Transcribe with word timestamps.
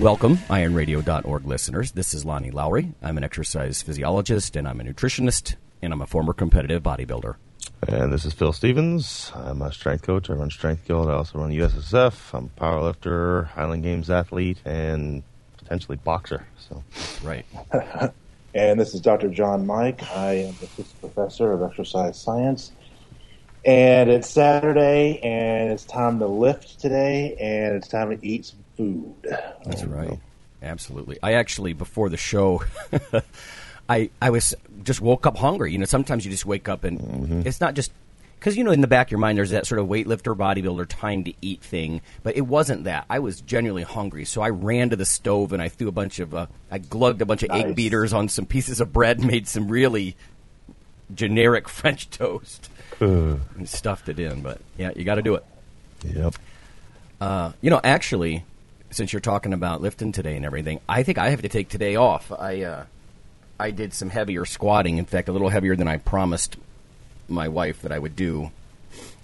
Welcome, 0.00 0.38
ironradio.org 0.48 1.44
listeners. 1.44 1.92
This 1.92 2.14
is 2.14 2.24
Lonnie 2.24 2.50
Lowery. 2.50 2.94
I'm 3.02 3.18
an 3.18 3.22
exercise 3.22 3.82
physiologist 3.82 4.56
and 4.56 4.66
I'm 4.66 4.80
a 4.80 4.82
nutritionist 4.82 5.56
and 5.82 5.92
I'm 5.92 6.00
a 6.00 6.06
former 6.06 6.32
competitive 6.32 6.82
bodybuilder. 6.82 7.34
And 7.86 8.10
this 8.10 8.24
is 8.24 8.32
Phil 8.32 8.54
Stevens. 8.54 9.30
I'm 9.34 9.60
a 9.60 9.70
strength 9.70 10.04
coach. 10.04 10.30
I 10.30 10.32
run 10.32 10.48
Strength 10.48 10.88
Guild. 10.88 11.10
I 11.10 11.12
also 11.12 11.38
run 11.38 11.50
USSF. 11.50 12.32
I'm 12.32 12.50
a 12.56 12.60
powerlifter, 12.60 13.48
Highland 13.48 13.82
Games 13.82 14.08
athlete, 14.08 14.56
and 14.64 15.22
potentially 15.58 15.98
boxer. 15.98 16.46
So, 16.66 16.82
right. 17.22 17.44
and 18.54 18.80
this 18.80 18.94
is 18.94 19.02
Dr. 19.02 19.28
John 19.28 19.66
Mike. 19.66 20.02
I 20.16 20.32
am 20.32 20.54
the 20.60 20.64
assistant 20.64 21.00
professor 21.00 21.52
of 21.52 21.62
exercise 21.62 22.18
science. 22.18 22.72
And 23.66 24.08
it's 24.08 24.30
Saturday, 24.30 25.20
and 25.22 25.70
it's 25.70 25.84
time 25.84 26.20
to 26.20 26.26
lift 26.26 26.80
today, 26.80 27.36
and 27.38 27.76
it's 27.76 27.88
time 27.88 28.08
to 28.08 28.26
eat 28.26 28.46
some 28.46 28.59
food. 28.80 29.14
That's 29.64 29.84
right. 29.84 30.18
Absolutely. 30.62 31.18
I 31.22 31.34
actually, 31.34 31.72
before 31.72 32.08
the 32.08 32.16
show, 32.16 32.62
I 33.88 34.10
I 34.20 34.30
was 34.30 34.54
just 34.82 35.00
woke 35.00 35.26
up 35.26 35.36
hungry. 35.36 35.72
You 35.72 35.78
know, 35.78 35.84
sometimes 35.84 36.24
you 36.24 36.30
just 36.30 36.46
wake 36.46 36.68
up 36.68 36.84
and 36.84 37.00
mm-hmm. 37.00 37.42
it's 37.44 37.60
not 37.60 37.74
just 37.74 37.92
because 38.38 38.56
you 38.56 38.64
know 38.64 38.70
in 38.70 38.80
the 38.80 38.86
back 38.86 39.08
of 39.08 39.10
your 39.10 39.20
mind 39.20 39.36
there's 39.36 39.50
that 39.50 39.66
sort 39.66 39.80
of 39.80 39.86
weightlifter 39.86 40.36
bodybuilder 40.36 40.86
time 40.88 41.24
to 41.24 41.32
eat 41.40 41.62
thing, 41.62 42.00
but 42.22 42.36
it 42.36 42.42
wasn't 42.42 42.84
that. 42.84 43.06
I 43.08 43.18
was 43.18 43.40
genuinely 43.40 43.82
hungry, 43.82 44.24
so 44.24 44.42
I 44.42 44.50
ran 44.50 44.90
to 44.90 44.96
the 44.96 45.04
stove 45.04 45.52
and 45.52 45.62
I 45.62 45.68
threw 45.68 45.88
a 45.88 45.92
bunch 45.92 46.18
of 46.18 46.34
uh, 46.34 46.46
I 46.70 46.78
glugged 46.78 47.22
a 47.22 47.26
bunch 47.26 47.42
of 47.42 47.48
nice. 47.48 47.64
egg 47.64 47.76
beaters 47.76 48.12
on 48.12 48.28
some 48.28 48.46
pieces 48.46 48.80
of 48.80 48.92
bread, 48.92 49.24
made 49.24 49.48
some 49.48 49.68
really 49.68 50.16
generic 51.14 51.68
French 51.70 52.10
toast, 52.10 52.70
and 53.00 53.68
stuffed 53.68 54.08
it 54.10 54.18
in. 54.18 54.42
But 54.42 54.60
yeah, 54.76 54.90
you 54.94 55.04
got 55.04 55.16
to 55.16 55.22
do 55.22 55.34
it. 55.36 55.44
Yep. 56.04 56.34
Uh, 57.20 57.52
you 57.60 57.68
know, 57.68 57.80
actually, 57.84 58.44
since 58.90 59.12
you're 59.12 59.20
talking 59.20 59.52
about 59.52 59.80
lifting 59.80 60.12
today 60.12 60.36
and 60.36 60.44
everything, 60.44 60.80
I 60.88 61.02
think 61.02 61.18
I 61.18 61.30
have 61.30 61.42
to 61.42 61.48
take 61.48 61.68
today 61.68 61.96
off. 61.96 62.30
I 62.32 62.62
uh, 62.62 62.84
I 63.58 63.70
did 63.70 63.92
some 63.94 64.10
heavier 64.10 64.44
squatting. 64.44 64.98
In 64.98 65.04
fact, 65.04 65.28
a 65.28 65.32
little 65.32 65.48
heavier 65.48 65.76
than 65.76 65.88
I 65.88 65.98
promised 65.98 66.56
my 67.28 67.48
wife 67.48 67.82
that 67.82 67.92
I 67.92 67.98
would 67.98 68.16
do, 68.16 68.50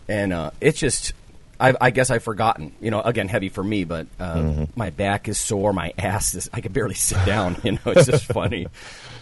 and 0.08 0.32
uh, 0.32 0.50
it's 0.60 0.78
just. 0.78 1.12
I, 1.58 1.74
I, 1.80 1.90
guess 1.90 2.10
I've 2.10 2.22
forgotten. 2.22 2.74
You 2.82 2.90
know, 2.90 3.00
again, 3.00 3.28
heavy 3.28 3.48
for 3.48 3.64
me, 3.64 3.84
but 3.84 4.06
uh, 4.20 4.34
mm-hmm. 4.34 4.64
my 4.78 4.90
back 4.90 5.26
is 5.26 5.40
sore. 5.40 5.72
My 5.72 5.94
ass 5.96 6.34
is. 6.34 6.50
I 6.52 6.60
can 6.60 6.70
barely 6.70 6.94
sit 6.94 7.24
down. 7.24 7.56
You 7.64 7.72
know, 7.72 7.78
it's 7.86 8.04
just 8.04 8.26
funny. 8.26 8.66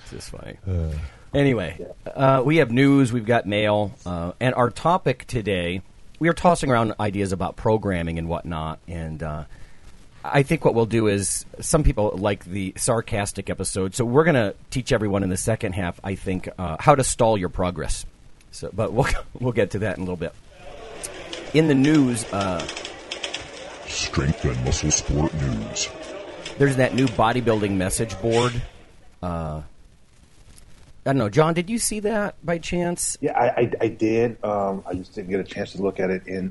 It's 0.03 0.11
just 0.11 0.31
funny. 0.31 0.57
Uh. 0.67 0.99
Anyway, 1.33 1.85
uh, 2.07 2.43
we 2.45 2.57
have 2.57 2.73
news. 2.73 3.13
We've 3.13 3.25
got 3.25 3.47
mail, 3.47 3.93
uh, 4.05 4.33
and 4.41 4.53
our 4.57 4.71
topic 4.71 5.29
today. 5.29 5.83
We 6.19 6.29
are 6.29 6.33
tossing 6.33 6.71
around 6.73 6.95
ideas 6.99 7.31
about 7.31 7.55
programming 7.55 8.19
and 8.19 8.29
whatnot, 8.29 8.81
and 8.89 9.23
uh, 9.23 9.45
I 10.27 10.43
think 10.43 10.65
what 10.65 10.75
we'll 10.75 10.87
do 10.87 11.07
is 11.07 11.45
some 11.61 11.85
people 11.85 12.13
like 12.17 12.47
the 12.47 12.73
sarcastic 12.77 13.51
episode, 13.51 13.95
so 13.95 14.07
we're 14.07 14.25
going 14.25 14.35
to 14.37 14.55
teach 14.71 14.91
everyone 14.91 15.23
in 15.23 15.29
the 15.29 15.37
second 15.37 15.75
half. 15.75 16.01
I 16.03 16.15
think 16.15 16.49
uh, 16.59 16.77
how 16.81 16.95
to 16.95 17.05
stall 17.05 17.37
your 17.37 17.51
progress. 17.51 18.07
So, 18.51 18.71
but 18.73 18.95
we'll 18.95 19.07
we'll 19.39 19.53
get 19.53 19.73
to 19.73 19.81
that 19.81 19.99
in 19.99 20.03
a 20.03 20.05
little 20.05 20.17
bit. 20.17 20.35
In 21.53 21.69
the 21.69 21.75
news, 21.75 22.25
uh, 22.33 22.67
strength 23.87 24.45
and 24.47 24.65
muscle 24.65 24.91
sport 24.91 25.35
news. 25.35 25.91
There's 26.57 26.77
that 26.77 26.95
new 26.95 27.07
bodybuilding 27.07 27.73
message 27.73 28.19
board. 28.23 28.63
Uh, 29.23 29.61
I 31.05 31.11
don't 31.13 31.19
know, 31.19 31.29
John. 31.29 31.53
Did 31.53 31.69
you 31.69 31.79
see 31.79 32.01
that 32.01 32.35
by 32.43 32.57
chance? 32.59 33.19
Yeah, 33.21 33.39
I, 33.39 33.61
I, 33.61 33.73
I 33.83 33.89
did. 33.89 34.43
Um, 34.43 34.83
I 34.87 34.95
just 34.95 35.15
didn't 35.15 35.31
get 35.31 35.41
a 35.41 35.45
chance 35.45 35.73
to 35.73 35.83
look 35.83 36.01
at 36.01 36.09
it 36.09 36.27
in 36.27 36.51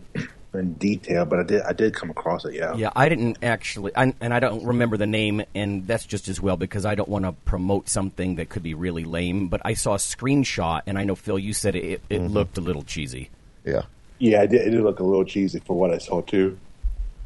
in 0.53 0.73
detail, 0.73 1.25
but 1.25 1.39
I 1.39 1.43
did 1.43 1.61
I 1.61 1.73
did 1.73 1.93
come 1.93 2.09
across 2.09 2.45
it. 2.45 2.53
Yeah. 2.53 2.75
Yeah, 2.75 2.91
I 2.95 3.09
didn't 3.09 3.37
actually, 3.43 3.91
I, 3.95 4.13
and 4.21 4.33
I 4.33 4.39
don't 4.39 4.65
remember 4.65 4.97
the 4.97 5.07
name, 5.07 5.43
and 5.55 5.87
that's 5.87 6.05
just 6.05 6.27
as 6.27 6.41
well 6.41 6.57
because 6.57 6.85
I 6.85 6.95
don't 6.95 7.09
want 7.09 7.25
to 7.25 7.31
promote 7.31 7.89
something 7.89 8.35
that 8.35 8.49
could 8.49 8.63
be 8.63 8.73
really 8.73 9.03
lame. 9.03 9.47
But 9.47 9.61
I 9.65 9.73
saw 9.73 9.93
a 9.93 9.97
screenshot, 9.97 10.81
and 10.85 10.97
I 10.97 11.03
know 11.03 11.15
Phil, 11.15 11.39
you 11.39 11.53
said 11.53 11.75
it, 11.75 12.01
it 12.09 12.21
mm-hmm. 12.21 12.33
looked 12.33 12.57
a 12.57 12.61
little 12.61 12.83
cheesy. 12.83 13.29
Yeah. 13.65 13.83
Yeah, 14.19 14.43
it 14.43 14.51
did, 14.51 14.67
it 14.67 14.69
did 14.71 14.81
look 14.81 14.99
a 14.99 15.03
little 15.03 15.25
cheesy 15.25 15.59
for 15.59 15.75
what 15.75 15.91
I 15.91 15.97
saw 15.97 16.21
too. 16.21 16.57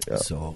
Yeah. 0.07 0.17
So, 0.17 0.55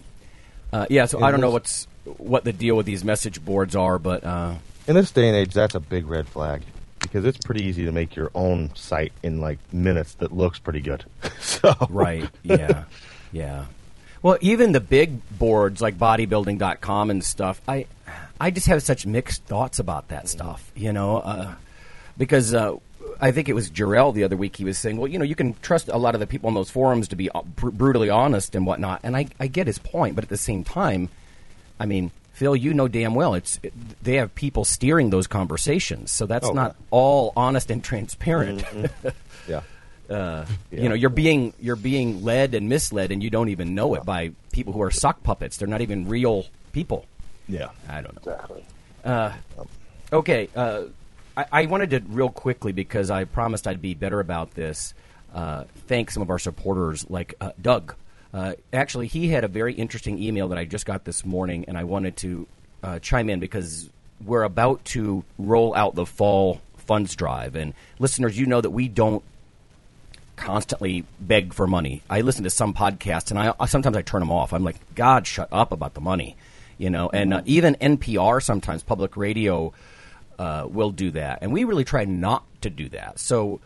uh, 0.71 0.85
yeah. 0.89 1.05
So 1.05 1.23
I 1.23 1.31
don't 1.31 1.41
know 1.41 1.51
what's 1.51 1.87
what 2.17 2.43
the 2.43 2.53
deal 2.53 2.75
with 2.75 2.85
these 2.85 3.03
message 3.03 3.43
boards 3.43 3.75
are, 3.75 3.99
but 3.99 4.23
uh, 4.23 4.55
in 4.87 4.95
this 4.95 5.11
day 5.11 5.27
and 5.27 5.37
age, 5.37 5.53
that's 5.53 5.75
a 5.75 5.79
big 5.79 6.07
red 6.07 6.27
flag 6.27 6.63
because 7.01 7.25
it's 7.25 7.37
pretty 7.37 7.65
easy 7.65 7.85
to 7.85 7.91
make 7.91 8.15
your 8.15 8.31
own 8.35 8.73
site 8.75 9.13
in 9.23 9.41
like 9.41 9.59
minutes 9.73 10.13
that 10.15 10.31
looks 10.31 10.59
pretty 10.59 10.81
good. 10.81 11.05
so 11.39 11.73
right, 11.89 12.29
yeah, 12.43 12.83
yeah. 13.31 13.65
Well, 14.21 14.37
even 14.41 14.71
the 14.71 14.79
big 14.79 15.19
boards 15.37 15.81
like 15.81 15.97
bodybuilding.com 15.97 17.09
and 17.09 17.23
stuff, 17.23 17.61
I 17.67 17.87
I 18.39 18.51
just 18.51 18.67
have 18.67 18.83
such 18.83 19.05
mixed 19.05 19.43
thoughts 19.45 19.79
about 19.79 20.09
that 20.09 20.27
stuff, 20.29 20.71
you 20.75 20.93
know, 20.93 21.17
uh, 21.17 21.55
because 22.17 22.53
uh, 22.53 22.75
I 23.19 23.31
think 23.31 23.49
it 23.49 23.53
was 23.53 23.69
Jarrell 23.69 24.13
the 24.13 24.23
other 24.23 24.37
week. 24.37 24.55
He 24.55 24.63
was 24.63 24.77
saying, 24.77 24.97
well, 24.97 25.07
you 25.07 25.17
know, 25.17 25.25
you 25.25 25.35
can 25.35 25.55
trust 25.61 25.87
a 25.89 25.97
lot 25.97 26.13
of 26.13 26.19
the 26.19 26.27
people 26.27 26.47
on 26.47 26.53
those 26.53 26.69
forums 26.69 27.07
to 27.09 27.15
be 27.15 27.29
uh, 27.31 27.41
br- 27.41 27.69
brutally 27.69 28.09
honest 28.09 28.55
and 28.55 28.65
whatnot, 28.65 29.01
and 29.03 29.17
I 29.17 29.27
I 29.39 29.47
get 29.47 29.67
his 29.67 29.79
point, 29.79 30.15
but 30.15 30.23
at 30.23 30.29
the 30.29 30.37
same 30.37 30.63
time, 30.63 31.09
I 31.79 31.85
mean 31.85 32.11
Phil, 32.41 32.55
you 32.55 32.73
know 32.73 32.87
damn 32.87 33.13
well 33.13 33.35
it's 33.35 33.59
it, 33.61 33.71
they 34.01 34.15
have 34.15 34.33
people 34.33 34.65
steering 34.65 35.11
those 35.11 35.27
conversations, 35.27 36.11
so 36.11 36.25
that's 36.25 36.47
oh, 36.47 36.53
not 36.53 36.75
all 36.89 37.33
honest 37.35 37.69
and 37.69 37.83
transparent. 37.83 38.61
Mm-hmm. 38.61 39.09
yeah. 39.47 39.61
Uh, 40.09 40.47
yeah. 40.71 40.81
You 40.81 40.89
know, 40.89 40.95
you're 40.95 41.11
being 41.11 41.53
you're 41.59 41.75
being 41.75 42.23
led 42.23 42.55
and 42.55 42.67
misled, 42.67 43.11
and 43.11 43.21
you 43.21 43.29
don't 43.29 43.49
even 43.49 43.75
know 43.75 43.93
it 43.93 44.05
by 44.05 44.31
people 44.51 44.73
who 44.73 44.81
are 44.81 44.89
sock 44.89 45.21
puppets. 45.21 45.57
They're 45.57 45.67
not 45.67 45.81
even 45.81 46.07
real 46.07 46.47
people. 46.71 47.05
Yeah, 47.47 47.69
I 47.87 48.01
don't 48.01 48.15
know. 48.15 48.31
Exactly. 48.31 48.65
Uh, 49.05 49.33
okay, 50.11 50.49
uh, 50.55 50.85
I, 51.37 51.45
I, 51.51 51.65
wanted 51.67 51.91
to 51.91 51.99
real 52.07 52.29
quickly 52.29 52.71
because 52.71 53.11
I 53.11 53.25
promised 53.25 53.67
I'd 53.67 53.83
be 53.83 53.93
better 53.93 54.19
about 54.19 54.55
this. 54.55 54.95
Uh, 55.31 55.65
thank 55.85 56.09
some 56.09 56.23
of 56.23 56.31
our 56.31 56.39
supporters 56.39 57.07
like 57.07 57.35
uh, 57.39 57.51
Doug 57.61 57.93
uh, 58.33 58.53
actually, 58.71 59.07
he 59.07 59.29
had 59.29 59.43
a 59.43 59.47
very 59.47 59.73
interesting 59.73 60.21
email 60.21 60.49
that 60.49 60.57
I 60.57 60.65
just 60.65 60.85
got 60.85 61.03
this 61.03 61.25
morning, 61.25 61.65
and 61.67 61.77
I 61.77 61.83
wanted 61.83 62.17
to 62.17 62.47
uh, 62.83 62.99
chime 62.99 63.29
in 63.29 63.39
because 63.39 63.89
we're 64.23 64.43
about 64.43 64.83
to 64.85 65.23
roll 65.37 65.75
out 65.75 65.95
the 65.95 66.05
fall 66.05 66.61
funds 66.77 67.15
drive. 67.15 67.55
And 67.55 67.73
listeners, 67.99 68.37
you 68.37 68.45
know 68.45 68.61
that 68.61 68.69
we 68.69 68.87
don't 68.87 69.23
constantly 70.35 71.05
beg 71.19 71.53
for 71.53 71.67
money. 71.67 72.01
I 72.09 72.21
listen 72.21 72.43
to 72.45 72.49
some 72.49 72.73
podcasts, 72.73 73.31
and 73.31 73.39
I 73.39 73.65
sometimes 73.65 73.97
I 73.97 74.01
turn 74.01 74.21
them 74.21 74.31
off. 74.31 74.53
I'm 74.53 74.63
like, 74.63 74.77
God, 74.95 75.27
shut 75.27 75.49
up 75.51 75.71
about 75.71 75.93
the 75.93 76.01
money, 76.01 76.37
you 76.77 76.89
know. 76.89 77.09
And 77.13 77.33
uh, 77.33 77.41
even 77.45 77.75
NPR 77.75 78.41
sometimes, 78.41 78.81
public 78.81 79.17
radio, 79.17 79.73
uh, 80.39 80.67
will 80.69 80.91
do 80.91 81.11
that, 81.11 81.39
and 81.41 81.51
we 81.51 81.65
really 81.65 81.83
try 81.83 82.05
not 82.05 82.43
to 82.61 82.69
do 82.69 82.89
that. 82.89 83.19
So 83.19 83.59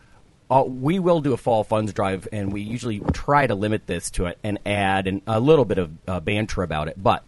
uh, 0.50 0.64
we 0.66 0.98
will 0.98 1.20
do 1.20 1.32
a 1.32 1.36
fall 1.36 1.64
funds 1.64 1.92
drive, 1.92 2.28
and 2.32 2.52
we 2.52 2.60
usually 2.60 3.00
try 3.12 3.46
to 3.46 3.54
limit 3.54 3.86
this 3.86 4.10
to 4.12 4.34
an 4.44 4.58
ad 4.64 5.06
and 5.06 5.22
a 5.26 5.40
little 5.40 5.64
bit 5.64 5.78
of 5.78 5.90
uh, 6.06 6.20
banter 6.20 6.62
about 6.62 6.88
it. 6.88 7.02
But 7.02 7.24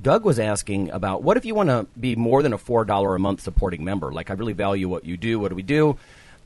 Doug 0.00 0.24
was 0.24 0.38
asking 0.38 0.90
about 0.90 1.22
what 1.22 1.36
if 1.36 1.44
you 1.44 1.54
want 1.54 1.68
to 1.68 1.86
be 1.98 2.16
more 2.16 2.42
than 2.42 2.52
a 2.52 2.58
four 2.58 2.84
dollar 2.84 3.14
a 3.14 3.18
month 3.18 3.40
supporting 3.40 3.84
member? 3.84 4.12
Like 4.12 4.30
I 4.30 4.34
really 4.34 4.52
value 4.52 4.88
what 4.88 5.04
you 5.04 5.16
do. 5.16 5.38
What 5.38 5.48
do 5.48 5.54
we 5.54 5.62
do? 5.62 5.96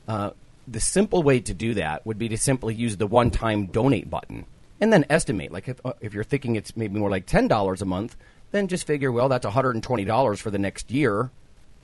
Uh, 0.07 0.31
the 0.69 0.81
simple 0.81 1.23
way 1.23 1.41
to 1.41 1.55
do 1.55 1.75
that 1.75 2.07
would 2.07 2.19
be 2.19 2.29
to 2.29 2.39
simply 2.39 2.75
use 2.75 2.97
the 2.97 3.07
one 3.07 3.31
time 3.31 3.67
donate 3.67 4.09
button 4.09 4.45
and 4.81 4.93
then 4.93 5.05
estimate. 5.11 5.53
Like 5.53 5.69
if 5.69 5.85
uh, 5.85 5.95
if 6.01 6.15
you're 6.15 6.25
thinking 6.25 6.57
it's 6.57 6.77
maybe 6.77 6.99
more 6.99 7.11
like 7.11 7.27
ten 7.27 7.49
dollars 7.49 7.83
a 7.83 7.87
month, 7.87 8.17
then 8.53 8.69
just 8.69 8.87
figure 8.87 9.11
well 9.11 9.29
that's 9.29 9.45
one 9.45 9.53
hundred 9.53 9.75
and 9.75 9.83
twenty 9.83 10.05
dollars 10.05 10.41
for 10.41 10.51
the 10.51 10.59
next 10.59 10.91
year, 10.91 11.31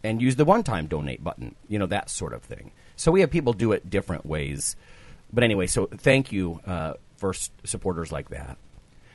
and 0.05 0.23
use 0.23 0.37
the 0.37 0.45
one 0.45 0.63
time 0.63 0.87
donate 0.87 1.25
button. 1.25 1.55
You 1.69 1.79
know 1.79 1.87
that 1.87 2.11
sort 2.11 2.33
of 2.33 2.43
thing. 2.43 2.71
So 2.97 3.13
we 3.13 3.21
have 3.21 3.31
people 3.31 3.53
do 3.53 3.73
it 3.73 3.89
different 3.89 4.27
ways. 4.27 4.77
But 5.33 5.45
anyway, 5.45 5.67
so 5.67 5.87
thank 5.87 6.33
you 6.33 6.61
uh, 6.67 6.95
for 7.17 7.31
s- 7.31 7.51
supporters 7.65 8.11
like 8.11 8.31
that. 8.31 8.57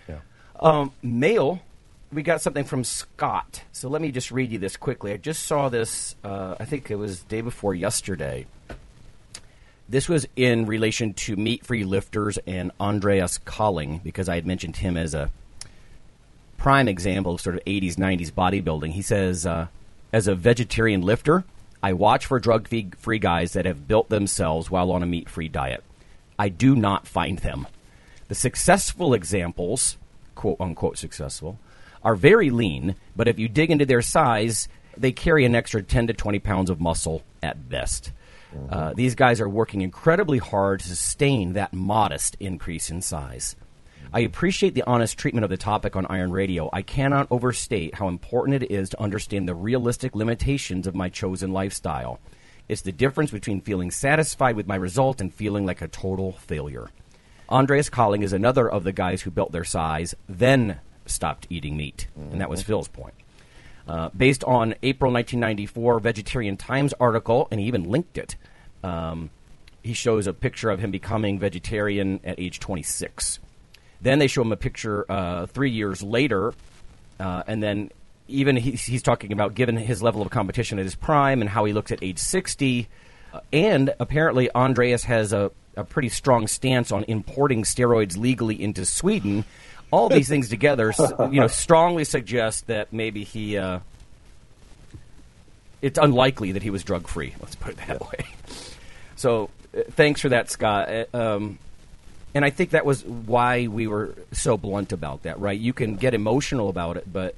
Yeah. 0.08 0.20
Um, 0.60 0.92
mail, 1.02 1.62
we 2.12 2.22
got 2.22 2.42
something 2.42 2.64
from 2.64 2.84
Scott. 2.84 3.64
So 3.72 3.90
let 3.90 4.02
me 4.02 4.12
just 4.12 4.32
read 4.32 4.52
you 4.52 4.60
this 4.60 4.78
quickly. 4.78 5.14
I 5.14 5.18
just 5.18 5.46
saw 5.46 5.70
this, 5.70 6.16
uh, 6.24 6.56
I 6.60 6.66
think 6.66 6.92
it 6.92 6.96
was 6.96 7.22
day 7.24 7.42
before 7.42 7.74
yesterday. 7.74 8.46
This 9.90 10.08
was 10.08 10.26
in 10.36 10.68
relation 10.68 11.14
to 11.16 11.36
Meat 11.36 11.66
Free 11.66 11.84
Lifters 11.84 12.38
and 12.48 12.72
Andreas 12.80 13.40
Cahling 13.40 14.00
because 14.04 14.30
I 14.30 14.36
had 14.36 14.46
mentioned 14.46 14.78
him 14.78 14.96
as 14.96 15.14
a 15.14 15.30
prime 16.58 16.88
example 16.88 17.34
of 17.34 17.42
sort 17.42 17.56
of 17.56 17.66
80s, 17.66 17.96
90s 17.96 18.32
bodybuilding. 18.32 18.92
He 18.92 19.02
says, 19.02 19.46
uh, 19.46 19.68
as 20.14 20.28
a 20.28 20.36
vegetarian 20.36 21.02
lifter, 21.02 21.44
I 21.84 21.94
watch 21.94 22.26
for 22.26 22.40
drug 22.40 22.70
free 22.98 23.20
guys 23.20 23.54
that 23.54 23.66
have 23.66 23.88
built 23.88 24.10
themselves 24.10 24.70
while 24.70 24.92
on 24.92 25.04
a 25.04 25.08
meat 25.08 25.30
free 25.30 25.48
diet. 25.48 25.84
I 26.38 26.50
do 26.50 26.76
not 26.76 27.08
find 27.08 27.40
them. 27.40 27.68
The 28.28 28.36
successful 28.36 29.14
examples, 29.14 29.98
quote 30.36 30.58
unquote 30.60 30.98
successful, 30.98 31.60
are 32.04 32.16
very 32.16 32.50
lean, 32.50 32.96
but 33.16 33.28
if 33.28 33.38
you 33.40 33.48
dig 33.48 33.72
into 33.72 33.86
their 33.86 34.02
size, 34.02 34.68
they 34.98 35.12
carry 35.12 35.46
an 35.46 35.56
extra 35.56 35.82
10 35.82 36.08
to 36.08 36.14
20 36.14 36.40
pounds 36.40 36.70
of 36.70 36.80
muscle 36.80 37.24
at 37.42 37.70
best. 37.70 38.12
Uh, 38.70 38.94
these 38.94 39.16
guys 39.16 39.40
are 39.40 39.48
working 39.48 39.82
incredibly 39.82 40.38
hard 40.38 40.82
to 40.82 40.88
sustain 40.88 41.54
that 41.54 41.74
modest 41.74 42.36
increase 42.40 42.90
in 42.90 43.02
size. 43.02 43.56
I 44.14 44.20
appreciate 44.22 44.74
the 44.74 44.84
honest 44.86 45.18
treatment 45.18 45.46
of 45.46 45.50
the 45.50 45.56
topic 45.56 45.96
on 45.96 46.06
Iron 46.08 46.32
Radio. 46.32 46.70
I 46.74 46.82
cannot 46.82 47.28
overstate 47.32 47.96
how 47.96 48.10
important 48.10 48.62
it 48.62 48.70
is 48.70 48.90
to 48.90 49.02
understand 49.02 49.48
the 49.48 49.56
realistic 49.56 50.16
limitations 50.16 50.86
of 50.86 50.96
my 50.96 51.08
chosen 51.08 51.54
lifestyle. 51.54 52.20
It's 52.68 52.82
the 52.82 52.92
difference 52.92 53.32
between 53.32 53.62
feeling 53.62 53.90
satisfied 53.90 54.58
with 54.58 54.68
my 54.68 54.76
result 54.76 55.22
and 55.22 55.34
feeling 55.34 55.66
like 55.66 55.82
a 55.82 55.88
total 55.88 56.34
failure. 56.34 56.90
Andreas 57.50 57.90
Cahling 57.90 58.22
is 58.22 58.34
another 58.34 58.70
of 58.70 58.84
the 58.84 58.92
guys 58.92 59.22
who 59.22 59.32
built 59.32 59.54
their 59.54 59.64
size, 59.64 60.14
then 60.28 60.80
stopped 61.06 61.48
eating 61.50 61.78
meat. 61.78 62.08
And 62.32 62.42
that 62.42 62.50
was 62.50 62.62
Phil's 62.62 62.90
point. 62.90 63.14
Uh, 63.88 64.10
based 64.10 64.44
on 64.44 64.76
April 64.84 65.12
1994 65.12 66.02
Vegetarian 66.02 66.58
Times 66.58 66.94
article, 67.00 67.48
and 67.50 67.62
he 67.62 67.66
even 67.66 67.90
linked 67.90 68.18
it. 68.18 68.36
Um, 68.84 69.30
he 69.82 69.94
shows 69.94 70.28
a 70.28 70.34
picture 70.34 70.70
of 70.70 70.80
him 70.80 70.92
becoming 70.92 71.40
vegetarian 71.40 72.20
at 72.26 72.40
age 72.40 72.60
26. 72.60 73.40
Then 74.02 74.20
they 74.20 74.28
show 74.28 74.42
him 74.42 74.52
a 74.52 74.58
picture 74.58 75.06
uh, 75.10 75.46
three 75.48 75.72
years 75.72 76.02
later, 76.02 76.54
uh, 77.20 77.44
and 77.48 77.62
then 77.62 77.92
even 78.28 78.56
he's, 78.56 78.84
he's 78.84 79.04
talking 79.04 79.32
about 79.32 79.54
given 79.54 79.78
his 79.78 80.02
level 80.02 80.22
of 80.22 80.30
competition 80.30 80.80
at 80.80 80.86
his 80.86 80.96
prime 80.96 81.42
and 81.42 81.50
how 81.50 81.66
he 81.66 81.74
looks 81.74 81.92
at 81.92 82.02
age 82.02 82.20
60. 82.20 82.88
Uh, 83.34 83.40
and 83.54 83.94
apparently, 84.00 84.50
Andreas 84.54 85.04
has 85.04 85.34
a, 85.34 85.52
a 85.76 85.84
pretty 85.84 86.10
strong 86.10 86.48
stance 86.48 86.92
on 86.92 87.04
importing 87.08 87.64
steroids 87.64 88.18
legally 88.18 88.62
into 88.62 88.86
Sweden 88.86 89.46
all 89.92 90.10
these 90.10 90.30
things 90.30 90.50
together, 90.50 90.94
you 91.32 91.40
know, 91.40 91.48
strongly 91.48 92.06
suggest 92.06 92.68
that 92.68 92.92
maybe 92.92 93.24
he. 93.24 93.58
Uh, 93.58 93.80
it's 95.82 96.00
unlikely 96.00 96.54
that 96.54 96.64
he 96.64 96.70
was 96.70 96.84
drug 96.84 97.08
free. 97.08 97.36
Let's 97.42 97.56
put 97.56 97.74
it 97.74 97.88
that 97.88 98.02
way. 98.02 98.26
So, 99.16 99.50
uh, 99.76 99.82
thanks 99.92 100.22
for 100.22 100.30
that, 100.30 100.50
Scott. 100.50 100.90
Uh, 100.90 101.06
um, 101.14 101.60
and 102.34 102.46
I 102.46 102.50
think 102.50 102.72
that 102.72 102.86
was 102.86 103.04
why 103.06 103.68
we 103.68 103.88
were 103.88 104.16
so 104.32 104.58
blunt 104.58 104.92
about 104.92 105.24
that, 105.24 105.40
right? 105.40 105.60
You 105.60 105.74
can 105.74 105.96
get 105.96 106.14
emotional 106.14 106.70
about 106.70 106.98
it, 106.98 107.12
but 107.12 107.36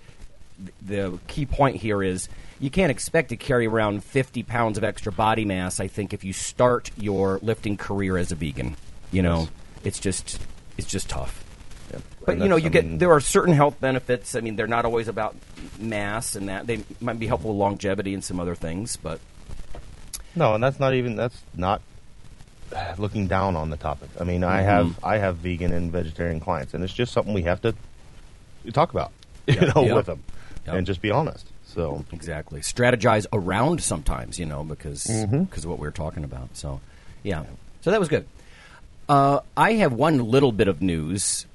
the 0.82 1.20
key 1.28 1.46
point 1.46 1.78
here 1.78 2.04
is 2.04 2.30
you 2.60 2.70
can't 2.70 2.92
expect 2.92 3.30
to 3.30 3.36
carry 3.36 3.68
around 3.68 4.04
50 4.04 4.44
pounds 4.44 4.78
of 4.78 4.84
extra 4.84 5.12
body 5.12 5.46
mass, 5.46 5.80
I 5.80 5.88
think, 5.88 6.14
if 6.14 6.24
you 6.24 6.34
start 6.34 6.92
your 6.98 7.40
lifting 7.42 7.78
career 7.78 8.18
as 8.18 8.32
a 8.32 8.36
vegan. 8.36 8.78
You 9.12 9.22
know, 9.22 9.50
it's 9.84 10.00
just 10.00 10.40
it's 10.78 10.88
just 10.88 11.10
tough. 11.10 11.44
But 12.26 12.40
you 12.40 12.48
know, 12.48 12.56
you 12.56 12.70
get 12.70 13.00
there 13.00 13.12
are 13.12 13.20
certain 13.20 13.54
health 13.54 13.80
benefits. 13.82 14.36
I 14.36 14.40
mean, 14.40 14.56
they're 14.56 14.68
not 14.68 14.86
always 14.86 15.08
about 15.08 15.36
mass 15.78 16.36
and 16.36 16.50
that. 16.50 16.68
They 16.68 16.84
might 17.02 17.20
be 17.20 17.28
helpful 17.28 17.52
with 17.52 17.60
longevity 17.60 18.14
and 18.14 18.24
some 18.24 18.40
other 18.40 18.56
things, 18.56 18.96
but 18.96 19.20
no, 20.36 20.56
and 20.56 20.64
that's 20.64 20.80
not 20.80 20.94
even 20.94 21.16
that's 21.16 21.42
not 21.56 21.82
looking 22.98 23.28
down 23.28 23.56
on 23.56 23.70
the 23.70 23.78
topic. 23.78 24.10
I 24.20 24.24
mean, 24.24 24.44
I 24.44 24.62
have 24.62 24.88
mm-hmm. 24.88 25.06
I 25.06 25.18
have 25.18 25.38
vegan 25.38 25.74
and 25.74 25.92
vegetarian 25.92 26.40
clients, 26.40 26.74
and 26.74 26.84
it's 26.84 26.94
just 26.94 27.14
something 27.14 27.34
we 27.34 27.44
have 27.44 27.62
to 27.62 27.76
talk 28.72 28.92
about, 28.92 29.12
you 29.48 29.62
know, 29.62 29.84
yep. 29.84 29.96
with 29.96 30.06
them, 30.06 30.24
yep. 30.66 30.76
and 30.76 30.88
just 30.88 31.02
be 31.02 31.12
honest. 31.12 31.48
So 31.66 32.06
exactly, 32.12 32.62
strategize 32.62 33.26
around 33.34 33.82
sometimes, 33.82 34.38
you 34.40 34.46
know, 34.46 34.64
because 34.64 35.04
because 35.04 35.26
mm-hmm. 35.26 35.58
of 35.58 35.66
what 35.66 35.80
we 35.80 35.88
are 35.88 35.92
talking 35.92 36.24
about. 36.24 36.56
So 36.56 36.82
yeah, 37.24 37.44
so 37.82 37.92
that 37.92 38.00
was 38.00 38.10
good. 38.10 38.28
Uh, 39.10 39.40
I 39.58 39.74
have 39.74 39.92
one 39.94 40.20
little 40.20 40.52
bit 40.52 40.68
of 40.68 40.82
news 40.82 41.46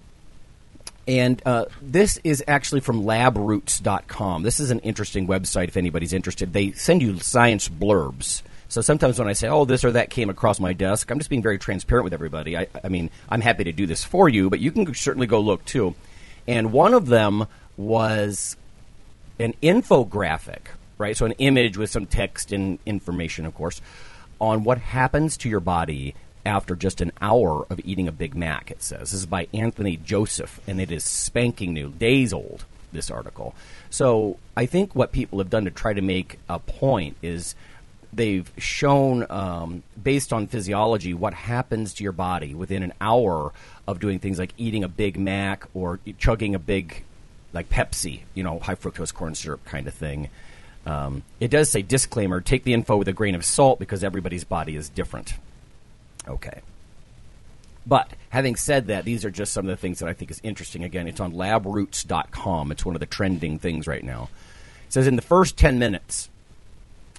and 1.09 1.41
uh, 1.47 1.65
this 1.81 2.20
is 2.23 2.44
actually 2.47 2.82
from 2.82 3.03
labroots.com. 3.03 4.43
This 4.43 4.61
is 4.61 4.70
an 4.70 4.81
interesting 4.81 5.26
website 5.26 5.69
if 5.69 5.79
anybody's 5.79 6.12
interested. 6.12 6.53
They 6.53 6.73
send 6.73 7.00
you 7.00 7.19
science 7.19 7.67
blurbs. 7.67 8.43
So 8.69 8.82
sometimes 8.82 9.19
when 9.19 9.29
I 9.29 9.32
say, 9.32 9.49
oh, 9.49 9.65
this 9.65 9.85
or 9.85 9.93
that 9.93 10.11
came 10.11 10.29
across 10.29 10.61
my 10.61 10.75
desk, 10.75 11.11
I'm 11.11 11.19
just 11.19 11.31
being 11.31 11.43
very 11.43 11.59
transparent 11.59 12.05
with 12.05 12.12
everybody. 12.12 12.56
I, 12.56 12.67
I 12.85 12.88
mean, 12.88 13.11
I'm 13.29 13.41
happy 13.41 13.65
to 13.65 13.73
do 13.73 13.87
this 13.87 14.05
for 14.05 14.29
you, 14.29 14.50
but 14.50 14.61
you 14.61 14.70
can 14.70 14.94
certainly 14.94 15.26
go 15.26 15.41
look 15.41 15.65
too. 15.65 15.94
And 16.47 16.73
one 16.73 16.93
of 16.93 17.06
them 17.06 17.47
was 17.76 18.56
an 19.38 19.55
infographic, 19.62 20.69
right? 20.99 21.17
So 21.17 21.25
an 21.25 21.32
image 21.32 21.79
with 21.79 21.91
some 21.91 22.06
text 22.06 22.53
and 22.53 22.79
information, 22.85 23.47
of 23.47 23.55
course, 23.55 23.81
on 24.41 24.65
what 24.65 24.79
happens 24.79 25.37
to 25.38 25.49
your 25.49 25.61
body 25.61 26.15
after 26.44 26.76
just 26.76 27.00
an 27.00 27.12
hour 27.20 27.67
of 27.70 27.81
eating 27.85 28.09
a 28.09 28.12
Big 28.12 28.35
Mac, 28.35 28.70
it 28.70 28.82
says. 28.82 29.00
This 29.00 29.15
is 29.15 29.26
by 29.26 29.49
Anthony 29.53 29.97
Joseph, 29.97 30.61
and 30.67 30.81
it 30.81 30.91
is 30.91 31.05
spanking 31.05 31.75
new, 31.75 31.91
days 31.91 32.32
old, 32.32 32.65
this 32.93 33.11
article. 33.11 33.55
So 33.91 34.38
I 34.56 34.67
think 34.67 34.94
what 34.94 35.12
people 35.12 35.38
have 35.38 35.50
done 35.50 35.65
to 35.65 35.70
try 35.70 35.93
to 35.93 36.03
make 36.03 36.38
a 36.49 36.59
point 36.59 37.17
is 37.23 37.55
they've 38.12 38.50
shown, 38.58 39.26
um, 39.31 39.82
based 40.02 40.32
on 40.32 40.46
physiology, 40.46 41.14
what 41.14 41.34
happens 41.34 41.94
to 41.94 42.02
your 42.02 42.12
body 42.12 42.55
within 42.55 42.82
an 42.82 42.93
hour 43.00 43.52
of 43.87 44.00
doing 44.00 44.19
things 44.19 44.38
like 44.38 44.52
eating 44.56 44.84
a 44.84 44.88
Big 44.88 45.19
Mac 45.19 45.66
or 45.75 46.00
chugging 46.19 46.55
a 46.55 46.58
big, 46.58 47.05
like 47.52 47.69
Pepsi, 47.69 48.20
you 48.34 48.43
know, 48.43 48.58
high 48.58 48.75
fructose 48.75 49.12
corn 49.12 49.34
syrup 49.34 49.64
kind 49.64 49.87
of 49.87 49.94
thing. 49.94 50.28
Um, 50.87 51.22
it 51.38 51.50
does 51.50 51.69
say 51.69 51.82
disclaimer 51.82 52.40
take 52.40 52.64
the 52.64 52.72
info 52.72 52.96
with 52.96 53.08
a 53.08 53.12
grain 53.12 53.34
of 53.34 53.44
salt 53.44 53.78
because 53.78 54.02
everybody's 54.02 54.44
body 54.44 54.75
is 54.75 54.88
different. 54.88 55.34
Okay. 56.26 56.60
But 57.87 58.10
having 58.31 58.56
said 58.56 58.88
that, 58.88 59.05
these 59.05 59.25
are 59.25 59.31
just 59.31 59.52
some 59.52 59.64
of 59.66 59.70
the 59.70 59.76
things 59.76 59.99
that 59.99 60.08
I 60.08 60.12
think 60.12 60.31
is 60.31 60.40
interesting. 60.43 60.84
Again, 60.84 61.06
it's 61.06 61.20
on 61.20 61.32
labroots.com. 61.32 62.70
It's 62.70 62.84
one 62.84 62.94
of 62.94 63.00
the 63.00 63.06
trending 63.06 63.58
things 63.58 63.87
right 63.87 64.05
now. 64.05 64.28
It 64.87 64.93
says 64.93 65.06
in 65.06 65.16
the 65.16 65.22
first 65.22 65.56
10 65.56 65.78
minutes, 65.78 66.28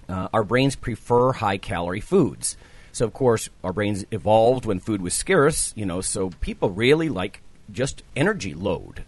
uh, 0.10 0.30
our 0.34 0.44
brains 0.44 0.76
prefer 0.76 1.34
high 1.34 1.58
calorie 1.58 2.02
foods. 2.02 2.58
So, 2.92 3.06
of 3.06 3.14
course, 3.14 3.50
our 3.64 3.72
brains 3.72 4.06
evolved 4.12 4.66
when 4.66 4.80
food 4.80 5.02
was 5.02 5.14
scarce, 5.14 5.74
you 5.76 5.86
know, 5.86 6.02
so 6.02 6.32
people 6.42 6.70
really 6.70 7.08
like 7.08 7.42
just 7.72 8.04
energy 8.16 8.54
load. 8.54 9.06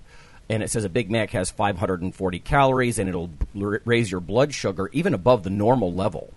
And 0.50 0.62
it 0.62 0.70
says 0.70 0.84
a 0.84 0.90
Big 0.90 1.10
Mac 1.10 1.32
has 1.32 1.50
540 1.50 2.40
calories 2.40 3.00
and 3.00 3.10
it'll 3.10 3.32
raise 3.54 4.12
your 4.12 4.20
blood 4.20 4.54
sugar 4.54 4.90
even 4.92 5.14
above 5.14 5.44
the 5.44 5.50
normal 5.50 5.94
level. 5.94 6.34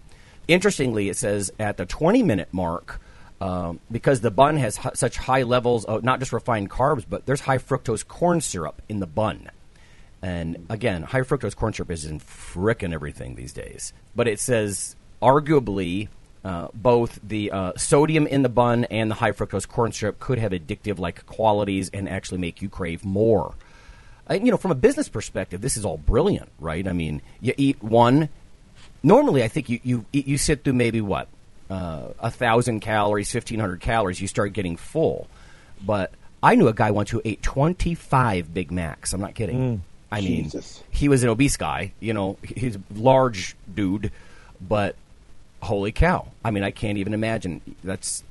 Interestingly, 0.47 1.09
it 1.09 1.17
says 1.17 1.53
at 1.59 1.77
the 1.77 1.85
20 1.87 2.23
minute 2.23 2.49
mark, 2.53 3.01
um, 3.41 3.81
because 3.91 4.21
the 4.21 4.31
bun 4.31 4.57
has 4.57 4.79
h- 4.79 4.95
such 4.95 5.17
high 5.17 5.43
levels 5.43 5.85
of 5.85 6.05
not 6.05 6.21
just 6.21 6.33
refined 6.33 6.71
carbs, 6.71 7.05
but 7.09 7.27
there's 7.27 7.41
high 7.41 7.59
fructose 7.59 8.07
corn 8.07 8.41
syrup 8.41 8.81
in 8.89 9.01
the 9.01 9.07
bun. 9.07 9.51
And 10.25 10.67
again, 10.71 11.03
high 11.03 11.21
fructose 11.21 11.55
corn 11.55 11.75
syrup 11.75 11.91
is 11.91 12.07
in 12.07 12.19
frickin' 12.19 12.95
everything 12.95 13.35
these 13.35 13.53
days. 13.53 13.93
But 14.17 14.27
it 14.27 14.41
says 14.41 14.97
arguably 15.21 16.09
uh, 16.43 16.69
both 16.73 17.19
the 17.23 17.51
uh, 17.51 17.73
sodium 17.77 18.27
in 18.27 18.41
the 18.41 18.49
bun 18.49 18.85
and 18.87 19.11
the 19.11 19.17
high 19.17 19.33
fructose 19.33 19.69
corn 19.69 19.93
syrup 19.93 20.19
could 20.21 20.39
have 20.39 20.53
addictive 20.53 20.99
like 20.99 21.27
qualities 21.27 21.91
and 21.93 22.09
actually 22.09 22.39
make 22.39 22.63
you 22.63 22.71
crave 22.71 23.05
more. 23.05 23.55
Uh, 24.31 24.35
you 24.35 24.51
know, 24.51 24.57
from 24.57 24.71
a 24.71 24.75
business 24.75 25.11
perspective, 25.11 25.61
this 25.61 25.77
is 25.77 25.85
all 25.85 25.99
brilliant, 25.99 26.49
right? 26.59 26.89
I 26.89 26.95
mean, 26.95 27.21
you 27.43 27.53
eat 27.59 27.83
one. 27.83 28.31
Normally, 29.03 29.45
I 29.45 29.49
think 29.49 29.69
you, 29.69 29.81
you 29.83 30.07
you 30.13 30.39
sit 30.39 30.65
through 30.65 30.73
maybe 30.73 31.03
what 31.03 31.29
uh, 31.69 32.09
a 32.19 32.31
thousand 32.31 32.81
calories, 32.81 33.31
fifteen 33.31 33.61
hundred 33.61 33.81
calories, 33.81 34.23
you 34.23 34.29
start 34.29 34.55
getting 34.55 34.77
full. 34.79 35.29
But 35.85 36.13
I 36.43 36.55
knew 36.55 36.69
a 36.69 36.73
guy 36.73 36.91
once 36.93 37.11
who 37.11 37.21
ate 37.27 37.43
twenty 37.43 37.95
five 37.95 38.55
Big 38.55 38.73
Macs. 38.73 39.13
I'm 39.13 39.21
not 39.21 39.35
kidding. 39.35 39.59
Mm, 39.59 39.81
I 40.19 40.21
mean, 40.21 40.45
Jesus. 40.45 40.83
he 40.91 41.09
was 41.09 41.23
an 41.23 41.29
obese 41.29 41.57
guy. 41.57 41.93
You 42.01 42.15
know, 42.15 42.37
he's 42.43 42.77
a 42.77 42.81
large 42.95 43.57
dude, 43.73 44.13
but 44.61 44.97
holy 45.63 45.93
cow! 45.93 46.29
I 46.45 46.51
mean, 46.51 46.63
I 46.63 46.71
can't 46.71 46.99
even 46.99 47.15
imagine. 47.15 47.61
That's 47.83 48.25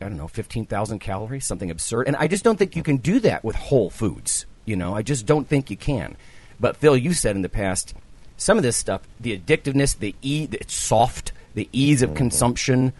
I 0.00 0.04
don't 0.08 0.16
know, 0.16 0.28
fifteen 0.28 0.66
thousand 0.66 1.00
calories, 1.00 1.46
something 1.46 1.70
absurd. 1.70 2.06
And 2.06 2.16
I 2.16 2.26
just 2.26 2.44
don't 2.44 2.58
think 2.58 2.76
you 2.76 2.82
can 2.82 2.98
do 2.98 3.20
that 3.20 3.44
with 3.44 3.56
whole 3.56 3.90
foods. 3.90 4.46
You 4.64 4.76
know, 4.76 4.94
I 4.94 5.02
just 5.02 5.26
don't 5.26 5.48
think 5.48 5.70
you 5.70 5.76
can. 5.76 6.16
But 6.60 6.76
Phil, 6.76 6.96
you 6.96 7.12
said 7.12 7.36
in 7.36 7.42
the 7.42 7.48
past, 7.48 7.94
some 8.36 8.56
of 8.56 8.62
this 8.62 8.76
stuff, 8.76 9.02
the 9.20 9.38
addictiveness, 9.38 9.98
the 9.98 10.14
e, 10.22 10.48
it's 10.52 10.74
soft 10.74 11.32
the 11.58 11.68
ease 11.72 12.02
of 12.02 12.10
mm-hmm. 12.10 12.18
consumption, 12.18 12.92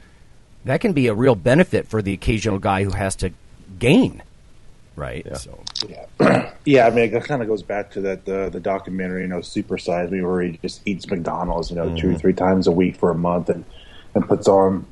that 0.64 0.80
can 0.80 0.92
be 0.92 1.06
a 1.06 1.14
real 1.14 1.34
benefit 1.34 1.86
for 1.86 2.02
the 2.02 2.12
occasional 2.12 2.58
guy 2.58 2.84
who 2.84 2.90
has 2.90 3.14
to 3.16 3.32
gain, 3.78 4.22
right? 4.98 5.24
Yeah. 5.24 5.34
So. 5.34 5.64
Yeah. 5.88 6.52
yeah, 6.64 6.86
I 6.86 6.90
mean, 6.90 7.14
it 7.14 7.24
kind 7.24 7.42
of 7.42 7.48
goes 7.48 7.62
back 7.62 7.90
to 7.92 8.00
that 8.02 8.24
the 8.24 8.50
the 8.50 8.60
documentary, 8.60 9.22
you 9.22 9.28
know, 9.28 9.40
Super 9.40 9.78
Size 9.78 10.10
Me, 10.10 10.20
where 10.22 10.42
he 10.42 10.58
just 10.58 10.86
eats 10.86 11.08
McDonald's, 11.08 11.70
you 11.70 11.76
know, 11.76 11.86
mm-hmm. 11.86 11.96
two 11.96 12.16
three 12.16 12.32
times 12.32 12.66
a 12.66 12.72
week 12.72 12.96
for 12.96 13.10
a 13.10 13.14
month, 13.14 13.48
and 13.48 13.64
and 14.14 14.26
puts 14.26 14.48
on 14.48 14.86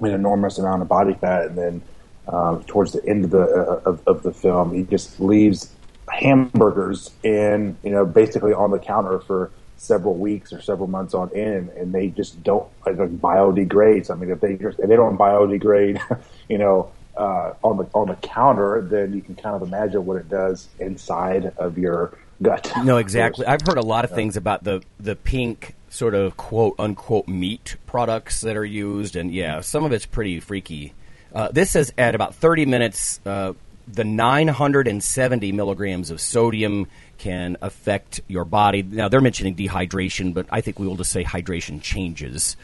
an 0.00 0.10
enormous 0.10 0.58
amount 0.58 0.82
of 0.82 0.88
body 0.88 1.14
fat, 1.14 1.46
and 1.46 1.58
then 1.58 1.82
um, 2.28 2.62
towards 2.64 2.92
the 2.92 3.06
end 3.06 3.24
of 3.24 3.30
the 3.30 3.42
uh, 3.42 3.82
of, 3.84 4.02
of 4.06 4.22
the 4.22 4.32
film, 4.32 4.74
he 4.74 4.82
just 4.82 5.20
leaves 5.20 5.72
hamburgers 6.08 7.10
in 7.22 7.76
you 7.82 7.90
know 7.90 8.04
basically 8.04 8.52
on 8.52 8.70
the 8.70 8.78
counter 8.78 9.20
for 9.20 9.50
several 9.82 10.14
weeks 10.14 10.52
or 10.52 10.60
several 10.62 10.86
months 10.86 11.12
on 11.12 11.30
end, 11.34 11.68
and 11.70 11.92
they 11.92 12.08
just 12.08 12.42
don't 12.42 12.68
like, 12.86 12.96
biodegrade. 12.96 14.06
So, 14.06 14.14
I 14.14 14.16
mean, 14.16 14.30
if 14.30 14.40
they 14.40 14.52
if 14.52 14.76
they 14.76 14.96
don't 14.96 15.18
biodegrade, 15.18 16.00
you 16.48 16.58
know, 16.58 16.90
uh, 17.16 17.54
on 17.62 17.76
the 17.76 17.84
on 17.94 18.08
the 18.08 18.16
counter, 18.16 18.80
then 18.82 19.12
you 19.12 19.20
can 19.20 19.34
kind 19.34 19.54
of 19.54 19.62
imagine 19.62 20.04
what 20.06 20.16
it 20.16 20.28
does 20.28 20.68
inside 20.78 21.52
of 21.58 21.78
your 21.78 22.18
gut. 22.40 22.72
No, 22.84 22.96
exactly. 22.96 23.46
I've 23.46 23.60
heard 23.66 23.78
a 23.78 23.82
lot 23.82 24.04
of 24.04 24.10
things 24.10 24.36
about 24.36 24.64
the 24.64 24.82
the 24.98 25.16
pink 25.16 25.74
sort 25.88 26.14
of 26.14 26.36
quote 26.36 26.74
unquote 26.78 27.28
meat 27.28 27.76
products 27.86 28.40
that 28.42 28.56
are 28.56 28.64
used, 28.64 29.16
and 29.16 29.32
yeah, 29.32 29.60
some 29.60 29.84
of 29.84 29.92
it's 29.92 30.06
pretty 30.06 30.40
freaky. 30.40 30.94
Uh, 31.34 31.48
this 31.50 31.70
says 31.70 31.92
at 31.96 32.14
about 32.14 32.34
30 32.34 32.66
minutes, 32.66 33.20
uh, 33.24 33.54
the 33.88 34.04
970 34.04 35.52
milligrams 35.52 36.10
of 36.10 36.20
sodium 36.20 36.86
can 37.18 37.56
affect 37.62 38.20
your 38.28 38.44
body. 38.44 38.82
Now 38.82 39.08
they're 39.08 39.20
mentioning 39.20 39.54
dehydration, 39.54 40.34
but 40.34 40.46
I 40.50 40.60
think 40.60 40.78
we 40.78 40.86
will 40.86 40.96
just 40.96 41.12
say 41.12 41.24
hydration 41.24 41.80
changes. 41.80 42.56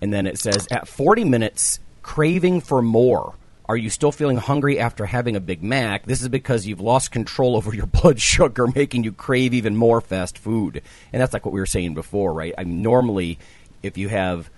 And 0.00 0.12
then 0.12 0.26
it 0.26 0.38
says 0.38 0.68
at 0.70 0.88
40 0.88 1.24
minutes, 1.24 1.80
craving 2.02 2.60
for 2.60 2.80
more. 2.80 3.34
Are 3.68 3.76
you 3.76 3.90
still 3.90 4.12
feeling 4.12 4.38
hungry 4.38 4.78
after 4.78 5.04
having 5.04 5.36
a 5.36 5.40
Big 5.40 5.62
Mac? 5.62 6.06
This 6.06 6.22
is 6.22 6.28
because 6.30 6.66
you've 6.66 6.80
lost 6.80 7.10
control 7.10 7.54
over 7.54 7.74
your 7.74 7.86
blood 8.00 8.18
sugar, 8.18 8.66
making 8.66 9.04
you 9.04 9.12
crave 9.12 9.52
even 9.52 9.76
more 9.76 10.00
fast 10.00 10.38
food. 10.38 10.80
And 11.12 11.20
that's 11.20 11.34
like 11.34 11.44
what 11.44 11.52
we 11.52 11.60
were 11.60 11.66
saying 11.66 11.92
before, 11.92 12.32
right? 12.32 12.54
I 12.56 12.64
mean, 12.64 12.80
normally, 12.80 13.38
if 13.82 13.98
you 13.98 14.08
have, 14.08 14.48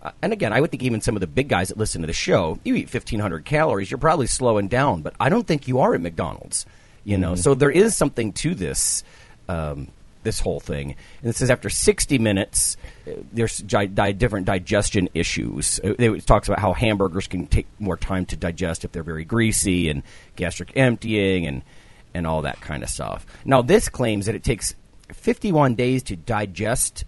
uh, 0.00 0.12
and 0.22 0.32
again, 0.32 0.52
I 0.52 0.60
would 0.60 0.70
think 0.70 0.84
even 0.84 1.00
some 1.00 1.16
of 1.16 1.20
the 1.20 1.26
big 1.26 1.48
guys 1.48 1.68
that 1.68 1.76
listen 1.76 2.02
to 2.02 2.06
the 2.06 2.12
show, 2.12 2.60
you 2.62 2.76
eat 2.76 2.92
1,500 2.92 3.44
calories, 3.44 3.90
you're 3.90 3.98
probably 3.98 4.28
slowing 4.28 4.68
down, 4.68 5.02
but 5.02 5.14
I 5.18 5.28
don't 5.28 5.46
think 5.46 5.66
you 5.66 5.80
are 5.80 5.94
at 5.94 6.00
McDonald's. 6.00 6.64
You 7.04 7.18
know, 7.18 7.34
so 7.34 7.54
there 7.54 7.70
is 7.70 7.96
something 7.96 8.32
to 8.34 8.54
this. 8.54 9.02
Um, 9.48 9.88
this 10.22 10.40
whole 10.40 10.60
thing. 10.60 10.94
And 11.20 11.30
it 11.30 11.36
says 11.36 11.50
after 11.50 11.68
60 11.70 12.18
minutes, 12.18 12.76
uh, 13.06 13.12
there's 13.32 13.58
di- 13.58 13.86
di- 13.86 14.12
different 14.12 14.46
digestion 14.46 15.08
issues. 15.14 15.80
Uh, 15.82 15.94
It 15.98 16.26
talks 16.26 16.48
about 16.48 16.60
how 16.60 16.72
hamburgers 16.72 17.26
can 17.26 17.46
take 17.46 17.66
more 17.78 17.96
time 17.96 18.26
to 18.26 18.36
digest 18.36 18.84
if 18.84 18.92
they're 18.92 19.02
very 19.02 19.24
greasy 19.24 19.88
and 19.88 20.02
gastric 20.36 20.72
emptying 20.76 21.46
and, 21.46 21.62
and 22.14 22.26
all 22.26 22.42
that 22.42 22.60
kind 22.60 22.82
of 22.82 22.88
stuff. 22.88 23.26
Now, 23.44 23.62
this 23.62 23.88
claims 23.88 24.26
that 24.26 24.34
it 24.34 24.44
takes 24.44 24.74
51 25.12 25.74
days 25.74 26.02
to 26.04 26.16
digest 26.16 27.04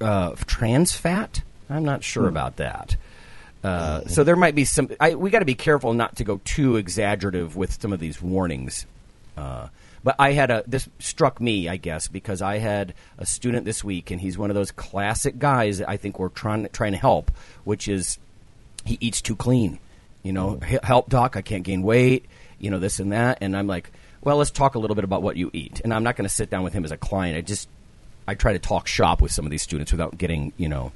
uh, 0.00 0.34
trans 0.46 0.92
fat. 0.92 1.42
I'm 1.70 1.84
not 1.84 2.02
sure 2.04 2.28
about 2.28 2.56
that. 2.56 2.96
Uh, 3.62 4.02
so 4.06 4.24
there 4.24 4.36
might 4.36 4.54
be 4.54 4.66
some. 4.66 4.90
I, 5.00 5.14
we 5.14 5.30
got 5.30 5.38
to 5.38 5.46
be 5.46 5.54
careful 5.54 5.94
not 5.94 6.16
to 6.16 6.24
go 6.24 6.38
too 6.44 6.76
exaggerative 6.76 7.56
with 7.56 7.80
some 7.80 7.94
of 7.94 8.00
these 8.00 8.20
warnings. 8.20 8.84
Uh, 9.38 9.68
but 10.04 10.16
I 10.18 10.32
had 10.32 10.50
a 10.50 10.62
this 10.66 10.88
struck 10.98 11.40
me, 11.40 11.68
I 11.68 11.76
guess, 11.78 12.08
because 12.08 12.42
I 12.42 12.58
had 12.58 12.92
a 13.18 13.24
student 13.24 13.64
this 13.64 13.82
week, 13.82 14.10
and 14.10 14.20
he's 14.20 14.36
one 14.36 14.50
of 14.50 14.54
those 14.54 14.70
classic 14.70 15.38
guys 15.38 15.78
that 15.78 15.88
I 15.88 15.96
think 15.96 16.18
we're 16.18 16.28
trying 16.28 16.68
trying 16.68 16.92
to 16.92 16.98
help, 16.98 17.30
which 17.64 17.88
is 17.88 18.18
he 18.84 18.98
eats 19.00 19.22
too 19.22 19.34
clean. 19.34 19.78
You 20.22 20.34
know, 20.34 20.56
mm-hmm. 20.56 20.74
"H- 20.74 20.80
help 20.82 21.08
doc, 21.08 21.36
I 21.36 21.42
can't 21.42 21.64
gain 21.64 21.82
weight. 21.82 22.26
You 22.58 22.70
know 22.70 22.78
this 22.78 23.00
and 23.00 23.12
that, 23.12 23.38
and 23.40 23.56
I'm 23.56 23.66
like, 23.66 23.90
well, 24.20 24.36
let's 24.36 24.50
talk 24.50 24.74
a 24.74 24.78
little 24.78 24.94
bit 24.94 25.04
about 25.04 25.22
what 25.22 25.36
you 25.36 25.50
eat. 25.52 25.80
And 25.82 25.92
I'm 25.92 26.02
not 26.02 26.16
going 26.16 26.28
to 26.28 26.34
sit 26.34 26.50
down 26.50 26.64
with 26.64 26.72
him 26.72 26.84
as 26.84 26.90
a 26.90 26.96
client. 26.96 27.36
I 27.36 27.40
just 27.40 27.68
I 28.28 28.34
try 28.34 28.52
to 28.52 28.58
talk 28.58 28.86
shop 28.86 29.22
with 29.22 29.32
some 29.32 29.46
of 29.46 29.50
these 29.50 29.62
students 29.62 29.90
without 29.90 30.16
getting 30.18 30.52
you 30.58 30.68
know 30.68 30.92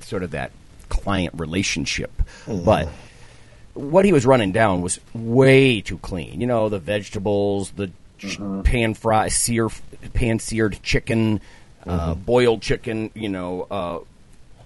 sort 0.00 0.22
of 0.22 0.30
that 0.30 0.52
client 0.88 1.34
relationship, 1.36 2.12
mm-hmm. 2.44 2.64
but 2.64 2.88
what 3.76 4.04
he 4.04 4.12
was 4.12 4.26
running 4.26 4.52
down 4.52 4.82
was 4.82 4.98
way 5.14 5.80
too 5.80 5.98
clean. 5.98 6.40
You 6.40 6.46
know, 6.46 6.68
the 6.68 6.78
vegetables, 6.78 7.70
the 7.72 7.90
ch- 8.18 8.38
pan 8.64 8.94
fried, 8.94 9.32
sear, 9.32 9.68
pan 10.14 10.38
seared 10.38 10.82
chicken, 10.82 11.40
uh, 11.86 12.14
boiled 12.14 12.62
chicken. 12.62 13.10
You 13.14 13.28
know, 13.28 13.66
uh, 13.70 13.98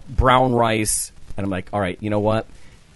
brown 0.09 0.52
rice, 0.52 1.12
and 1.37 1.45
I'm 1.45 1.50
like, 1.50 1.69
all 1.73 1.81
right, 1.81 1.99
you 2.00 2.11
know 2.11 2.21
what? 2.21 2.47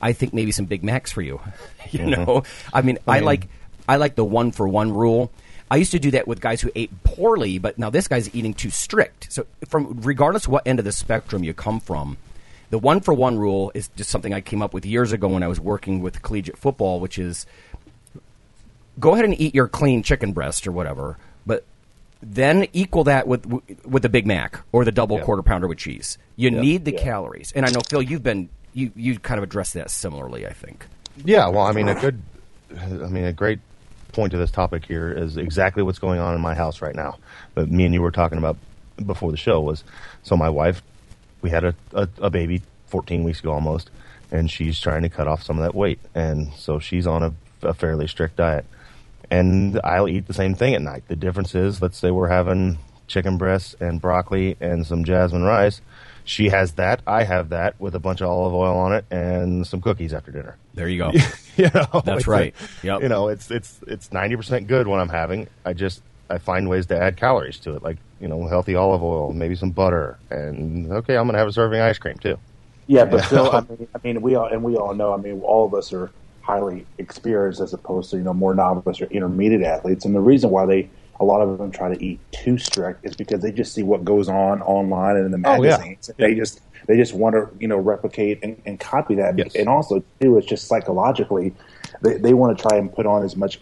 I 0.01 0.13
think 0.13 0.35
maybe 0.35 0.53
some 0.53 0.67
Big 0.67 0.85
Macs 0.85 1.13
for 1.13 1.23
you. 1.23 1.41
you 1.91 2.07
know, 2.07 2.45
I 2.73 2.83
mean, 2.83 2.99
I 3.07 3.21
like 3.21 3.49
I 3.89 3.97
like 3.97 4.15
the 4.15 4.25
one 4.25 4.53
for 4.53 4.69
one 4.69 4.93
rule. 4.93 5.31
I 5.71 5.77
used 5.77 5.93
to 5.93 5.99
do 5.99 6.11
that 6.13 6.29
with 6.29 6.41
guys 6.41 6.61
who 6.61 6.71
ate 6.75 6.91
poorly, 7.05 7.59
but 7.59 7.79
now 7.79 7.91
this 7.91 8.07
guy's 8.07 8.33
eating 8.35 8.55
too 8.55 8.71
strict. 8.71 9.33
So, 9.33 9.47
from 9.69 10.01
regardless 10.03 10.45
of 10.45 10.53
what 10.53 10.67
end 10.67 10.79
of 10.79 10.85
the 10.85 10.93
spectrum 10.93 11.43
you 11.43 11.55
come 11.55 11.81
from, 11.81 12.17
the 12.71 12.79
one 12.79 13.01
for 13.01 13.15
one 13.15 13.39
rule 13.39 13.71
is 13.75 13.89
just 13.97 14.11
something 14.11 14.33
I 14.33 14.41
came 14.41 14.63
up 14.63 14.75
with 14.75 14.85
years 14.87 15.13
ago 15.13 15.29
when 15.29 15.43
I 15.43 15.49
was 15.49 15.61
working 15.61 16.01
with 16.01 16.23
collegiate 16.23 16.59
football, 16.59 17.01
which 17.01 17.19
is 17.19 17.47
go 18.99 19.15
ahead 19.15 19.25
and 19.25 19.39
eat 19.41 19.55
your 19.55 19.69
clean 19.69 20.03
chicken 20.03 20.33
breast 20.33 20.67
or 20.67 20.73
whatever, 20.73 21.19
but 21.47 21.65
then 22.23 22.67
equal 22.73 23.05
that 23.05 23.27
with 23.27 23.47
with 23.85 24.03
the 24.03 24.09
Big 24.09 24.27
Mac 24.27 24.61
or 24.73 24.85
the 24.85 24.93
double 24.93 25.19
quarter 25.21 25.43
pounder 25.43 25.69
with 25.69 25.79
cheese. 25.79 26.19
You 26.37 26.51
need 26.51 26.85
the 26.85 26.93
calories, 26.93 27.53
and 27.53 27.67
I 27.67 27.71
know 27.71 27.81
Phil, 27.89 28.03
you've 28.03 28.23
been 28.23 28.49
you 28.73 28.93
you 28.97 29.19
kind 29.19 29.39
of 29.39 29.45
addressed 29.45 29.75
that 29.75 29.91
similarly. 29.91 30.47
I 30.47 30.53
think. 30.53 30.87
Yeah, 31.25 31.49
well, 31.49 31.65
I 31.65 31.73
mean, 31.73 31.89
a 31.89 31.95
good, 31.95 32.21
I 32.77 32.87
mean, 32.89 33.25
a 33.25 33.33
great 33.33 33.61
point 34.13 34.33
to 34.33 34.39
this 34.39 34.51
topic 34.51 34.85
here 34.85 35.13
is 35.13 35.37
exactly 35.37 35.83
what's 35.83 35.99
going 35.99 36.19
on 36.19 36.35
in 36.35 36.41
my 36.41 36.55
house 36.55 36.83
right 36.83 36.95
now. 36.95 37.19
That 37.55 37.71
me 37.71 37.85
and 37.85 37.95
you 37.95 38.03
were 38.03 38.11
talking 38.11 38.39
about 38.39 38.57
before 39.05 39.31
the 39.31 39.37
show 39.37 39.61
was, 39.61 39.85
so 40.23 40.37
my 40.37 40.49
wife, 40.49 40.83
we 41.45 41.51
had 41.51 41.63
a, 41.63 41.75
a, 41.93 42.09
a 42.23 42.31
baby 42.31 42.63
14 42.87 43.23
weeks 43.23 43.41
ago 43.41 43.53
almost, 43.53 43.91
and 44.33 44.51
she's 44.51 44.81
trying 44.81 45.03
to 45.03 45.11
cut 45.11 45.29
off 45.29 45.43
some 45.43 45.59
of 45.59 45.63
that 45.63 45.75
weight, 45.75 45.99
and 46.15 46.55
so 46.55 46.79
she's 46.79 47.07
on 47.07 47.23
a, 47.23 47.35
a 47.63 47.75
fairly 47.75 48.09
strict 48.09 48.37
diet, 48.37 48.65
and 49.31 49.79
I'll 49.85 50.09
eat 50.09 50.27
the 50.27 50.33
same 50.33 50.55
thing 50.55 50.75
at 50.75 50.81
night. 50.81 51.05
The 51.07 51.17
difference 51.17 51.55
is, 51.55 51.83
let's 51.83 51.99
say 51.99 52.11
we're 52.11 52.29
having 52.29 52.79
chicken 53.09 53.37
breasts 53.37 53.77
and 53.79 54.01
broccoli 54.01 54.57
and 54.59 54.87
some 54.87 55.05
jasmine 55.05 55.43
rice. 55.43 55.83
She 56.25 56.49
has 56.49 56.73
that. 56.73 57.03
I 57.07 57.25
have 57.25 57.51
that 57.51 57.79
with 57.79 57.95
a 57.95 57.99
bunch 57.99 58.23
of 58.23 58.31
olive 58.31 58.55
oil 58.55 58.79
on 58.79 58.95
it 58.95 59.05
and 59.11 59.67
some 59.67 59.83
cookies 59.83 60.15
after 60.15 60.33
dinner. 60.33 60.57
There 60.73 60.89
you 60.89 60.97
go. 60.97 61.13
you 61.59 61.69
know, 61.75 62.01
That's 62.03 62.27
right. 62.27 62.55
Yep. 62.83 63.03
You 63.03 63.11
know, 63.11 63.29
it's 63.29 63.51
it's 63.51 63.79
it's 63.87 64.11
ninety 64.11 64.35
percent 64.35 64.67
good 64.67 64.89
when 64.89 64.99
I'm 64.99 65.11
having. 65.11 65.49
I 65.67 65.75
just 65.75 66.01
I 66.31 66.39
find 66.39 66.69
ways 66.69 66.87
to 66.87 66.97
add 67.01 67.17
calories 67.17 67.59
to 67.61 67.75
it, 67.77 67.83
like 67.83 67.99
you 68.21 68.29
know, 68.29 68.47
healthy 68.47 68.75
olive 68.75 69.03
oil, 69.03 69.33
maybe 69.33 69.55
some 69.55 69.71
butter, 69.71 70.19
and 70.31 70.91
okay, 70.93 71.17
I'm 71.17 71.27
gonna 71.27 71.39
have 71.39 71.49
a 71.49 71.53
serving 71.53 71.81
of 71.81 71.87
ice 71.87 71.99
cream 71.99 72.17
too. 72.19 72.39
Yeah, 72.87 73.05
but 73.05 73.25
still, 73.25 73.51
I 73.51 73.61
mean, 73.61 73.89
I 73.95 73.99
mean, 74.05 74.23
we 74.23 74.35
all 74.35 74.47
and 74.47 74.63
we 74.63 74.77
all 74.77 74.95
know. 74.95 75.13
I 75.15 75.17
mean, 75.17 75.41
all 75.43 75.67
of 75.67 75.75
us 75.75 75.93
are 75.93 76.11
highly 76.43 76.87
experienced 76.99 77.61
as 77.61 77.73
opposed 77.73 78.11
to 78.11 78.17
you 78.19 78.23
know 78.23 78.35
more 78.35 78.55
novice 78.55 79.01
or 79.01 79.07
intermediate 79.07 79.63
athletes, 79.63 80.05
and 80.05 80.15
the 80.15 80.21
reason 80.21 80.51
why 80.51 80.67
they 80.67 80.89
a 81.21 81.25
lot 81.25 81.41
of 81.41 81.59
them 81.59 81.71
try 81.71 81.95
to 81.95 82.05
eat 82.05 82.19
too 82.33 82.59
strict 82.59 83.05
is 83.07 83.15
because 83.15 83.41
they 83.41 83.53
just 83.53 83.73
see 83.73 83.83
what 83.83 84.05
goes 84.05 84.29
on 84.29 84.61
online 84.63 85.17
and 85.17 85.33
in 85.33 85.41
the 85.41 85.49
Oh, 85.49 85.63
yeah. 85.63 85.77
magazines. 85.77 86.11
They 86.19 86.35
just 86.35 86.61
they 86.87 86.97
just 86.97 87.15
want 87.15 87.35
to 87.37 87.49
you 87.59 87.69
know 87.69 87.79
replicate 87.79 88.41
and, 88.43 88.61
and 88.67 88.79
copy 88.81 89.15
that, 89.17 89.39
Yes. 89.39 89.55
and 89.55 89.69
also 89.69 90.03
too, 90.21 90.37
it's 90.39 90.47
just 90.47 90.67
psychologically 90.67 91.55
they 92.03 92.15
they 92.19 92.35
want 92.35 92.57
to 92.59 92.63
try 92.69 92.77
and 92.77 92.93
put 92.93 93.07
on 93.07 93.25
as 93.25 93.37
much 93.37 93.61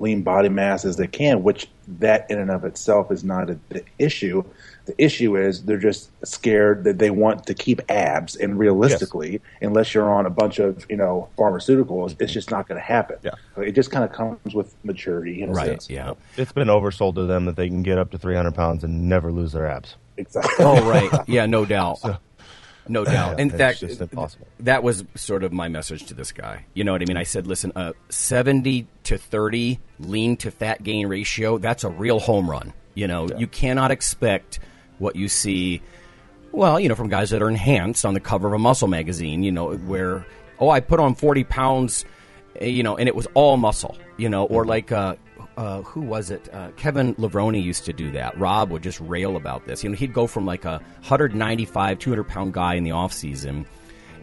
lean 0.00 0.22
body 0.22 0.48
mass 0.48 0.84
as 0.84 0.96
they 0.96 1.06
can, 1.06 1.42
which 1.42 1.68
that 1.98 2.30
in 2.30 2.38
and 2.38 2.50
of 2.50 2.64
itself 2.64 3.10
is 3.10 3.22
not 3.24 3.50
a, 3.50 3.58
the 3.68 3.84
issue. 3.98 4.42
The 4.84 4.94
issue 4.98 5.36
is 5.36 5.62
they're 5.64 5.78
just 5.78 6.10
scared 6.26 6.82
that 6.84 6.98
they 6.98 7.10
want 7.10 7.46
to 7.46 7.54
keep 7.54 7.80
abs, 7.88 8.34
and 8.34 8.58
realistically, 8.58 9.40
unless 9.60 9.94
you're 9.94 10.10
on 10.10 10.26
a 10.26 10.30
bunch 10.30 10.58
of 10.58 10.84
you 10.90 10.96
know 10.96 11.28
pharmaceuticals, 11.38 12.16
it's 12.20 12.32
just 12.32 12.50
not 12.50 12.66
going 12.66 12.80
to 12.80 12.84
happen. 12.84 13.16
Yeah. 13.22 13.32
It 13.56 13.72
just 13.72 13.90
kind 13.92 14.04
of 14.04 14.12
comes 14.12 14.54
with 14.54 14.74
maturity, 14.84 15.42
in 15.42 15.50
a 15.50 15.52
Right. 15.52 15.66
sense. 15.68 15.90
Yeah. 15.90 16.14
It's 16.36 16.52
been 16.52 16.68
oversold 16.68 17.14
to 17.16 17.26
them 17.26 17.44
that 17.44 17.54
they 17.56 17.68
can 17.68 17.82
get 17.82 17.98
up 17.98 18.10
to 18.10 18.18
300 18.18 18.54
pounds 18.54 18.82
and 18.82 19.08
never 19.08 19.30
lose 19.30 19.52
their 19.52 19.66
abs. 19.68 19.96
Exactly. 20.16 20.64
Oh, 20.64 20.82
right. 20.88 21.10
Yeah, 21.28 21.46
no 21.46 21.64
doubt. 21.64 22.00
No 22.88 23.04
doubt. 23.04 23.38
In 23.40 23.50
fact, 23.50 23.80
that 24.60 24.82
was 24.82 25.04
sort 25.14 25.44
of 25.44 25.52
my 25.52 25.68
message 25.68 26.06
to 26.06 26.14
this 26.14 26.32
guy. 26.32 26.64
You 26.74 26.84
know 26.84 26.92
what 26.92 27.02
I 27.02 27.04
mean? 27.04 27.16
I 27.16 27.22
said, 27.22 27.46
listen, 27.46 27.72
uh, 27.76 27.92
70 28.08 28.86
to 29.04 29.18
30 29.18 29.78
lean 30.00 30.36
to 30.38 30.50
fat 30.50 30.82
gain 30.82 31.06
ratio, 31.06 31.58
that's 31.58 31.84
a 31.84 31.88
real 31.88 32.18
home 32.18 32.50
run. 32.50 32.72
You 32.94 33.06
know, 33.06 33.28
you 33.38 33.46
cannot 33.46 33.90
expect 33.90 34.58
what 34.98 35.16
you 35.16 35.28
see, 35.28 35.80
well, 36.50 36.78
you 36.78 36.88
know, 36.88 36.94
from 36.94 37.08
guys 37.08 37.30
that 37.30 37.40
are 37.42 37.48
enhanced 37.48 38.04
on 38.04 38.14
the 38.14 38.20
cover 38.20 38.48
of 38.48 38.52
a 38.54 38.58
muscle 38.58 38.88
magazine, 38.88 39.42
you 39.42 39.52
know, 39.52 39.74
where, 39.74 40.26
oh, 40.58 40.68
I 40.68 40.80
put 40.80 41.00
on 41.00 41.14
40 41.14 41.44
pounds, 41.44 42.04
eh, 42.60 42.66
you 42.66 42.82
know, 42.82 42.96
and 42.96 43.08
it 43.08 43.14
was 43.14 43.26
all 43.34 43.56
muscle, 43.56 43.96
you 44.16 44.28
know, 44.28 44.44
or 44.44 44.66
like, 44.66 44.92
uh, 44.92 45.16
uh, 45.56 45.82
who 45.82 46.00
was 46.00 46.30
it? 46.30 46.48
Uh, 46.52 46.70
Kevin 46.76 47.14
Levrone 47.16 47.62
used 47.62 47.84
to 47.84 47.92
do 47.92 48.10
that. 48.12 48.38
Rob 48.38 48.70
would 48.70 48.82
just 48.82 49.00
rail 49.00 49.36
about 49.36 49.66
this. 49.66 49.82
You 49.84 49.90
know, 49.90 49.96
he'd 49.96 50.12
go 50.12 50.26
from 50.26 50.46
like 50.46 50.64
a 50.64 50.78
195, 51.00 51.98
200 51.98 52.24
pound 52.24 52.52
guy 52.54 52.74
in 52.74 52.84
the 52.84 52.92
off 52.92 53.12
season, 53.12 53.66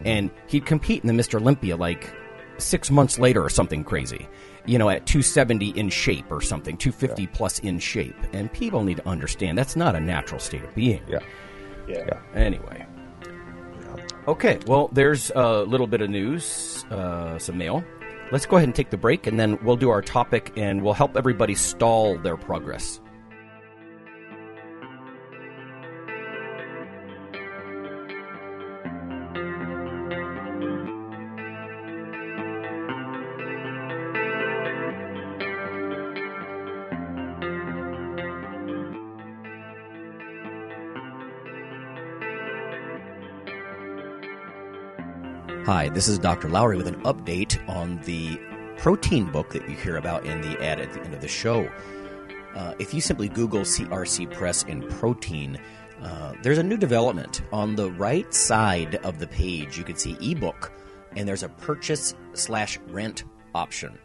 and 0.04 0.30
he'd 0.48 0.66
compete 0.66 1.02
in 1.04 1.14
the 1.14 1.22
Mr. 1.22 1.40
Olympia 1.40 1.76
like 1.76 2.12
six 2.58 2.90
months 2.90 3.18
later 3.18 3.42
or 3.42 3.50
something 3.50 3.84
crazy. 3.84 4.28
You 4.66 4.78
know, 4.78 4.90
at 4.90 5.06
270 5.06 5.70
in 5.70 5.88
shape 5.88 6.30
or 6.30 6.40
something, 6.40 6.76
250 6.76 7.26
plus 7.28 7.58
in 7.60 7.78
shape. 7.78 8.16
And 8.32 8.52
people 8.52 8.82
need 8.82 8.98
to 8.98 9.08
understand 9.08 9.56
that's 9.56 9.76
not 9.76 9.96
a 9.96 10.00
natural 10.00 10.38
state 10.38 10.62
of 10.62 10.74
being. 10.74 11.02
Yeah. 11.08 11.20
yeah. 11.88 12.20
Anyway. 12.34 12.86
Okay, 14.28 14.58
well, 14.66 14.88
there's 14.92 15.32
a 15.34 15.62
little 15.62 15.86
bit 15.86 16.02
of 16.02 16.10
news, 16.10 16.84
uh, 16.90 17.38
some 17.38 17.56
mail. 17.56 17.82
Let's 18.32 18.46
go 18.46 18.56
ahead 18.56 18.68
and 18.68 18.74
take 18.74 18.90
the 18.90 18.96
break, 18.96 19.26
and 19.26 19.38
then 19.38 19.58
we'll 19.64 19.76
do 19.76 19.90
our 19.90 20.02
topic, 20.02 20.52
and 20.56 20.82
we'll 20.82 20.94
help 20.94 21.16
everybody 21.16 21.54
stall 21.54 22.18
their 22.18 22.36
progress. 22.36 23.00
Hi, 45.66 45.90
this 45.90 46.08
is 46.08 46.18
Dr. 46.18 46.48
Lowery 46.48 46.78
with 46.78 46.86
an 46.86 47.02
update 47.02 47.60
on 47.68 48.00
the 48.04 48.40
protein 48.78 49.30
book 49.30 49.50
that 49.50 49.68
you 49.68 49.76
hear 49.76 49.98
about 49.98 50.24
in 50.24 50.40
the 50.40 50.58
ad 50.64 50.80
at 50.80 50.90
the 50.94 51.02
end 51.02 51.12
of 51.12 51.20
the 51.20 51.28
show. 51.28 51.70
Uh, 52.56 52.72
if 52.78 52.94
you 52.94 53.02
simply 53.02 53.28
Google 53.28 53.60
CRC 53.60 54.32
Press 54.32 54.64
and 54.64 54.88
protein, 54.88 55.60
uh, 56.02 56.32
there's 56.42 56.56
a 56.56 56.62
new 56.62 56.78
development. 56.78 57.42
On 57.52 57.76
the 57.76 57.90
right 57.92 58.32
side 58.32 58.94
of 59.04 59.18
the 59.18 59.26
page, 59.26 59.76
you 59.76 59.84
can 59.84 59.96
see 59.96 60.16
ebook, 60.22 60.72
and 61.14 61.28
there's 61.28 61.42
a 61.42 61.50
purchase 61.50 62.14
slash 62.32 62.78
rent 62.88 63.24
option. 63.54 63.98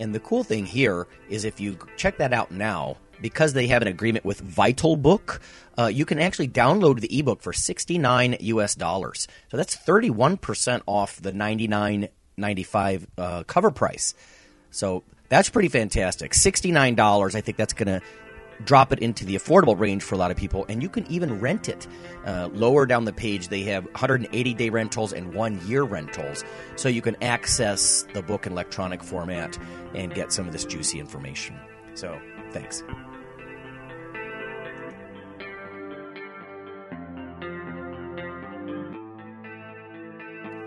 And 0.00 0.12
the 0.12 0.20
cool 0.20 0.42
thing 0.42 0.66
here 0.66 1.06
is 1.28 1.44
if 1.44 1.60
you 1.60 1.78
check 1.96 2.18
that 2.18 2.32
out 2.32 2.50
now, 2.50 2.96
because 3.20 3.52
they 3.52 3.68
have 3.68 3.82
an 3.82 3.88
agreement 3.88 4.24
with 4.24 4.42
VitalBook, 4.42 5.40
uh, 5.78 5.86
you 5.86 6.04
can 6.04 6.18
actually 6.18 6.48
download 6.48 7.00
the 7.00 7.18
ebook 7.18 7.42
for 7.42 7.52
69 7.52 8.36
US 8.40 8.74
dollars. 8.74 9.28
So 9.50 9.56
that's 9.56 9.76
31% 9.76 10.82
off 10.86 11.20
the 11.20 11.32
99.95 11.32 13.06
uh, 13.18 13.42
cover 13.44 13.70
price. 13.70 14.14
So 14.70 15.02
that's 15.28 15.48
pretty 15.48 15.68
fantastic. 15.68 16.32
$69, 16.32 17.34
I 17.34 17.40
think 17.40 17.56
that's 17.56 17.72
going 17.72 18.00
to 18.00 18.06
drop 18.64 18.92
it 18.92 19.00
into 19.00 19.24
the 19.24 19.34
affordable 19.34 19.78
range 19.78 20.02
for 20.02 20.14
a 20.14 20.18
lot 20.18 20.30
of 20.30 20.36
people, 20.36 20.64
and 20.68 20.82
you 20.82 20.88
can 20.88 21.06
even 21.10 21.40
rent 21.40 21.68
it. 21.68 21.86
Uh, 22.24 22.48
lower 22.52 22.86
down 22.86 23.04
the 23.04 23.12
page, 23.12 23.48
they 23.48 23.62
have 23.62 23.84
180 23.84 24.54
day 24.54 24.70
rentals 24.70 25.12
and 25.12 25.34
one 25.34 25.60
year 25.66 25.82
rentals, 25.82 26.44
so 26.76 26.88
you 26.88 27.02
can 27.02 27.22
access 27.22 28.06
the 28.14 28.22
book 28.22 28.46
in 28.46 28.52
electronic 28.52 29.02
format 29.02 29.58
and 29.94 30.14
get 30.14 30.32
some 30.32 30.46
of 30.46 30.52
this 30.52 30.64
juicy 30.64 30.98
information. 30.98 31.56
So, 31.94 32.18
thanks. 32.52 32.82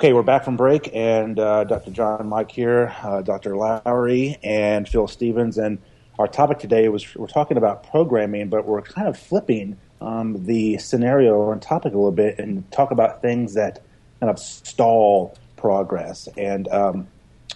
Okay, 0.00 0.14
we're 0.14 0.22
back 0.22 0.44
from 0.44 0.56
break, 0.56 0.88
and 0.94 1.38
uh, 1.38 1.64
Dr. 1.64 1.90
John 1.90 2.26
Mike 2.26 2.50
here, 2.50 2.96
uh, 3.02 3.20
Dr. 3.20 3.54
Lowery, 3.54 4.38
and 4.42 4.88
Phil 4.88 5.06
Stevens. 5.06 5.58
And 5.58 5.76
our 6.18 6.26
topic 6.26 6.58
today 6.58 6.88
was 6.88 7.14
we're 7.14 7.26
talking 7.26 7.58
about 7.58 7.86
programming, 7.90 8.48
but 8.48 8.64
we're 8.64 8.80
kind 8.80 9.08
of 9.08 9.18
flipping 9.18 9.76
um, 10.00 10.46
the 10.46 10.78
scenario 10.78 11.52
and 11.52 11.60
topic 11.60 11.92
a 11.92 11.96
little 11.96 12.12
bit 12.12 12.38
and 12.38 12.64
talk 12.72 12.92
about 12.92 13.20
things 13.20 13.52
that 13.56 13.82
kind 14.20 14.30
of 14.30 14.38
stall 14.38 15.36
progress. 15.56 16.30
And, 16.34 16.66
um, 16.68 17.06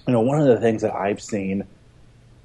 you 0.06 0.12
know, 0.12 0.20
one 0.20 0.38
of 0.38 0.46
the 0.46 0.60
things 0.60 0.82
that 0.82 0.94
I've 0.94 1.22
seen 1.22 1.66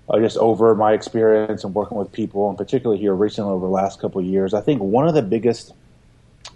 uh, 0.10 0.18
just 0.20 0.38
over 0.38 0.76
my 0.76 0.94
experience 0.94 1.66
and 1.66 1.76
working 1.76 1.98
with 1.98 2.10
people, 2.14 2.48
and 2.48 2.58
particularly 2.58 3.02
here 3.02 3.14
recently 3.14 3.52
over 3.52 3.66
the 3.66 3.74
last 3.74 4.00
couple 4.00 4.22
of 4.22 4.26
years, 4.26 4.54
I 4.54 4.62
think 4.62 4.82
one 4.82 5.10
of 5.10 5.14
the 5.14 5.24
biggest 5.24 5.74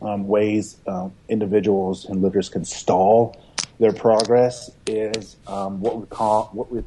um, 0.04 0.28
ways 0.28 0.78
um, 0.88 1.13
individuals 1.30 2.06
and 2.06 2.22
lifters 2.22 2.50
can 2.50 2.66
stall 2.66 3.36
their 3.80 3.94
progress 3.94 4.70
is 4.86 5.36
um, 5.48 5.82
what 5.82 6.00
we 6.00 6.06
call 6.06 6.50
what 6.54 6.72
we've 6.72 6.86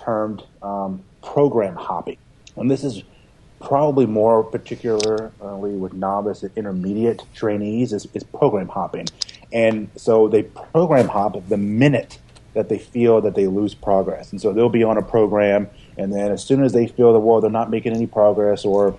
termed 0.00 0.42
um, 0.62 1.02
program 1.22 1.76
hopping, 1.76 2.18
and 2.56 2.70
this 2.70 2.84
is 2.84 3.02
probably 3.60 4.04
more 4.04 4.42
particularly 4.42 5.72
with 5.76 5.94
novice 5.94 6.42
and 6.42 6.50
intermediate 6.56 7.22
trainees 7.34 7.92
is, 7.92 8.06
is 8.12 8.22
program 8.24 8.68
hopping, 8.68 9.06
and 9.52 9.88
so 9.96 10.28
they 10.28 10.42
program 10.42 11.08
hop 11.08 11.36
the 11.48 11.56
minute 11.56 12.18
that 12.54 12.68
they 12.68 12.78
feel 12.78 13.20
that 13.20 13.34
they 13.34 13.46
lose 13.46 13.74
progress, 13.74 14.32
and 14.32 14.40
so 14.40 14.52
they'll 14.52 14.68
be 14.68 14.84
on 14.84 14.98
a 14.98 15.02
program, 15.02 15.68
and 15.96 16.12
then 16.12 16.32
as 16.32 16.44
soon 16.44 16.62
as 16.64 16.72
they 16.72 16.86
feel 16.86 17.12
that 17.12 17.20
well 17.20 17.40
they're 17.40 17.50
not 17.50 17.70
making 17.70 17.92
any 17.92 18.06
progress 18.06 18.64
or 18.64 18.98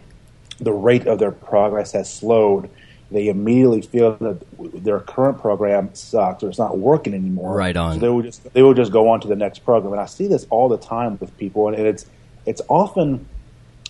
the 0.59 0.71
rate 0.71 1.05
of 1.05 1.19
their 1.19 1.31
progress 1.31 1.91
has 1.91 2.11
slowed 2.11 2.69
they 3.15 3.29
immediately 3.29 3.81
feel 3.81 4.17
that 4.17 4.83
their 4.83 4.99
current 4.99 5.39
program 5.39 5.93
sucks 5.93 6.43
or 6.43 6.49
it's 6.49 6.57
not 6.57 6.77
working 6.77 7.13
anymore. 7.13 7.55
Right 7.55 7.75
on. 7.75 7.93
So 7.93 7.99
they 7.99 8.09
will 8.09 8.21
just 8.21 8.53
they 8.53 8.61
will 8.61 8.73
just 8.73 8.91
go 8.91 9.09
on 9.09 9.21
to 9.21 9.27
the 9.27 9.35
next 9.35 9.59
program, 9.59 9.93
and 9.93 10.01
I 10.01 10.05
see 10.05 10.27
this 10.27 10.45
all 10.49 10.67
the 10.67 10.77
time 10.77 11.17
with 11.19 11.35
people, 11.37 11.67
and 11.67 11.77
it's 11.77 12.05
it's 12.45 12.61
often 12.67 13.27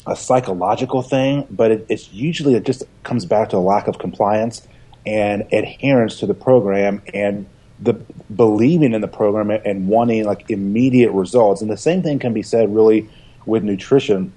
a 0.08 0.16
psychological 0.16 1.02
thing, 1.02 1.48
but 1.50 1.72
it, 1.72 1.86
it's 1.90 2.14
usually 2.14 2.54
it 2.54 2.66
just 2.66 2.84
comes 3.04 3.26
back 3.26 3.50
to 3.50 3.58
a 3.58 3.60
lack 3.60 3.88
of 3.88 3.98
compliance 3.98 4.68
and 5.06 5.48
adherence 5.52 6.20
to 6.20 6.28
the 6.28 6.34
program 6.34 7.02
and 7.14 7.48
the 7.80 7.94
believing 8.36 8.94
in 8.94 9.02
the 9.02 9.08
program 9.08 9.50
and 9.50 9.88
wanting 9.88 10.24
like 10.24 10.50
immediate 10.50 11.12
results. 11.12 11.62
And 11.62 11.70
the 11.70 11.78
same 11.78 12.04
thing 12.04 12.20
can 12.20 12.34
be 12.34 12.44
said 12.44 12.74
really 12.74 13.10
with 13.46 13.64
nutrition. 13.64 14.32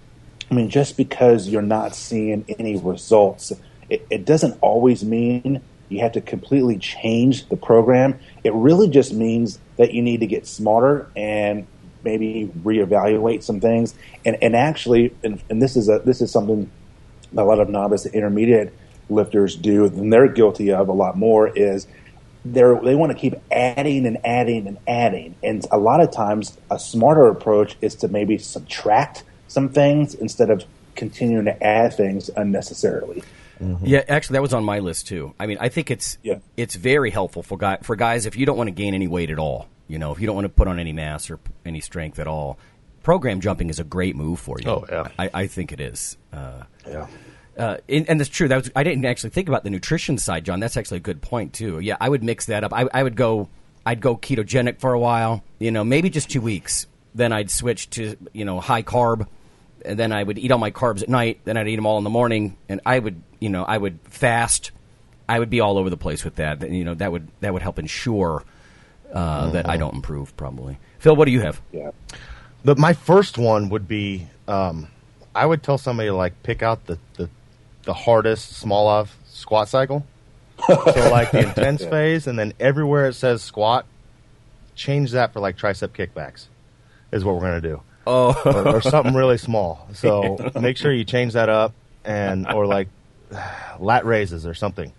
I 0.51 0.55
mean, 0.55 0.71
just 0.71 0.97
because 0.97 1.49
you're 1.49 1.63
not 1.63 1.95
seeing 1.95 2.45
any 2.59 2.77
results 2.77 3.53
it, 3.89 4.07
it 4.11 4.25
doesn't 4.25 4.59
always 4.61 5.05
mean 5.05 5.63
you 5.89 6.01
have 6.01 6.13
to 6.13 6.21
completely 6.21 6.79
change 6.79 7.49
the 7.49 7.57
program. 7.57 8.19
It 8.45 8.53
really 8.53 8.89
just 8.89 9.13
means 9.13 9.59
that 9.77 9.95
you 9.95 10.03
need 10.03 10.21
to 10.21 10.27
get 10.27 10.47
smarter 10.47 11.11
and 11.17 11.67
maybe 12.05 12.51
reevaluate 12.63 13.43
some 13.43 13.61
things. 13.61 13.95
And, 14.25 14.37
and 14.43 14.55
actually, 14.55 15.15
and, 15.25 15.43
and 15.49 15.63
this 15.63 15.77
is 15.77 15.89
a, 15.89 16.01
this 16.01 16.21
is 16.21 16.31
something 16.31 16.71
a 17.37 17.45
lot 17.45 17.59
of 17.59 17.69
novice 17.69 18.05
and 18.05 18.15
intermediate 18.15 18.73
lifters 19.11 19.57
do, 19.57 19.87
and 19.87 20.13
they're 20.13 20.29
guilty 20.29 20.73
of 20.73 20.89
a 20.89 20.93
lot 20.93 21.17
more 21.17 21.49
is 21.49 21.87
they're, 22.45 22.79
they 22.81 22.95
want 22.95 23.13
to 23.13 23.19
keep 23.19 23.35
adding 23.51 24.07
and 24.07 24.19
adding 24.25 24.67
and 24.67 24.79
adding. 24.87 25.35
And 25.43 25.67
a 25.71 25.79
lot 25.79 26.01
of 26.01 26.11
times, 26.11 26.57
a 26.71 26.79
smarter 26.79 27.27
approach 27.29 27.77
is 27.81 27.95
to 27.97 28.09
maybe 28.09 28.39
subtract 28.39 29.25
some 29.49 29.71
things 29.71 30.15
instead 30.15 30.51
of 30.51 30.65
continuing 30.95 31.47
to 31.47 31.63
add 31.63 31.95
things 31.95 32.29
unnecessarily. 32.37 33.23
Yeah, 33.83 34.03
actually, 34.09 34.35
that 34.35 34.43
was 34.43 34.55
on 34.55 34.65
my 34.65 34.79
list 34.79 35.09
too. 35.09 35.35
I 35.39 35.47
mean, 35.47 35.59
I 35.61 35.69
think 35.69 35.91
it's 35.91 36.19
Yeah. 36.23 36.39
it's 36.57 36.75
very 36.77 37.11
helpful 37.11 37.43
for 37.43 37.59
guy, 37.59 37.79
for 37.83 37.97
guys 37.97 38.27
if 38.27 38.37
you 38.37 38.47
don't 38.47 38.57
want 38.57 38.69
to 38.69 38.73
gain 38.75 38.95
any 38.95 39.09
weight 39.09 39.31
at 39.31 39.39
all. 39.39 39.69
You 39.89 39.99
know, 39.99 40.13
if 40.13 40.21
you 40.21 40.27
don't 40.27 40.35
want 40.37 40.45
to 40.45 40.51
put 40.51 40.69
on 40.69 40.79
any 40.79 40.93
mass 40.93 41.31
or 41.31 41.39
any 41.65 41.81
strength 41.81 42.19
at 42.19 42.27
all, 42.27 42.59
program 43.03 43.41
jumping 43.41 43.71
is 43.71 43.79
a 43.81 43.85
great 43.85 44.15
move 44.17 44.39
for 44.39 44.59
you. 44.61 44.69
Oh, 44.71 44.85
yeah. 44.89 45.09
I, 45.19 45.31
I 45.33 45.47
think 45.47 45.73
it 45.73 45.81
is. 45.81 46.17
Uh, 46.33 46.65
Yeah. 46.87 47.07
uh, 47.57 47.79
and, 47.89 48.09
and 48.09 48.21
that's 48.21 48.29
true. 48.29 48.49
That 48.49 48.57
was, 48.57 48.71
I 48.77 48.83
didn't 48.85 49.07
actually 49.07 49.31
think 49.31 49.49
about 49.49 49.65
the 49.65 49.71
nutrition 49.71 50.19
side, 50.19 50.45
John. 50.45 50.61
That's 50.61 50.77
actually 50.77 50.99
a 50.99 51.01
good 51.01 51.23
point 51.23 51.55
too. 51.55 51.79
Yeah, 51.81 51.97
I 52.01 52.09
would 52.09 52.23
mix 52.23 52.47
that 52.47 52.65
up. 52.65 52.73
I, 52.75 52.87
I 52.93 53.03
would 53.03 53.17
go, 53.17 53.49
I'd 53.87 54.01
go 54.03 54.17
ketogenic 54.17 54.79
for 54.79 54.93
a 54.93 55.01
while. 55.01 55.43
You 55.59 55.71
know, 55.71 55.85
maybe 55.85 56.11
just 56.11 56.29
two 56.31 56.43
weeks. 56.43 56.87
Then 57.15 57.33
I'd 57.33 57.51
switch 57.51 57.89
to 57.91 58.17
you 58.35 58.45
know 58.45 58.61
high 58.61 58.83
carb, 58.83 59.27
and 59.85 59.99
then 59.99 60.13
I 60.13 60.23
would 60.23 60.39
eat 60.39 60.51
all 60.51 60.59
my 60.59 60.71
carbs 60.71 61.03
at 61.03 61.09
night. 61.09 61.41
Then 61.45 61.57
I'd 61.57 61.69
eat 61.69 61.77
them 61.77 61.87
all 61.87 61.99
in 61.99 62.05
the 62.05 62.11
morning, 62.11 62.57
and 62.69 62.81
I 62.85 62.99
would 62.99 63.23
you 63.41 63.49
know 63.49 63.65
I 63.65 63.79
would 63.79 63.99
fast. 64.05 64.71
I 65.29 65.39
would 65.39 65.51
be 65.51 65.61
all 65.61 65.77
over 65.79 65.91
the 65.91 65.97
place 65.97 66.25
with 66.25 66.37
that. 66.37 66.69
You 66.71 66.85
know 66.85 66.95
that 66.95 67.13
would 67.13 67.29
that 67.41 67.53
would 67.53 67.63
help 67.63 67.79
ensure 67.79 68.45
uh, 69.13 69.51
that 69.51 69.69
I 69.69 69.77
don't 69.77 69.95
improve. 69.95 70.37
Probably. 70.37 70.79
Phil, 70.99 71.15
what 71.15 71.27
do 71.27 71.33
you 71.33 71.41
have? 71.41 71.61
Yeah. 71.73 71.91
But 72.65 72.79
my 72.79 72.93
first 72.93 73.39
one 73.39 73.69
would 73.69 73.87
be 73.87 74.27
um, 74.49 74.89
I 75.35 75.47
would 75.47 75.63
tell 75.63 75.79
somebody 75.79 76.09
to 76.09 76.15
like 76.15 76.43
pick 76.43 76.63
out 76.63 76.87
the, 76.87 76.99
the, 77.15 77.31
the 77.85 77.95
hardest 77.95 78.65
Smolov 78.65 79.09
squat 79.27 79.69
cycle. 79.69 80.05
so 80.67 81.11
like 81.11 81.31
the 81.31 81.41
intense 81.49 81.85
phase, 81.85 82.27
and 82.27 82.37
then 82.37 82.53
everywhere 82.59 83.07
it 83.07 83.15
says 83.15 83.43
squat, 83.43 83.87
change 84.75 85.13
that 85.13 85.33
for 85.33 85.41
like 85.41 85.57
tricep 85.57 85.91
kickbacks. 85.91 86.47
Is 87.13 87.25
what 87.25 87.37
we're 87.37 87.43
gonna 87.43 87.61
do. 87.61 87.81
Oh, 88.09 88.41
or, 88.45 88.77
or 88.77 88.81
something 88.95 89.15
really 89.15 89.39
small. 89.39 89.87
So 89.95 90.51
make 90.61 90.77
sure 90.77 90.93
you 90.93 91.05
change 91.05 91.35
that 91.35 91.49
up, 91.49 91.75
and 92.05 92.47
or 92.51 92.67
like 92.67 92.89
lat 93.79 94.05
raises 94.05 94.47
or 94.47 94.55
something, 94.55 94.93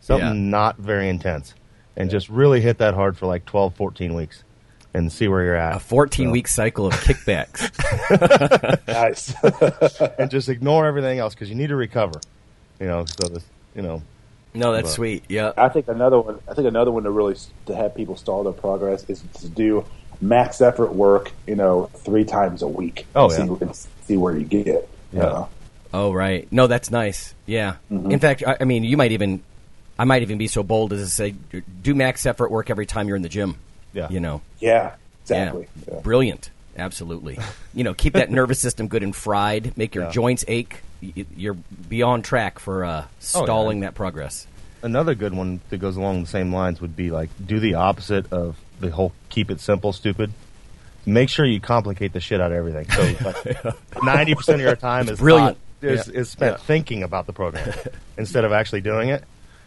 something 0.00 0.26
Yeah. 0.26 0.32
not 0.50 0.76
very 0.78 1.08
intense, 1.08 1.54
and 1.96 2.10
just 2.10 2.28
really 2.28 2.60
hit 2.60 2.78
that 2.78 2.94
hard 2.94 3.16
for 3.18 3.26
like 3.26 3.44
12, 3.44 3.74
14 3.74 4.14
weeks, 4.14 4.42
and 4.94 5.12
see 5.12 5.28
where 5.28 5.44
you're 5.44 5.56
at. 5.56 5.76
a 5.76 5.78
14 5.80 6.30
week 6.30 6.48
cycle 6.48 6.86
of 6.86 6.94
kickbacks. 6.94 7.70
Nice. 8.88 9.34
and 10.18 10.30
just 10.30 10.48
ignore 10.48 10.86
everything 10.86 11.18
else 11.18 11.34
because 11.34 11.48
you 11.48 11.54
need 11.56 11.68
to 11.68 11.76
recover. 11.76 12.20
You 12.80 12.86
know, 12.86 13.04
so 13.06 13.28
this, 13.28 13.44
you 13.74 13.82
know, 13.82 14.02
no, 14.54 14.72
that's 14.72 14.84
Well. 14.86 14.94
sweet. 14.94 15.24
Yeah. 15.28 15.52
I 15.56 15.68
think 15.68 15.88
another 15.88 16.20
one. 16.20 16.38
I 16.48 16.54
think 16.54 16.68
another 16.68 16.90
one 16.92 17.02
to 17.04 17.10
really 17.10 17.36
to 17.66 17.74
have 17.74 17.94
people 17.94 18.16
stall 18.16 18.44
their 18.44 18.52
progress 18.52 19.04
is 19.08 19.22
to 19.40 19.48
do 19.48 19.84
max 20.28 20.60
effort 20.60 20.94
work. 20.94 21.30
You 21.46 21.56
know, 21.56 21.90
three 21.94 22.24
times 22.24 22.62
a 22.62 22.68
week. 22.68 23.06
Oh, 23.14 23.30
and 23.30 23.60
yeah. 23.60 23.72
see, 23.72 23.88
see 24.06 24.16
where 24.16 24.36
you 24.36 24.44
get. 24.44 24.88
Yeah. 25.12 25.22
Uh, 25.22 25.46
Oh 25.92 26.12
right, 26.12 26.48
no, 26.50 26.66
that's 26.66 26.90
nice. 26.90 27.34
Yeah, 27.46 27.76
in 27.88 28.18
fact, 28.18 28.42
I, 28.44 28.56
I 28.62 28.64
mean, 28.64 28.82
you 28.82 28.96
might 28.96 29.12
even, 29.12 29.44
I 29.96 30.02
might 30.02 30.22
even 30.22 30.38
be 30.38 30.48
so 30.48 30.64
bold 30.64 30.92
as 30.92 31.00
to 31.00 31.06
say, 31.08 31.36
do 31.84 31.94
max 31.94 32.26
effort 32.26 32.50
work 32.50 32.68
every 32.68 32.84
time 32.84 33.06
you're 33.06 33.16
in 33.16 33.22
the 33.22 33.28
gym. 33.28 33.54
Yeah. 33.92 34.08
you 34.10 34.18
know, 34.18 34.40
yeah. 34.58 34.96
Exactly. 35.22 35.68
Yeah. 35.86 35.94
Yeah. 35.94 36.00
brilliant, 36.00 36.50
absolutely. 36.76 37.38
you 37.74 37.84
know, 37.84 37.94
keep 37.94 38.14
that 38.14 38.28
nervous 38.28 38.58
system 38.58 38.88
good 38.88 39.04
and 39.04 39.14
fried. 39.14 39.76
Make 39.78 39.94
your 39.94 40.06
Yeah. 40.06 40.10
joints 40.10 40.44
ache. 40.48 40.80
You're 41.00 41.54
beyond 41.88 42.24
track 42.24 42.58
for 42.58 42.84
uh, 42.84 43.04
stalling 43.20 43.80
that 43.80 43.94
progress. 43.94 44.48
another 44.82 45.14
good 45.14 45.32
one 45.32 45.60
that 45.70 45.78
goes 45.78 45.96
along 45.96 46.22
the 46.22 46.28
same 46.28 46.52
lines 46.52 46.80
would 46.80 46.96
be 46.96 47.12
like 47.12 47.30
do 47.46 47.60
the 47.60 47.74
opposite 47.74 48.32
of 48.32 48.56
the 48.80 48.90
whole 48.90 49.12
keep 49.28 49.50
it 49.50 49.60
simple, 49.60 49.92
stupid. 49.92 50.32
Make 51.06 51.28
sure 51.28 51.44
you 51.44 51.60
complicate 51.60 52.12
the 52.12 52.20
shit 52.20 52.40
out 52.40 52.50
of 52.52 52.56
everything. 52.56 52.88
So 52.90 53.72
ninety 54.02 54.34
percent 54.34 54.60
of 54.60 54.66
your 54.66 54.76
time 54.76 55.08
is 55.08 55.18
Brilliant. 55.18 55.58
not- 55.82 55.90
is, 55.90 56.08
Yeah. 56.08 56.20
is 56.20 56.30
spent 56.30 56.58
Yeah. 56.58 56.64
thinking 56.64 57.02
about 57.02 57.26
the 57.26 57.32
program 57.34 57.72
instead 58.18 58.44
of 58.44 58.52
actually 58.52 58.80
doing 58.80 59.10
it. 59.10 59.22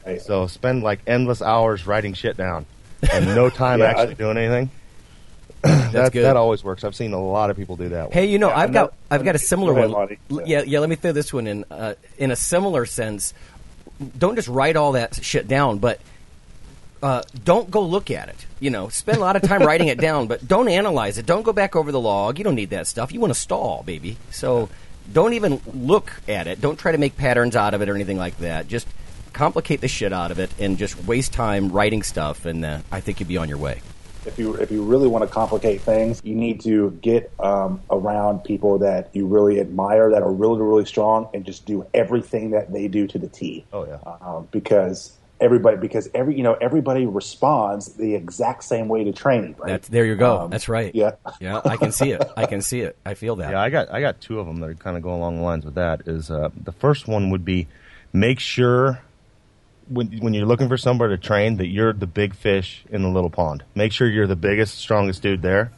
Right. 0.06 0.22
So 0.22 0.48
spend 0.48 0.82
like 0.84 1.00
endless 1.06 1.42
hours 1.44 1.86
writing 1.86 2.14
shit 2.14 2.38
down 2.38 2.66
and 3.12 3.28
no 3.36 3.50
time 3.52 3.80
Yeah, 3.80 3.86
actually 3.92 4.12
I- 4.12 4.14
doing 4.16 4.38
anything. 4.38 4.72
That's 5.62 5.94
that, 5.94 6.12
good. 6.14 6.24
that 6.24 6.38
always 6.38 6.64
works. 6.64 6.84
I've 6.84 6.96
seen 6.96 7.14
a 7.14 7.22
lot 7.22 7.50
of 7.50 7.58
people 7.58 7.76
do 7.76 7.90
that. 7.90 8.14
Hey, 8.14 8.26
you 8.26 8.38
know, 8.40 8.50
Yeah, 8.50 8.58
I've 8.60 8.72
got 8.74 8.80
another- 8.80 8.94
I've 9.12 9.24
got 9.26 9.36
a 9.36 9.40
similar 9.40 9.74
one. 9.74 9.92
Lonnie. 9.92 10.18
Yeah, 10.46 10.62
yeah. 10.62 10.80
Let 10.80 10.90
me 10.90 10.96
throw 10.96 11.12
this 11.12 11.34
one 11.34 11.46
in. 11.48 11.66
Uh, 11.70 11.96
in 12.18 12.32
a 12.32 12.36
similar 12.36 12.86
sense, 12.86 13.34
don't 14.18 14.36
just 14.36 14.48
write 14.48 14.76
all 14.76 14.92
that 14.94 15.24
shit 15.24 15.48
down, 15.48 15.80
but 15.80 16.00
uh, 17.02 17.22
don't 17.44 17.70
go 17.70 17.82
look 17.82 18.10
at 18.12 18.30
it. 18.30 18.46
You 18.60 18.70
know, 18.70 18.90
spend 18.90 19.18
a 19.18 19.22
lot 19.22 19.36
of 19.36 19.42
time 19.44 19.62
writing 19.62 19.88
it 19.88 20.00
down, 20.00 20.28
but 20.28 20.48
don't 20.48 20.68
analyze 20.68 21.18
it. 21.18 21.26
Don't 21.26 21.44
go 21.44 21.54
back 21.54 21.76
over 21.76 21.92
the 21.92 22.00
log. 22.00 22.38
You 22.38 22.44
don't 22.44 22.56
need 22.56 22.72
that 22.72 22.88
stuff. 22.88 23.12
You 23.12 23.20
want 23.20 23.34
to 23.34 23.40
stall, 23.40 23.84
baby. 23.84 24.18
So 24.32 24.70
don't 25.12 25.34
even 25.34 25.62
look 25.74 26.12
at 26.28 26.48
it. 26.48 26.60
Don't 26.60 26.78
try 26.78 26.92
to 26.92 26.98
make 26.98 27.16
patterns 27.18 27.56
out 27.56 27.74
of 27.74 27.82
it 27.82 27.90
or 27.90 27.96
anything 27.96 28.18
like 28.18 28.38
that. 28.40 28.68
Just 28.68 28.88
complicate 29.34 29.82
the 29.82 29.88
shit 29.88 30.12
out 30.12 30.32
of 30.32 30.40
it 30.40 30.50
and 30.60 30.78
just 30.78 31.06
waste 31.06 31.34
time 31.34 31.70
writing 31.70 32.02
stuff, 32.04 32.46
and 32.46 32.66
uh, 32.66 32.80
I 32.92 33.02
think 33.02 33.20
you'd 33.20 33.30
be 33.30 33.38
on 33.38 33.48
your 33.50 33.60
way. 33.60 33.82
if 34.26 34.38
you 34.38 34.56
if 34.56 34.72
you 34.72 34.84
really 34.84 35.08
want 35.08 35.24
to 35.24 35.28
complicate 35.28 35.82
things, 35.82 36.22
you 36.24 36.36
need 36.36 36.62
to 36.62 36.92
get 37.02 37.32
um, 37.40 37.80
around 37.90 38.44
people 38.44 38.80
that 38.80 39.10
you 39.14 39.26
really 39.26 39.60
admire 39.60 40.10
that 40.12 40.22
are 40.22 40.32
really 40.32 40.62
really 40.62 40.86
strong 40.86 41.30
and 41.34 41.46
just 41.46 41.66
do 41.66 41.86
everything 41.94 42.52
that 42.52 42.72
they 42.74 42.88
do 42.88 43.08
to 43.08 43.18
the 43.18 43.28
T. 43.28 43.66
Oh, 43.72 43.86
yeah. 43.86 44.00
um, 44.22 44.48
because 44.52 45.14
everybody 45.40 45.78
because 45.78 46.10
every 46.14 46.36
you 46.36 46.44
know 46.44 46.54
everybody 46.60 47.06
responds 47.06 47.94
the 47.94 48.16
exact 48.16 48.64
same 48.64 48.88
way 48.88 49.04
to 49.04 49.12
training. 49.12 49.56
Right? 49.58 49.70
That's 49.70 49.88
there 49.88 50.06
you 50.06 50.16
go. 50.16 50.40
Um, 50.42 50.50
That's 50.50 50.68
right. 50.70 50.94
Yeah. 50.96 51.12
yeah. 51.42 51.62
I 51.64 51.78
can 51.78 51.92
see 51.92 52.12
it. 52.12 52.24
I 52.36 52.46
can 52.46 52.62
see 52.62 52.82
it. 52.82 52.96
I 53.06 53.14
feel 53.14 53.36
that. 53.38 53.52
Yeah, 53.52 53.62
I 53.62 53.70
got 53.70 53.92
I 53.92 54.02
got 54.02 54.20
two 54.22 54.40
of 54.40 54.48
them 54.48 54.60
that 54.62 54.80
kind 54.80 54.98
of 54.98 55.04
go 55.04 55.14
along 55.14 55.38
the 55.38 55.44
lines 55.44 55.66
with 55.66 55.76
that. 55.76 56.08
Is 56.08 56.30
uh, 56.32 56.50
the 56.64 56.72
first 56.72 57.08
one 57.08 57.30
would 57.30 57.46
be 57.46 57.68
make 58.14 58.40
sure 58.40 59.02
when 59.90 60.08
when 60.20 60.34
you're 60.34 60.46
looking 60.46 60.68
for 60.68 60.78
somebody 60.78 61.16
to 61.16 61.22
train 61.22 61.58
that 61.58 61.68
you're 61.68 61.94
the 61.94 62.08
big 62.08 62.36
fish 62.36 62.84
in 62.90 63.04
the 63.04 63.10
little 63.10 63.30
pond. 63.30 63.64
Make 63.76 63.92
sure 63.92 64.10
you're 64.10 64.28
the 64.28 64.36
biggest, 64.36 64.78
strongest 64.80 65.22
dude 65.22 65.42
there, 65.42 65.72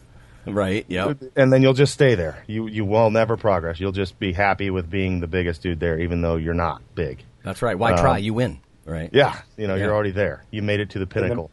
Right. 0.47 0.83
Yeah. 0.87 1.13
and 1.35 1.53
then 1.53 1.61
you'll 1.61 1.73
just 1.73 1.93
stay 1.93 2.15
there. 2.15 2.43
You 2.47 2.67
you 2.67 2.85
will 2.85 3.11
never 3.11 3.37
progress. 3.37 3.79
You'll 3.79 3.91
just 3.91 4.17
be 4.19 4.33
happy 4.33 4.69
with 4.71 4.89
being 4.89 5.19
the 5.19 5.27
biggest 5.27 5.61
dude 5.61 5.79
there, 5.79 5.99
even 5.99 6.21
though 6.21 6.37
you're 6.37 6.53
not 6.55 6.81
big. 6.95 7.23
That's 7.43 7.61
right. 7.61 7.77
Why 7.77 7.91
Um, 7.93 7.99
try? 7.99 8.17
You 8.17 8.33
win. 8.33 8.59
Right. 8.89 9.09
Yeah, 9.13 9.39
you 9.57 9.67
know 9.67 9.75
Yeah. 9.75 9.85
you're 9.85 9.93
already 9.93 10.11
there. 10.11 10.43
You 10.51 10.61
made 10.61 10.79
it 10.79 10.89
to 10.91 10.99
the 10.99 11.05
pinnacle. 11.07 11.51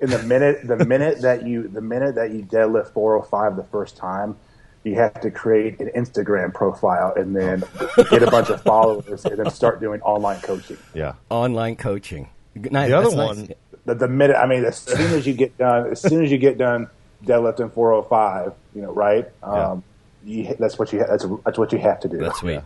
in 0.00 0.10
the 0.10 0.22
minute 0.24 0.66
the 0.66 0.84
minute 0.84 1.22
that 1.22 1.46
you 1.46 1.66
the 1.68 1.80
minute 1.80 2.14
that 2.16 2.30
you 2.32 2.42
deadlift 2.42 2.92
405 2.92 3.56
the 3.56 3.64
first 3.64 3.96
time 3.96 4.36
you 4.82 4.96
have 4.96 5.18
to 5.22 5.30
create 5.30 5.80
an 5.80 5.88
instagram 5.96 6.52
profile 6.52 7.14
and 7.16 7.34
then 7.34 7.62
get 8.10 8.22
a 8.22 8.30
bunch 8.30 8.50
of 8.50 8.60
followers 8.62 9.24
and 9.24 9.38
then 9.38 9.48
start 9.50 9.80
doing 9.80 10.00
online 10.02 10.38
coaching 10.40 10.76
Yeah. 10.92 11.14
Online 11.30 11.74
coaching. 11.76 12.28
Nice. 12.54 12.90
The 12.90 12.96
other 12.98 13.04
That's 13.06 13.16
nice. 13.16 13.36
one- 13.36 13.48
the, 13.86 13.94
the 13.94 14.08
minute 14.08 14.36
i 14.36 14.46
mean 14.46 14.64
as 14.64 14.78
soon 14.78 15.12
as 15.12 15.26
you 15.26 15.32
get 15.34 15.56
done 15.58 15.90
as 15.92 16.00
soon 16.00 16.24
as 16.24 16.30
you 16.30 16.38
get 16.38 16.56
done 16.58 16.88
deadlifting 17.24 17.72
405 17.72 18.52
you 18.74 18.82
know 18.82 18.92
right 18.92 19.26
um, 19.42 19.82
you, 20.24 20.54
that's 20.58 20.78
what 20.78 20.92
you 20.92 20.98
that's, 21.00 21.24
that's 21.44 21.58
what 21.58 21.70
you 21.72 21.78
have 21.78 22.00
to 22.00 22.08
do 22.08 22.18
That's 22.18 22.38
sweet. 22.40 22.60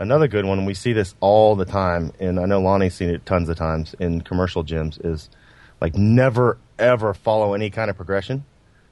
Another 0.00 0.26
good 0.28 0.44
one, 0.46 0.58
and 0.58 0.66
we 0.66 0.74
see 0.74 0.92
this 0.92 1.14
all 1.20 1.54
the 1.54 1.64
time, 1.66 2.12
and 2.18 2.40
I 2.40 2.46
know 2.46 2.60
Lonnie's 2.60 2.94
seen 2.94 3.10
it 3.10 3.24
tons 3.26 3.48
of 3.48 3.56
times 3.56 3.94
in 4.00 4.22
commercial 4.22 4.64
gyms, 4.64 4.98
is 5.04 5.28
like 5.80 5.94
never 5.94 6.56
ever 6.78 7.12
follow 7.14 7.52
any 7.54 7.70
kind 7.70 7.90
of 7.90 7.96
progression. 7.96 8.44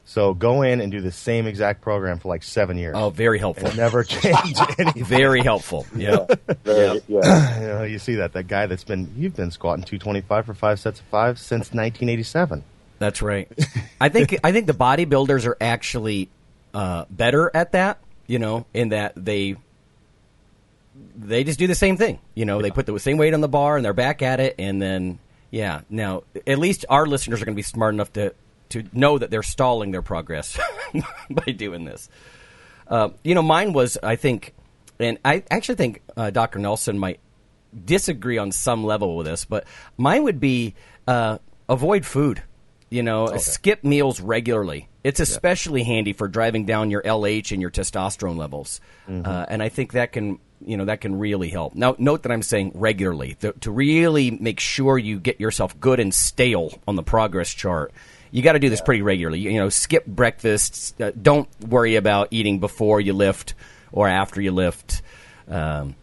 So 0.05 0.33
go 0.33 0.63
in 0.63 0.81
and 0.81 0.91
do 0.93 1.01
the 1.03 1.11
same 1.13 1.47
exact 1.47 1.81
program 1.83 2.19
for 2.19 2.29
like 2.29 2.43
seven 2.43 2.79
years. 2.79 2.95
Oh, 2.97 3.11
very 3.11 3.39
helpful. 3.39 3.69
and 3.69 3.77
never 3.77 4.05
change 4.05 4.57
anything. 4.79 5.05
Very 5.05 5.43
helpful. 5.43 5.87
Yeah. 5.97 6.27
Very- 6.65 7.01
yeah 7.09 7.61
You, 7.61 7.67
know, 7.67 7.83
you 7.85 7.99
see 7.99 8.15
that 8.17 8.33
that 8.35 8.45
guy 8.47 8.67
that's 8.67 8.85
been 8.85 9.13
you've 9.17 9.35
been 9.37 9.51
squatting 9.51 9.85
225 9.85 10.47
for 10.47 10.55
five 10.55 10.79
sets 10.81 11.01
of 11.01 11.07
five 11.07 11.39
since 11.39 11.73
1987. 11.75 12.65
That's 12.99 13.21
right. 13.23 13.51
I 14.01 14.09
think 14.09 14.39
I 14.45 14.53
think 14.53 14.67
the 14.67 14.73
bodybuilders 14.75 15.47
are 15.47 15.57
actually 15.61 16.31
uh, 16.75 17.05
better 17.11 17.51
at 17.55 17.73
that. 17.73 17.99
You 18.27 18.39
know, 18.39 18.67
in 18.75 18.91
that 18.91 19.13
they 19.17 19.57
they 21.19 21.45
just 21.45 21.59
do 21.59 21.67
the 21.67 21.75
same 21.75 21.97
thing. 21.97 22.21
You 22.35 22.45
know, 22.45 22.63
they 22.63 22.71
put 22.71 22.87
the 22.87 22.99
same 22.99 23.19
weight 23.19 23.35
on 23.35 23.41
the 23.41 23.49
bar 23.49 23.77
and 23.77 23.85
they're 23.85 23.93
back 23.93 24.23
at 24.23 24.41
it, 24.41 24.55
and 24.59 24.81
then 24.81 25.19
yeah. 25.51 25.81
Now, 25.91 26.23
at 26.47 26.59
least 26.59 26.85
our 26.89 27.07
listeners 27.07 27.43
are 27.43 27.45
going 27.45 27.55
to 27.55 27.59
be 27.59 27.63
smart 27.63 27.95
enough 27.95 28.13
to 28.15 28.35
to 28.71 28.85
know 28.93 29.19
that 29.19 29.31
they're 29.31 29.43
stalling 29.43 29.91
their 29.91 30.03
progress 30.03 30.59
by 31.31 31.53
doing 31.53 31.85
this. 31.85 32.09
Uh, 32.87 33.11
you 33.25 33.35
know, 33.35 33.43
mine 33.43 33.73
was 33.73 33.99
I 34.03 34.17
think, 34.17 34.55
and 35.01 35.19
I 35.25 35.43
actually 35.51 35.75
think 35.75 36.03
uh, 36.17 36.31
Dr. 36.31 36.59
Nelson 36.59 36.99
might 36.99 37.21
disagree 37.85 38.39
on 38.39 38.53
some 38.53 38.85
level 38.85 39.17
with 39.17 39.27
this, 39.27 39.45
but 39.45 39.65
mine 39.97 40.23
would 40.23 40.41
be 40.41 40.75
uh, 41.07 41.39
avoid 41.69 42.07
food. 42.07 42.43
You 42.91 43.03
know, 43.03 43.37
skip 43.37 43.85
meals 43.85 44.19
regularly. 44.19 44.89
It's 45.05 45.21
especially 45.21 45.83
handy 45.83 46.15
for 46.15 46.27
driving 46.27 46.65
down 46.65 46.91
your 46.91 47.03
LH 47.03 47.53
and 47.53 47.61
your 47.61 47.71
testosterone 47.71 48.39
levels, 48.39 48.81
uh, 49.07 49.45
and 49.49 49.63
I 49.63 49.69
think 49.69 49.93
that 49.93 50.13
can 50.13 50.39
you 50.65 50.77
know 50.77 50.87
that 50.87 51.01
can 51.01 51.19
really 51.19 51.49
help. 51.49 51.75
Now, 51.75 51.95
note 51.99 52.23
that 52.25 52.33
I'm 52.33 52.43
saying 52.43 52.73
regularly 52.75 53.35
to, 53.41 53.53
to 53.53 53.71
really 53.71 54.31
make 54.31 54.61
sure 54.61 54.99
you 54.99 55.19
get 55.21 55.41
yourself 55.41 55.79
good 55.79 56.01
and 56.01 56.13
stale 56.15 56.73
on 56.87 56.97
the 56.97 57.03
progress 57.03 57.51
chart. 57.53 57.93
You 58.31 58.43
got 58.43 58.53
to 58.53 58.59
do 58.59 58.69
this 58.69 58.81
pretty 58.81 59.03
regularly. 59.03 59.39
You 59.41 59.55
know, 59.59 59.69
skip 59.71 60.05
breakfast. 60.07 61.01
Uh, 61.01 61.13
don't 61.21 61.49
worry 61.67 61.97
about 61.97 62.29
eating 62.31 62.59
before 62.61 63.01
you 63.01 63.13
lift 63.15 63.55
or 63.93 64.07
after 64.09 64.41
you 64.41 64.53
lift. 64.53 65.01
Um, 65.49 65.95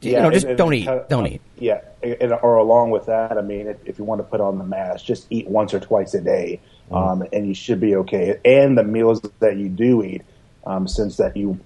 you 0.00 0.12
know, 0.12 0.30
just 0.30 0.46
and- 0.46 0.56
don't 0.58 0.72
eat. 0.74 0.86
kind 0.86 1.00
of- 1.00 1.08
Don't 1.08 1.26
eat. 1.26 1.40
Yeah, 1.58 1.80
and, 2.02 2.32
or 2.42 2.56
along 2.56 2.90
with 2.90 3.06
that, 3.06 3.36
I 3.38 3.42
mean, 3.42 3.66
if, 3.68 3.76
if 3.86 3.98
you 3.98 4.04
want 4.04 4.18
to 4.20 4.22
put 4.24 4.40
on 4.40 4.58
the 4.58 4.64
mask, 4.64 5.04
just 5.04 5.26
eat 5.30 5.46
once 5.48 5.72
or 5.74 5.80
twice 5.80 6.14
a 6.14 6.20
day, 6.20 6.60
Mm. 6.90 6.96
um, 7.12 7.24
and 7.32 7.48
you 7.48 7.54
should 7.54 7.80
be 7.80 7.96
okay. 7.96 8.38
And 8.44 8.76
the 8.76 8.84
meals 8.84 9.22
that 9.40 9.56
you 9.56 9.70
do 9.70 10.02
eat, 10.02 10.20
um, 10.66 10.86
since 10.86 11.16
that 11.16 11.34
you 11.34 11.58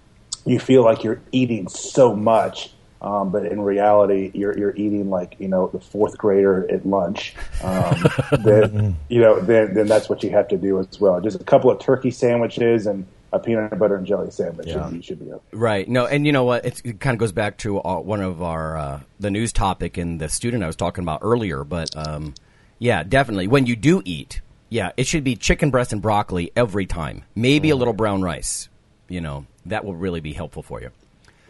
you 0.46 0.58
feel 0.58 0.82
like 0.84 1.04
you're 1.04 1.20
eating 1.32 1.68
so 1.68 2.14
much, 2.14 2.70
um, 3.00 3.30
but 3.30 3.46
in 3.46 3.60
reality, 3.60 4.30
you're 4.34 4.56
you're 4.58 4.74
eating 4.76 5.10
like 5.10 5.36
you 5.38 5.48
know 5.48 5.68
the 5.68 5.80
fourth 5.80 6.16
grader 6.18 6.70
at 6.70 6.84
lunch. 6.86 7.34
Um, 7.62 8.04
then 8.44 8.96
you 9.08 9.20
know 9.20 9.40
then 9.40 9.74
then 9.74 9.86
that's 9.86 10.08
what 10.08 10.22
you 10.22 10.30
have 10.30 10.48
to 10.48 10.56
do 10.56 10.78
as 10.78 11.00
well. 11.00 11.20
Just 11.20 11.40
a 11.40 11.44
couple 11.44 11.70
of 11.70 11.78
turkey 11.80 12.10
sandwiches 12.10 12.86
and 12.86 13.06
a 13.32 13.38
peanut 13.38 13.78
butter 13.78 13.94
and 13.96 14.06
jelly 14.06 14.30
sandwich, 14.30 14.68
Yeah. 14.68 14.86
and 14.86 14.96
you 14.96 15.02
should 15.02 15.20
be 15.20 15.30
okay. 15.30 15.44
Right. 15.52 15.86
No, 15.86 16.06
and 16.06 16.24
you 16.24 16.32
know 16.32 16.44
what? 16.44 16.64
It's, 16.64 16.80
it 16.80 16.98
kind 16.98 17.14
of 17.14 17.18
goes 17.18 17.32
back 17.32 17.58
to 17.58 17.78
uh, 17.82 18.00
one 18.00 18.22
of 18.22 18.40
our 18.42 18.76
uh, 18.78 19.00
the 19.20 19.30
news 19.30 19.52
topic 19.52 19.98
and 19.98 20.18
the 20.18 20.30
student 20.30 20.62
I 20.64 20.66
was 20.66 20.76
talking 20.76 21.04
about 21.04 21.20
earlier. 21.22 21.62
But 21.62 21.90
um, 21.94 22.32
yeah, 22.78 23.02
definitely. 23.02 23.46
When 23.46 23.66
you 23.66 23.76
do 23.76 24.00
eat, 24.06 24.40
yeah, 24.70 24.92
it 24.96 25.06
should 25.06 25.24
be 25.24 25.36
chicken 25.36 25.70
breast 25.70 25.92
and 25.92 26.00
broccoli 26.00 26.52
every 26.56 26.86
time. 26.86 27.22
Maybe 27.34 27.68
a 27.68 27.76
little 27.76 27.92
brown 27.92 28.22
rice. 28.22 28.70
You 29.10 29.20
know, 29.20 29.46
that 29.68 29.84
will 29.84 29.94
really 29.94 30.20
be 30.20 30.32
helpful 30.32 30.62
for 30.62 30.80
you. 30.80 30.90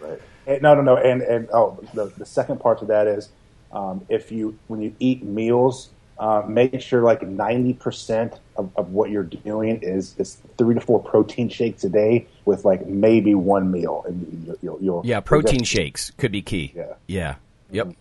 Right. 0.01 0.21
And, 0.47 0.63
no, 0.63 0.75
no, 0.75 0.83
no. 0.83 0.97
And 0.97 1.23
and 1.23 1.49
oh, 1.53 1.79
the, 1.95 2.07
the 2.07 2.27
second 2.27 2.61
part 2.61 2.79
to 2.81 2.87
that 2.87 3.07
is 3.07 3.29
um, 3.73 4.05
if 4.09 4.33
you 4.33 4.59
when 4.69 4.81
you 4.81 4.95
eat 4.99 5.23
meals, 5.23 5.91
uh, 6.19 6.43
make 6.47 6.81
sure 6.81 7.03
like 7.03 7.23
ninety 7.23 7.75
percent 7.75 8.35
of, 8.57 8.71
of 8.77 8.91
what 8.91 9.11
you're 9.11 9.25
doing 9.25 9.81
is 9.83 10.15
is 10.19 10.39
three 10.57 10.75
to 10.75 10.81
four 10.81 11.03
protein 11.03 11.49
shakes 11.49 11.85
a 11.85 11.89
day 11.89 12.27
with 12.45 12.65
like 12.65 12.87
maybe 12.87 13.35
one 13.35 13.71
meal, 13.71 14.05
and 14.07 14.47
you, 14.47 14.59
you'll, 14.63 14.79
you'll 14.81 15.03
Yeah, 15.05 15.21
protein 15.21 15.65
shakes 15.65 16.11
could 16.13 16.33
be 16.33 16.43
key. 16.43 16.73
Yeah. 16.75 16.95
Yeah. 17.07 17.35
Yep. 17.71 17.95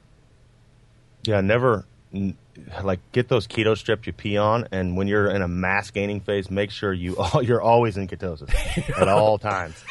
Yeah, 1.23 1.41
never 1.41 1.85
n- 2.13 2.37
like 2.83 2.99
get 3.11 3.27
those 3.29 3.47
keto 3.47 3.77
strips 3.77 4.07
you 4.07 4.13
pee 4.13 4.37
on, 4.37 4.67
and 4.71 4.97
when 4.97 5.07
you're 5.07 5.29
in 5.29 5.41
a 5.41 5.47
mass 5.47 5.91
gaining 5.91 6.19
phase, 6.21 6.49
make 6.51 6.71
sure 6.71 6.91
you 6.93 7.15
you're 7.41 7.61
always 7.61 7.97
in 7.97 8.07
ketosis 8.07 8.49
at 9.01 9.07
all 9.07 9.37
times. 9.37 9.83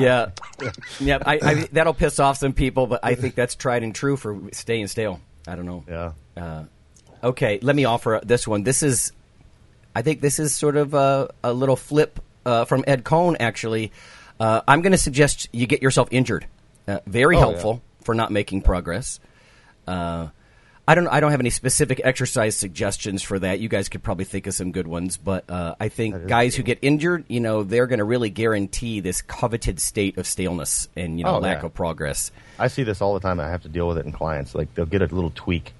yeah, 0.00 0.30
yeah. 1.00 1.18
I, 1.24 1.38
I, 1.42 1.54
that'll 1.72 1.94
piss 1.94 2.18
off 2.18 2.36
some 2.38 2.52
people, 2.52 2.86
but 2.86 3.00
I 3.02 3.14
think 3.14 3.34
that's 3.34 3.54
tried 3.54 3.82
and 3.82 3.94
true 3.94 4.16
for 4.16 4.40
staying 4.52 4.86
stale. 4.88 5.20
I 5.46 5.54
don't 5.56 5.66
know. 5.66 5.84
Yeah, 5.88 6.12
Uh, 6.36 6.64
okay, 7.22 7.58
let 7.62 7.76
me 7.76 7.84
offer 7.84 8.20
this 8.24 8.46
one. 8.48 8.62
This 8.64 8.82
is, 8.82 9.12
I 9.94 10.02
think 10.02 10.20
this 10.20 10.38
is 10.38 10.54
sort 10.54 10.76
of 10.76 10.94
a, 10.94 11.30
a 11.44 11.52
little 11.52 11.76
flip 11.76 12.18
uh, 12.44 12.64
from 12.64 12.82
Ed 12.86 13.04
Coan. 13.04 13.36
Actually, 13.40 13.92
uh, 14.40 14.62
I'm 14.66 14.82
going 14.82 14.92
to 14.92 14.98
suggest 14.98 15.48
you 15.52 15.66
get 15.66 15.82
yourself 15.82 16.08
injured. 16.10 16.46
Uh, 16.88 17.00
very 17.06 17.36
Oh, 17.36 17.40
helpful 17.40 17.82
for 18.02 18.14
not 18.14 18.30
making 18.32 18.62
progress. 18.62 19.18
Uh, 19.86 20.28
I 20.88 20.94
don't. 20.94 21.08
I 21.08 21.18
don't 21.20 21.32
have 21.32 21.40
any 21.40 21.50
specific 21.50 22.00
exercise 22.04 22.56
suggestions 22.56 23.22
for 23.22 23.38
that. 23.40 23.58
You 23.58 23.68
guys 23.68 23.88
could 23.88 24.02
probably 24.04 24.24
think 24.24 24.46
of 24.46 24.54
some 24.54 24.70
good 24.70 24.86
ones, 24.86 25.16
but 25.16 25.50
uh, 25.50 25.74
I 25.80 25.88
think 25.88 26.28
guys 26.28 26.54
who 26.54 26.62
get 26.62 26.78
injured, 26.82 27.24
you 27.28 27.40
know, 27.40 27.64
they're 27.64 27.88
going 27.88 27.98
to 27.98 28.04
really 28.04 28.30
guarantee 28.30 29.00
this 29.00 29.20
coveted 29.20 29.80
state 29.80 30.16
of 30.16 30.26
staleness 30.26 30.88
and 30.96 31.18
you 31.18 31.24
know 31.24 31.36
Oh, 31.36 31.38
lack 31.40 31.62
yeah. 31.62 31.66
of 31.66 31.74
progress. 31.74 32.30
I 32.58 32.68
see 32.68 32.84
this 32.84 33.00
all 33.02 33.14
the 33.14 33.20
time. 33.20 33.40
I 33.40 33.48
have 33.48 33.62
to 33.62 33.68
deal 33.68 33.88
with 33.88 33.98
it 33.98 34.06
in 34.06 34.12
clients. 34.12 34.54
Like 34.54 34.74
they'll 34.74 34.86
get 34.86 35.02
a 35.02 35.06
little 35.06 35.32
tweak, 35.34 35.72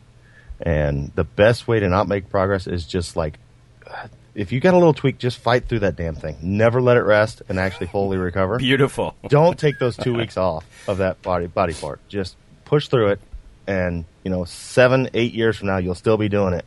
and 0.61 1.13
the 1.15 1.25
best 1.25 1.69
way 1.69 1.79
to 1.81 1.89
not 1.89 2.09
make 2.09 2.29
progress 2.29 2.67
is 2.67 2.85
just 2.87 3.15
like 3.17 3.39
if 4.35 4.51
you 4.53 4.61
got 4.61 4.75
a 4.75 4.77
little 4.79 4.93
tweak, 4.93 5.19
just 5.19 5.39
fight 5.39 5.69
through 5.69 5.79
that 5.81 5.97
damn 5.97 6.15
thing. 6.15 6.37
Never 6.43 6.83
let 6.83 6.97
it 6.97 7.03
rest 7.03 7.43
and 7.49 7.59
actually 7.59 7.87
fully 7.87 8.17
recover. 8.19 8.59
Beautiful. 8.59 9.15
Don't 9.29 9.59
take 9.59 9.79
those 9.79 9.97
two 9.97 10.15
weeks 10.15 10.37
off 10.37 10.65
of 10.89 10.99
that 10.99 11.23
body 11.23 11.47
body 11.47 11.75
part. 11.75 12.01
Just 12.09 12.37
push 12.65 12.89
through 12.89 13.11
it, 13.13 13.21
and 13.67 14.05
you 14.25 14.31
know, 14.31 14.45
seven, 14.45 15.09
eight 15.15 15.35
years 15.35 15.57
from 15.57 15.69
now, 15.69 15.77
you'll 15.79 15.95
still 15.95 16.17
be 16.17 16.29
doing 16.29 16.55
it. 16.55 16.65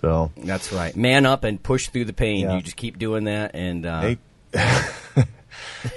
So 0.00 0.32
That's 0.36 0.72
right. 0.72 0.96
Man 0.96 1.26
up 1.26 1.44
and 1.44 1.62
push 1.62 1.88
through 1.88 2.06
the 2.06 2.12
pain. 2.12 2.40
Yeah. 2.40 2.56
You 2.56 2.62
just 2.62 2.76
keep 2.76 2.98
doing 2.98 3.24
that, 3.24 3.54
and 3.54 3.84
uh, 3.84 4.00
make, 4.02 4.18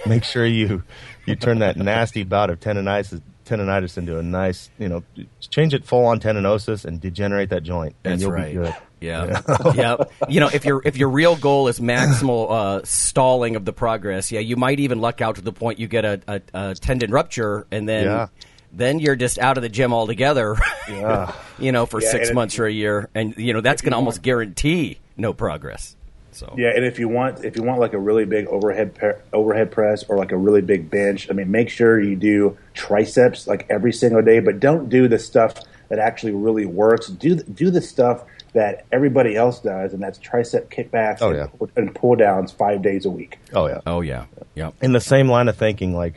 make 0.05 0.23
sure 0.23 0.45
you 0.45 0.83
you 1.25 1.35
turn 1.35 1.59
that 1.59 1.77
nasty 1.77 2.23
bout 2.23 2.49
of 2.49 2.59
tendonitis 2.59 3.21
tendonitis 3.45 3.97
into 3.97 4.17
a 4.17 4.23
nice, 4.23 4.69
you 4.79 4.87
know, 4.87 5.03
change 5.39 5.73
it 5.73 5.85
full 5.85 6.05
on 6.05 6.19
tendinosis 6.19 6.85
and 6.85 6.99
degenerate 7.01 7.49
that 7.49 7.63
joint, 7.63 7.95
and 8.03 8.13
That's 8.13 8.21
you'll 8.21 8.31
right. 8.31 8.47
be 8.47 8.53
good. 8.53 8.75
Yeah, 8.99 9.41
yeah. 9.75 9.97
You 10.29 10.39
know, 10.39 10.49
if 10.53 10.63
your 10.63 10.81
if 10.85 10.95
your 10.95 11.09
real 11.09 11.35
goal 11.35 11.67
is 11.67 11.79
maximal 11.79 12.49
uh, 12.49 12.81
stalling 12.85 13.57
of 13.57 13.65
the 13.65 13.73
progress, 13.73 14.31
yeah, 14.31 14.39
you 14.39 14.55
might 14.55 14.79
even 14.79 14.99
luck 15.01 15.21
out 15.21 15.35
to 15.35 15.41
the 15.41 15.51
point 15.51 15.77
you 15.77 15.87
get 15.87 16.05
a, 16.05 16.21
a, 16.27 16.41
a 16.53 16.75
tendon 16.75 17.11
rupture, 17.11 17.67
and 17.69 17.87
then 17.87 18.05
Yeah. 18.05 18.27
Then 18.75 18.99
you're 18.99 19.15
just 19.15 19.37
out 19.39 19.57
of 19.57 19.61
the 19.63 19.69
gym 19.69 19.93
altogether. 19.93 20.55
Yeah. 20.89 21.33
you 21.59 21.71
know, 21.71 21.85
for 21.85 22.01
Yeah, 22.01 22.09
six 22.11 22.33
months 22.33 22.57
or 22.59 22.65
a 22.65 22.71
year, 22.71 23.09
and 23.15 23.35
you 23.37 23.53
know 23.53 23.61
that's 23.61 23.81
going 23.81 23.91
to 23.91 23.97
almost 23.97 24.17
want- 24.17 24.23
guarantee 24.23 24.97
no 25.15 25.31
progress. 25.33 25.95
So 26.31 26.51
Yeah, 26.57 26.71
and 26.75 26.83
if 26.83 26.97
you 26.97 27.07
want 27.07 27.45
if 27.45 27.55
you 27.55 27.61
want 27.61 27.79
like 27.79 27.93
a 27.93 27.99
really 27.99 28.25
big 28.25 28.47
overhead 28.47 28.95
pe- 28.95 29.19
overhead 29.31 29.69
press 29.71 30.03
or 30.09 30.17
like 30.17 30.31
a 30.31 30.37
really 30.37 30.61
big 30.61 30.89
bench, 30.89 31.29
I 31.29 31.33
mean, 31.33 31.51
make 31.51 31.69
sure 31.69 31.99
you 32.01 32.15
do 32.15 32.57
triceps 32.73 33.47
like 33.47 33.67
every 33.69 33.93
single 33.93 34.21
day, 34.23 34.39
but 34.39 34.59
don't 34.59 34.89
do 34.89 35.07
the 35.07 35.19
stuff 35.19 35.53
that 35.89 35.99
actually 35.99 36.31
really 36.33 36.65
works. 36.65 37.07
Do 37.07 37.35
the, 37.35 37.43
do 37.43 37.69
the 37.69 37.81
stuff 37.81 38.23
that 38.53 38.85
everybody 38.91 39.35
else 39.35 39.59
does, 39.59 39.93
and 39.93 40.01
that's 40.01 40.17
tricep 40.19 40.69
kickbacks 40.69 41.19
Oh, 41.21 41.29
and, 41.29 41.37
yeah. 41.37 41.45
pull- 41.57 41.69
and 41.75 41.93
pull 41.93 42.15
downs 42.15 42.51
five 42.51 42.81
days 42.81 43.05
a 43.05 43.09
week. 43.11 43.37
Oh 43.53 43.67
yeah. 43.67 43.81
oh 43.85 44.01
yeah, 44.01 44.25
yeah. 44.55 44.71
in 44.81 44.91
the 44.91 45.01
same 45.01 45.27
line 45.29 45.47
of 45.49 45.55
thinking, 45.57 45.95
like 45.95 46.15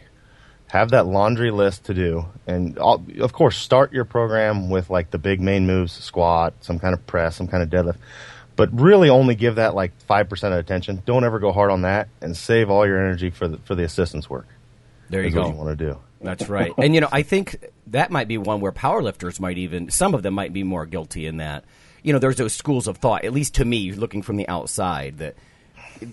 have 0.68 0.90
that 0.90 1.06
laundry 1.06 1.50
list 1.50 1.84
to 1.84 1.94
do, 1.94 2.26
and 2.46 2.78
all, 2.78 3.04
of 3.20 3.32
course, 3.32 3.56
start 3.56 3.92
your 3.92 4.04
program 4.04 4.68
with 4.68 4.90
like 4.90 5.10
the 5.10 5.18
big 5.18 5.40
main 5.40 5.66
moves, 5.66 5.92
squat, 5.92 6.54
some 6.60 6.78
kind 6.78 6.92
of 6.92 7.06
press, 7.06 7.36
some 7.36 7.46
kind 7.46 7.62
of 7.62 7.70
deadlift, 7.70 7.98
but 8.56 8.68
really 8.72 9.08
only 9.08 9.34
give 9.34 9.56
that 9.56 9.74
like 9.74 9.98
five 10.02 10.28
percent 10.28 10.54
of 10.54 10.60
attention. 10.60 11.02
Don't 11.06 11.24
ever 11.24 11.38
go 11.38 11.52
hard 11.52 11.70
on 11.70 11.82
that, 11.82 12.08
and 12.20 12.36
save 12.36 12.70
all 12.70 12.86
your 12.86 12.98
energy 12.98 13.30
for 13.30 13.46
the 13.48 13.58
for 13.58 13.74
the 13.74 13.84
assistance 13.84 14.28
work. 14.28 14.48
There 15.08 15.22
you 15.22 15.30
go. 15.30 15.42
what 15.42 15.50
you 15.50 15.54
want 15.54 15.78
to 15.78 15.84
do. 15.84 15.98
That's 16.20 16.48
right. 16.48 16.72
And 16.78 16.94
you 16.94 17.00
know, 17.00 17.08
I 17.12 17.22
think 17.22 17.64
that 17.88 18.10
might 18.10 18.26
be 18.26 18.38
one 18.38 18.60
where 18.60 18.72
powerlifters 18.72 19.38
might 19.38 19.58
even 19.58 19.90
some 19.90 20.14
of 20.14 20.22
them 20.22 20.34
might 20.34 20.52
be 20.52 20.64
more 20.64 20.86
guilty 20.86 21.26
in 21.26 21.36
that. 21.36 21.64
You 22.02 22.12
know, 22.12 22.18
there's 22.18 22.36
those 22.36 22.52
schools 22.52 22.86
of 22.86 22.98
thought, 22.98 23.24
at 23.24 23.32
least 23.32 23.54
to 23.56 23.64
me, 23.64 23.92
looking 23.92 24.22
from 24.22 24.36
the 24.36 24.48
outside, 24.48 25.18
that 25.18 25.34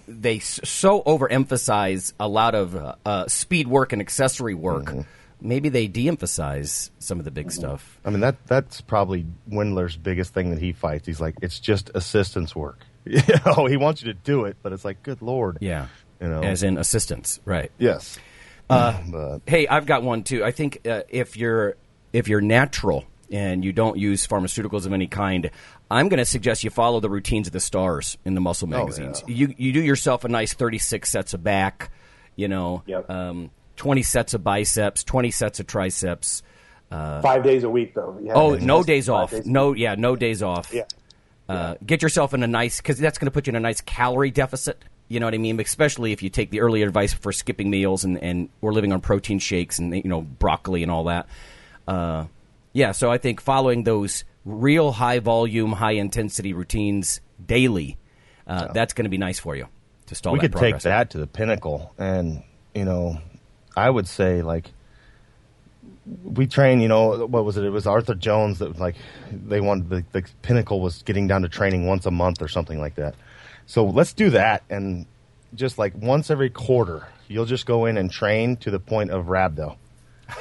they 0.08 0.40
so 0.40 1.02
overemphasize 1.04 2.14
a 2.20 2.28
lot 2.28 2.56
of 2.56 2.76
uh, 2.76 2.96
uh, 3.06 3.28
speed 3.28 3.68
work 3.68 3.94
and 3.94 4.02
accessory 4.02 4.54
work. 4.54 4.86
Mm-hmm. 4.86 5.02
Maybe 5.42 5.68
they 5.68 5.88
de-emphasize 5.88 6.90
some 7.00 7.20
of 7.20 7.26
the 7.26 7.32
big 7.32 7.52
stuff. 7.52 8.00
I 8.06 8.10
mean 8.12 8.22
that 8.22 8.38
that's 8.48 8.80
probably 8.82 9.26
Wendler's 9.50 9.98
biggest 9.98 10.34
thing 10.34 10.52
that 10.52 10.60
he 10.60 10.72
fights. 10.72 11.06
He's 11.06 11.20
like, 11.20 11.36
it's 11.42 11.60
just 11.60 11.92
assistance 11.94 12.56
work. 12.56 12.80
You 13.06 13.22
know, 13.46 13.66
he 13.66 13.76
wants 13.76 14.02
you 14.02 14.14
to 14.14 14.18
do 14.18 14.46
it, 14.46 14.56
but 14.64 14.72
it's 14.72 14.86
like, 14.86 15.04
good 15.04 15.22
lord. 15.22 15.58
Yeah, 15.60 15.88
You 16.22 16.30
know. 16.30 16.42
as 16.42 16.64
in 16.64 16.78
assistance, 16.78 17.42
right? 17.44 17.70
Yes. 17.78 18.18
Uh, 18.70 18.98
but 19.12 19.40
Hey, 19.46 19.68
I've 19.68 19.86
got 19.86 20.04
one 20.04 20.24
too. 20.24 20.42
I 20.46 20.52
think 20.52 20.88
uh, 20.88 21.02
if 21.10 21.36
you're 21.36 21.76
if 22.14 22.30
you're 22.30 22.40
natural 22.40 23.04
and 23.30 23.66
you 23.66 23.74
don't 23.74 23.98
use 23.98 24.26
pharmaceuticals 24.26 24.86
of 24.86 24.94
any 24.94 25.08
kind, 25.08 25.52
I'm 25.92 26.10
going 26.10 26.18
to 26.18 26.26
suggest 26.26 26.64
you 26.64 26.70
follow 26.70 27.00
the 27.00 27.10
routines 27.10 27.48
of 27.48 27.54
the 27.54 27.60
stars 27.60 28.18
in 28.26 28.34
the 28.36 28.42
muscle 28.42 28.68
magazines. 28.68 29.24
You 29.28 29.54
you 29.58 29.72
do 29.74 29.82
yourself 29.82 30.24
a 30.24 30.28
nice 30.30 30.54
36 30.54 31.10
sets 31.10 31.34
of 31.34 31.44
back, 31.44 31.92
you 32.36 32.48
know, 32.48 32.84
Yep. 32.88 33.10
um, 33.10 33.52
20 33.76 34.02
sets 34.04 34.34
of 34.34 34.44
biceps, 34.44 35.04
20 35.04 35.32
sets 35.32 35.60
of 35.60 35.68
triceps. 35.68 36.42
five 36.90 37.44
days 37.44 37.64
a 37.64 37.70
week, 37.70 37.94
though. 37.94 38.20
Oh, 38.34 38.56
no 38.56 38.84
days 38.84 39.10
off. 39.10 39.32
days 39.32 39.46
No, 39.46 39.74
yeah, 39.74 39.96
no 39.96 40.16
days 40.16 40.42
off. 40.42 40.74
Yeah. 40.74 40.84
Uh, 41.50 41.76
get 41.86 42.02
yourself 42.02 42.34
in 42.34 42.42
a 42.42 42.48
nice 42.48 42.78
because 42.78 42.98
that's 42.98 43.18
going 43.18 43.26
to 43.28 43.32
put 43.32 43.46
you 43.48 43.52
in 43.52 43.56
a 43.56 43.60
nice 43.60 43.82
calorie 43.82 44.32
deficit. 44.32 44.82
You 45.10 45.20
know 45.20 45.28
what 45.28 45.34
I 45.34 45.38
mean? 45.38 45.60
Especially 45.60 46.12
if 46.14 46.24
you 46.24 46.30
take 46.30 46.50
the 46.50 46.62
earlier 46.62 46.88
advice 46.88 47.14
for 47.14 47.32
skipping 47.32 47.70
meals 47.70 48.04
and, 48.06 48.18
and 48.24 48.50
we're 48.62 48.72
living 48.72 48.94
on 48.94 49.02
protein 49.02 49.38
shakes 49.40 49.78
and 49.78 49.94
you 49.94 50.06
know 50.06 50.22
broccoli 50.22 50.82
and 50.82 50.92
all 50.92 51.04
that. 51.06 51.28
Uh, 51.88 52.26
yeah, 52.72 52.94
so 52.94 53.12
I 53.12 53.18
think 53.18 53.42
following 53.42 53.84
those 53.84 54.24
real 54.46 54.92
high 54.92 55.20
volume, 55.20 55.72
high 55.72 55.94
intensity 55.94 56.54
routines 56.54 57.22
daily, 57.46 57.98
uh, 58.48 58.72
that's 58.74 58.94
going 58.94 59.06
to 59.06 59.10
be 59.10 59.18
nice 59.18 59.40
for 59.40 59.56
you 59.56 59.68
to 60.08 60.16
stall 60.16 60.34
we 60.34 60.40
that 60.40 60.52
could 60.52 60.60
take 60.60 60.80
that 60.80 61.10
to 61.12 61.18
the 61.18 61.28
pinnacle 61.28 61.94
and 61.98 62.44
you 62.76 62.86
know 62.86 63.18
i 63.76 63.90
would 63.90 64.08
say 64.08 64.42
like 64.42 64.72
we 66.24 66.46
train 66.46 66.82
you 66.82 66.88
know 66.88 67.26
what 67.28 67.46
was 67.46 67.56
it? 67.56 67.64
It 67.64 67.70
was 67.70 67.88
arthur 67.88 68.16
jones 68.16 68.60
that 68.60 68.78
like 68.78 68.96
they 69.32 69.62
wanted 69.62 69.90
the, 69.90 70.04
the 70.12 70.28
pinnacle 70.42 70.82
was 70.82 71.02
getting 71.04 71.28
down 71.28 71.44
to 71.44 71.50
training 71.50 71.86
once 71.86 72.06
a 72.06 72.12
month 72.12 72.42
or 72.42 72.50
something 72.50 72.78
like 72.78 72.96
that. 72.96 73.16
So 73.66 73.86
let's 73.86 74.12
do 74.12 74.30
that 74.32 74.64
and 74.70 75.06
just 75.56 75.78
like 75.78 75.94
once 75.96 76.30
every 76.30 76.50
quarter 76.50 77.08
you'll 77.30 77.46
just 77.46 77.66
go 77.66 77.86
in 77.86 77.98
and 77.98 78.12
train 78.12 78.58
to 78.58 78.70
the 78.70 78.80
point 78.80 79.12
of 79.12 79.28
rhabdo 79.28 79.78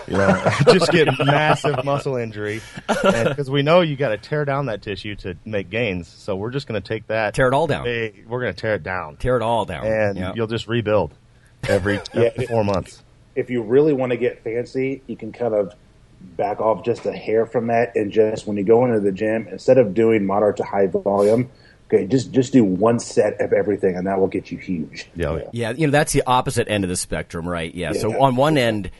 you 0.06 0.16
know 0.16 0.42
just 0.72 0.90
get 0.92 1.08
massive 1.18 1.84
muscle 1.84 2.16
injury 2.16 2.60
because 2.86 3.50
we 3.50 3.62
know 3.62 3.80
you 3.80 3.96
got 3.96 4.08
to 4.10 4.16
tear 4.18 4.44
down 4.44 4.66
that 4.66 4.82
tissue 4.82 5.14
to 5.16 5.36
make 5.44 5.68
gains 5.70 6.08
so 6.08 6.36
we're 6.36 6.50
just 6.50 6.66
going 6.66 6.80
to 6.80 6.86
take 6.86 7.06
that 7.08 7.34
Tear 7.34 7.48
it 7.48 7.54
all 7.54 7.66
down. 7.66 7.84
Hey, 7.84 8.22
we're 8.26 8.40
going 8.40 8.54
to 8.54 8.60
tear 8.60 8.74
it 8.76 8.82
down 8.82 9.16
Tear 9.16 9.36
it 9.36 9.42
all 9.42 9.64
down. 9.64 9.84
and 9.86 10.16
Yeah. 10.18 10.32
you'll 10.34 10.46
just 10.46 10.66
rebuild 10.68 11.12
every 11.68 12.00
Yeah. 12.14 12.22
every 12.34 12.46
four 12.46 12.64
months. 12.64 13.02
if 13.34 13.50
you 13.50 13.62
really 13.62 13.92
want 13.92 14.10
to 14.10 14.16
get 14.16 14.42
fancy, 14.44 15.02
you 15.06 15.16
can 15.16 15.32
kind 15.32 15.54
of 15.54 15.72
back 16.36 16.60
off 16.60 16.84
just 16.84 17.04
a 17.06 17.12
hair 17.12 17.46
from 17.46 17.66
that, 17.66 17.96
and 17.96 18.12
just 18.12 18.46
when 18.46 18.56
you 18.56 18.62
go 18.62 18.84
into 18.84 19.00
the 19.00 19.10
gym, 19.10 19.48
instead 19.50 19.76
of 19.78 19.92
doing 19.94 20.24
moderate 20.24 20.56
to 20.58 20.62
high 20.64 20.86
volume, 20.86 21.50
okay, 21.92 22.06
just 22.06 22.30
just 22.30 22.52
do 22.52 22.62
one 22.62 23.00
set 23.00 23.40
of 23.40 23.52
everything, 23.52 23.96
and 23.96 24.06
that 24.06 24.20
will 24.20 24.28
get 24.28 24.50
you 24.52 24.58
huge. 24.58 25.08
Yeah, 25.16 25.36
yeah. 25.36 25.42
Yeah, 25.52 25.70
you 25.72 25.86
know 25.88 25.90
that's 25.90 26.12
the 26.12 26.22
opposite 26.26 26.68
end 26.68 26.84
of 26.84 26.90
the 26.90 26.96
spectrum, 26.96 27.48
right? 27.48 27.74
Yeah. 27.74 27.92
So 27.94 28.10
Yeah. 28.10 28.18
on 28.18 28.36
one 28.36 28.56
end, 28.56 28.90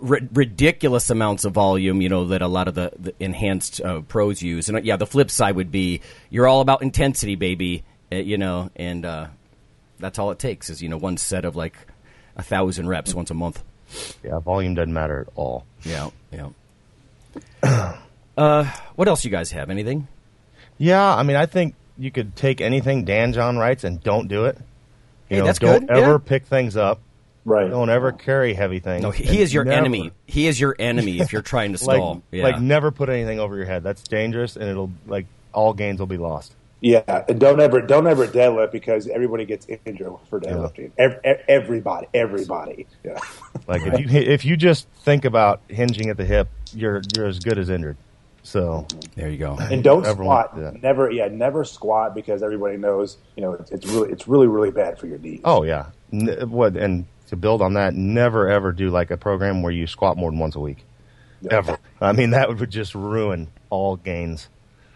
ridiculous 0.00 1.10
amounts 1.10 1.44
of 1.44 1.52
volume, 1.52 2.00
you 2.00 2.08
know, 2.08 2.26
that 2.28 2.42
a 2.42 2.48
lot 2.48 2.68
of 2.68 2.74
the, 2.74 2.92
the 2.98 3.14
enhanced 3.20 3.80
uh, 3.80 4.00
pros 4.02 4.42
use, 4.42 4.68
and 4.68 4.78
uh, 4.78 4.80
yeah, 4.82 4.96
the 4.96 5.06
flip 5.06 5.30
side 5.30 5.56
would 5.56 5.70
be 5.70 6.00
you're 6.30 6.46
all 6.46 6.60
about 6.60 6.82
intensity, 6.82 7.34
baby, 7.34 7.84
uh, 8.10 8.16
you 8.16 8.38
know, 8.38 8.70
and 8.76 9.04
uh, 9.04 9.26
that's 9.98 10.18
all 10.18 10.30
it 10.30 10.38
takes 10.38 10.70
is 10.70 10.82
you 10.82 10.88
know 10.88 10.96
one 10.96 11.16
set 11.16 11.44
of 11.44 11.56
like 11.56 11.76
a 12.36 12.42
thousand 12.42 12.88
reps 12.88 13.14
once 13.14 13.30
a 13.30 13.34
month. 13.34 13.62
Yeah, 14.24 14.38
volume 14.38 14.74
doesn't 14.74 14.92
matter 14.92 15.20
at 15.20 15.32
all. 15.36 15.66
Yeah, 15.82 16.10
yeah. 16.32 16.48
uh, 18.36 18.64
what 18.96 19.08
else 19.08 19.24
you 19.24 19.30
guys 19.30 19.50
have? 19.52 19.70
Anything? 19.70 20.08
Yeah, 20.78 21.14
I 21.14 21.22
mean, 21.22 21.36
I 21.36 21.46
think 21.46 21.74
you 21.98 22.10
could 22.10 22.34
take 22.34 22.60
anything 22.60 23.04
Dan 23.04 23.32
John 23.32 23.58
writes 23.58 23.84
and 23.84 24.02
don't 24.02 24.28
do 24.28 24.46
it. 24.46 24.56
You 25.28 25.36
Hey, 25.36 25.38
know, 25.40 25.46
that's 25.46 25.58
don't 25.58 25.86
good, 25.86 25.96
ever 25.96 26.12
yeah. 26.12 26.18
pick 26.24 26.46
things 26.46 26.76
up. 26.76 27.00
Right. 27.44 27.68
Don't 27.68 27.90
ever 27.90 28.12
carry 28.12 28.54
heavy 28.54 28.78
things. 28.78 29.02
No, 29.02 29.10
he, 29.10 29.24
he 29.24 29.42
is 29.42 29.52
your 29.52 29.64
never- 29.64 29.76
enemy. 29.78 30.12
He 30.26 30.46
is 30.46 30.60
your 30.60 30.76
enemy 30.78 31.18
if 31.20 31.32
you're 31.32 31.42
trying 31.42 31.74
to 31.74 31.84
Like, 31.86 31.96
stall. 31.96 32.22
yeah. 32.30 32.44
like 32.44 32.60
never 32.60 32.90
put 32.90 33.08
anything 33.08 33.40
over 33.40 33.56
your 33.56 33.66
head. 33.66 33.82
That's 33.82 34.02
dangerous, 34.02 34.56
and 34.56 34.68
it'll 34.68 34.90
like 35.06 35.26
all 35.52 35.72
gains 35.74 35.98
will 35.98 36.06
be 36.06 36.18
lost. 36.18 36.54
Yeah, 36.80 37.24
and 37.28 37.38
don't 37.38 37.60
ever 37.60 37.80
don't 37.80 38.06
ever 38.08 38.26
deadlift 38.26 38.72
because 38.72 39.06
everybody 39.08 39.44
gets 39.44 39.66
injured 39.84 40.12
for 40.28 40.40
deadlifting. 40.40 40.90
Ev- 40.98 41.20
ev- 41.22 41.40
everybody, 41.48 42.06
everybody. 42.14 42.86
Yeah. 43.04 43.18
Like 43.68 43.82
if 43.86 44.00
you 44.00 44.06
if 44.20 44.44
you 44.44 44.56
just 44.56 44.88
think 45.04 45.24
about 45.24 45.60
hinging 45.68 46.10
at 46.10 46.16
the 46.16 46.24
hip, 46.24 46.48
you're 46.74 47.00
you're 47.14 47.26
as 47.26 47.38
good 47.38 47.58
as 47.58 47.70
injured. 47.70 47.96
So 48.42 48.86
there 49.14 49.28
you 49.28 49.38
go. 49.38 49.56
And 49.56 49.84
don't 49.84 50.04
Everyone- 50.04 50.48
squat. 50.48 50.58
yeah. 50.74 50.80
Never, 50.82 51.10
yeah, 51.12 51.28
never 51.28 51.64
squat 51.64 52.12
because 52.12 52.42
everybody 52.42 52.76
knows, 52.76 53.18
you 53.36 53.42
know, 53.42 53.52
it's, 53.52 53.70
it's 53.70 53.86
really, 53.86 54.10
it's 54.10 54.26
really, 54.26 54.48
really 54.48 54.72
bad 54.72 54.98
for 54.98 55.06
your 55.06 55.18
knees. 55.18 55.40
oh 55.44 55.62
yeah, 55.62 55.86
N- 56.12 56.50
what 56.50 56.76
and 56.76 57.06
to 57.32 57.36
build 57.36 57.60
on 57.60 57.74
that, 57.74 57.94
never 57.94 58.48
ever 58.48 58.72
do 58.72 58.88
like 58.90 59.10
a 59.10 59.16
program 59.16 59.62
where 59.62 59.72
you 59.72 59.86
squat 59.86 60.16
more 60.16 60.30
than 60.30 60.38
once 60.38 60.54
a 60.54 60.60
week. 60.60 60.84
Ever. 61.50 61.78
I 62.00 62.12
mean 62.12 62.30
that 62.30 62.48
would 62.48 62.70
just 62.70 62.94
ruin 62.94 63.48
all 63.68 63.96
gains. 63.96 64.48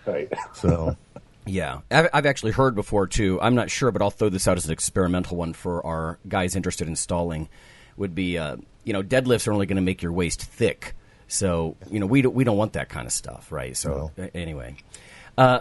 Right. 0.06 0.32
So 0.54 0.96
Yeah, 1.46 1.80
I've, 1.90 2.08
I've 2.12 2.26
actually 2.26 2.52
heard 2.52 2.74
before 2.74 3.06
too. 3.06 3.40
I'm 3.40 3.54
not 3.54 3.70
sure, 3.70 3.92
but 3.92 4.02
I'll 4.02 4.10
throw 4.10 4.28
this 4.28 4.48
out 4.48 4.56
as 4.56 4.66
an 4.66 4.72
experimental 4.72 5.36
one 5.36 5.52
for 5.52 5.84
our 5.86 6.18
guys 6.28 6.56
interested 6.56 6.88
in 6.88 6.96
stalling. 6.96 7.48
Would 7.96 8.14
be, 8.14 8.36
uh, 8.36 8.56
you 8.84 8.92
know, 8.92 9.02
deadlifts 9.02 9.46
are 9.48 9.52
only 9.52 9.64
going 9.66 9.76
to 9.76 9.82
make 9.82 10.02
your 10.02 10.12
waist 10.12 10.42
thick, 10.42 10.94
so 11.28 11.76
you 11.90 11.98
know 12.00 12.06
we 12.06 12.20
don't 12.20 12.34
we 12.34 12.44
don't 12.44 12.58
want 12.58 12.74
that 12.74 12.88
kind 12.88 13.06
of 13.06 13.12
stuff, 13.12 13.50
right? 13.50 13.76
So 13.76 14.10
a- 14.18 14.36
anyway, 14.36 14.76
uh, 15.38 15.60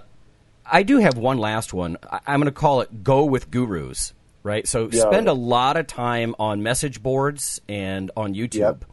I 0.66 0.84
do 0.84 0.98
have 0.98 1.18
one 1.18 1.38
last 1.38 1.74
one. 1.74 1.98
I'm 2.28 2.42
going 2.42 2.46
to 2.46 2.52
call 2.52 2.82
it 2.82 3.04
"Go 3.04 3.24
with 3.24 3.52
Gurus." 3.52 4.14
Right, 4.46 4.68
so 4.68 4.88
Yeah. 4.92 5.02
spend 5.02 5.28
a 5.28 5.34
lot 5.34 5.76
of 5.76 5.88
time 5.88 6.36
on 6.38 6.62
message 6.62 7.02
boards 7.02 7.60
and 7.68 8.12
on 8.16 8.36
YouTube, 8.36 8.60
Yep. 8.60 8.86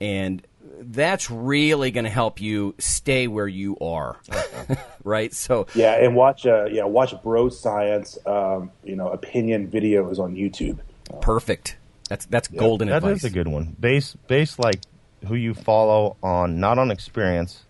and 0.00 0.42
that's 0.80 1.30
really 1.30 1.90
going 1.90 2.04
to 2.04 2.10
help 2.10 2.40
you 2.40 2.74
stay 2.78 3.26
where 3.26 3.46
you 3.46 3.76
are. 3.82 4.16
right, 5.04 5.34
so 5.34 5.66
Yeah, 5.74 5.92
and 6.02 6.16
watch, 6.16 6.46
uh, 6.46 6.64
yeah, 6.72 6.84
watch 6.84 7.12
Bro 7.22 7.50
Science, 7.50 8.16
um, 8.24 8.70
you 8.82 8.96
know, 8.96 9.08
opinion 9.10 9.68
videos 9.68 10.18
on 10.18 10.34
YouTube. 10.34 10.78
Perfect. 11.20 11.76
That's 12.08 12.24
that's 12.24 12.48
golden 12.48 12.88
That 12.88 12.98
advice. 12.98 13.18
is 13.18 13.24
a 13.24 13.30
good 13.30 13.48
one. 13.48 13.76
Base 13.78 14.16
base 14.26 14.58
like 14.58 14.80
who 15.26 15.34
you 15.34 15.52
follow 15.52 16.16
on 16.22 16.60
not 16.60 16.78
on 16.78 16.90
experience, 16.90 17.64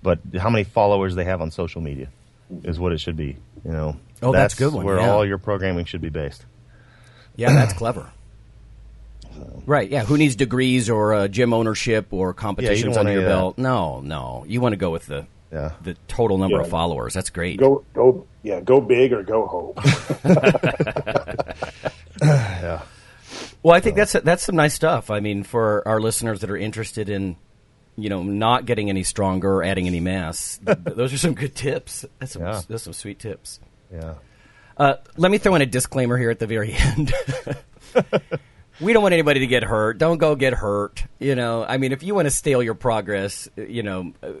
but 0.00 0.20
how 0.38 0.48
many 0.48 0.62
followers 0.62 1.16
they 1.16 1.24
have 1.24 1.40
on 1.40 1.50
social 1.50 1.80
media 1.80 2.06
is 2.62 2.78
what 2.78 2.92
it 2.92 3.00
should 3.00 3.16
be. 3.16 3.36
You 3.64 3.72
know. 3.72 3.96
Oh, 4.22 4.30
that's 4.30 4.54
a 4.54 4.58
good 4.58 4.72
one, 4.72 4.84
Where 4.86 4.98
yeah. 4.98 5.10
all 5.10 5.26
your 5.26 5.38
programming 5.38 5.84
should 5.86 6.00
be 6.00 6.08
based. 6.08 6.44
Yeah, 7.36 7.52
that's 7.52 7.72
clever. 7.72 8.10
Right. 9.64 9.88
Yeah. 9.90 10.04
Who 10.04 10.18
needs 10.18 10.36
degrees 10.36 10.90
or 10.90 11.14
uh, 11.14 11.28
gym 11.28 11.52
ownership 11.54 12.08
or 12.10 12.34
competitions 12.34 12.94
don't 12.96 13.00
under 13.06 13.12
your 13.12 13.22
do 13.22 13.28
that. 13.28 13.32
belt? 13.34 13.58
No, 13.58 14.00
no. 14.00 14.44
You 14.46 14.60
want 14.60 14.72
to 14.72 14.76
go 14.76 14.90
with 14.90 15.06
the 15.06 15.26
Yeah. 15.52 15.72
the 15.82 15.96
total 16.08 16.36
number 16.38 16.56
Yeah. 16.58 16.62
of 16.64 16.68
followers. 16.68 17.14
That's 17.14 17.30
great. 17.30 17.58
Go, 17.58 17.84
go, 17.94 18.26
yeah, 18.42 18.60
go 18.60 18.80
big 18.80 19.12
or 19.12 19.22
go 19.22 19.46
home. 19.46 19.74
yeah. 22.22 22.82
Well, 23.62 23.74
I 23.74 23.80
think 23.80 23.96
that's 23.96 24.12
that's 24.12 24.42
some 24.44 24.56
nice 24.56 24.74
stuff. 24.74 25.10
I 25.10 25.20
mean, 25.20 25.42
for 25.44 25.86
our 25.86 26.00
listeners 26.00 26.40
that 26.40 26.50
are 26.50 26.56
interested 26.56 27.08
in, 27.08 27.36
you 27.96 28.08
know, 28.08 28.22
not 28.22 28.66
getting 28.66 28.88
any 28.90 29.04
stronger 29.04 29.54
or 29.56 29.62
adding 29.64 29.86
any 29.86 30.00
mass, 30.00 30.58
th- 30.64 30.78
those 30.84 31.12
are 31.12 31.18
some 31.18 31.34
good 31.34 31.54
tips. 31.54 32.04
That's 32.18 32.32
some, 32.32 32.42
Yeah. 32.42 32.60
that's 32.68 32.82
some 32.82 32.92
sweet 32.92 33.18
tips. 33.18 33.60
Yeah. 33.92 34.14
Uh, 34.82 34.96
let 35.16 35.30
me 35.30 35.38
throw 35.38 35.54
in 35.54 35.62
a 35.62 35.66
disclaimer 35.66 36.18
here 36.18 36.28
at 36.28 36.40
the 36.40 36.46
very 36.48 36.72
end. 36.76 37.14
we 38.80 38.92
don't 38.92 39.00
want 39.00 39.12
anybody 39.12 39.38
to 39.38 39.46
get 39.46 39.62
hurt. 39.62 39.96
Don't 39.96 40.18
go 40.18 40.34
get 40.34 40.54
hurt. 40.54 41.04
You 41.20 41.36
know, 41.36 41.64
I 41.64 41.76
mean, 41.76 41.92
if 41.92 42.02
you 42.02 42.16
want 42.16 42.26
to 42.26 42.32
stale 42.32 42.64
your 42.64 42.74
progress, 42.74 43.48
you 43.56 43.84
know, 43.84 44.12
uh, 44.24 44.32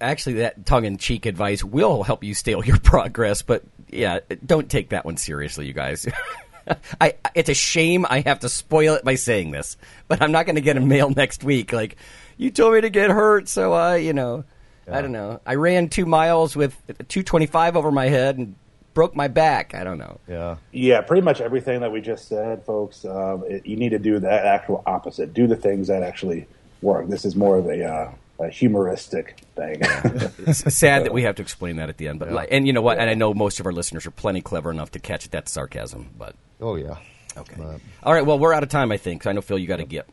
actually, 0.00 0.34
that 0.34 0.64
tongue-in-cheek 0.64 1.26
advice 1.26 1.64
will 1.64 2.04
help 2.04 2.22
you 2.22 2.32
stale 2.34 2.64
your 2.64 2.78
progress. 2.84 3.42
But 3.42 3.64
yeah, 3.88 4.20
don't 4.46 4.70
take 4.70 4.90
that 4.90 5.04
one 5.04 5.16
seriously, 5.16 5.66
you 5.66 5.72
guys. 5.72 6.06
I, 7.00 7.14
it's 7.34 7.48
a 7.48 7.54
shame 7.54 8.06
I 8.08 8.20
have 8.20 8.38
to 8.40 8.48
spoil 8.48 8.94
it 8.94 9.04
by 9.04 9.16
saying 9.16 9.50
this, 9.50 9.76
but 10.06 10.22
I'm 10.22 10.30
not 10.30 10.46
going 10.46 10.54
to 10.54 10.62
get 10.62 10.76
a 10.76 10.80
mail 10.80 11.10
next 11.10 11.42
week. 11.42 11.72
Like, 11.72 11.96
you 12.36 12.52
told 12.52 12.74
me 12.74 12.82
to 12.82 12.90
get 12.90 13.10
hurt, 13.10 13.48
so 13.48 13.72
I, 13.72 13.96
you 13.96 14.12
know, 14.12 14.44
I 14.86 15.02
don't 15.02 15.10
know. 15.10 15.40
I 15.44 15.56
ran 15.56 15.88
two 15.88 16.06
miles 16.06 16.54
with 16.54 16.76
225 16.86 17.76
over 17.76 17.90
my 17.90 18.08
head 18.08 18.38
and 18.38 18.54
broke 18.98 19.14
my 19.14 19.28
back. 19.28 19.76
I 19.76 19.84
don't 19.84 19.98
know. 19.98 20.18
Yeah. 20.26 20.56
yeah, 20.72 21.00
pretty 21.02 21.22
much 21.22 21.40
everything 21.40 21.82
that 21.82 21.92
we 21.92 22.00
just 22.00 22.26
said, 22.26 22.64
folks. 22.64 23.04
Um, 23.04 23.44
it, 23.46 23.64
you 23.64 23.76
need 23.76 23.90
to 23.90 24.00
do 24.00 24.18
the 24.18 24.28
actual 24.28 24.82
opposite. 24.86 25.32
Do 25.32 25.46
the 25.46 25.54
things 25.54 25.86
that 25.86 26.02
actually 26.02 26.48
work. 26.82 27.06
This 27.06 27.24
is 27.24 27.36
more 27.36 27.58
of 27.58 27.66
a, 27.66 27.84
uh, 27.84 28.12
a 28.40 28.48
humoristic 28.48 29.36
thing. 29.54 29.82
It's 30.48 30.74
sad 30.74 31.04
that 31.04 31.12
we 31.14 31.22
have 31.22 31.36
to 31.36 31.42
explain 31.42 31.76
that 31.76 31.88
at 31.88 31.96
the 31.96 32.08
end, 32.08 32.18
but 32.18 32.32
like, 32.32 32.48
and 32.50 32.66
you 32.66 32.72
know 32.72 32.82
what? 32.82 32.98
And 32.98 33.08
I 33.08 33.14
know 33.14 33.32
most 33.34 33.60
of 33.60 33.66
our 33.66 33.72
listeners 33.72 34.04
are 34.04 34.10
plenty 34.10 34.40
clever 34.40 34.68
enough 34.72 34.90
to 34.90 34.98
catch 34.98 35.30
that 35.30 35.48
sarcasm. 35.48 36.10
But 36.18 36.34
Oh 36.60 36.74
yeah. 36.74 36.96
okay, 37.36 37.54
But- 37.56 37.80
all 38.02 38.12
right. 38.12 38.26
Well, 38.26 38.40
we're 38.40 38.52
out 38.52 38.64
of 38.64 38.68
time, 38.68 38.90
I 38.90 38.96
think. 38.96 39.28
I 39.28 39.30
know 39.32 39.42
Phil, 39.42 39.60
you 39.60 39.68
got 39.68 39.76
to 39.76 39.84
get. 39.84 40.08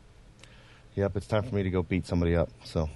Yep. 0.94 1.16
It's 1.16 1.26
time 1.26 1.42
for 1.42 1.56
me 1.56 1.64
to 1.64 1.70
go 1.70 1.82
beat 1.82 2.06
somebody 2.06 2.36
up. 2.36 2.50
So. 2.62 2.88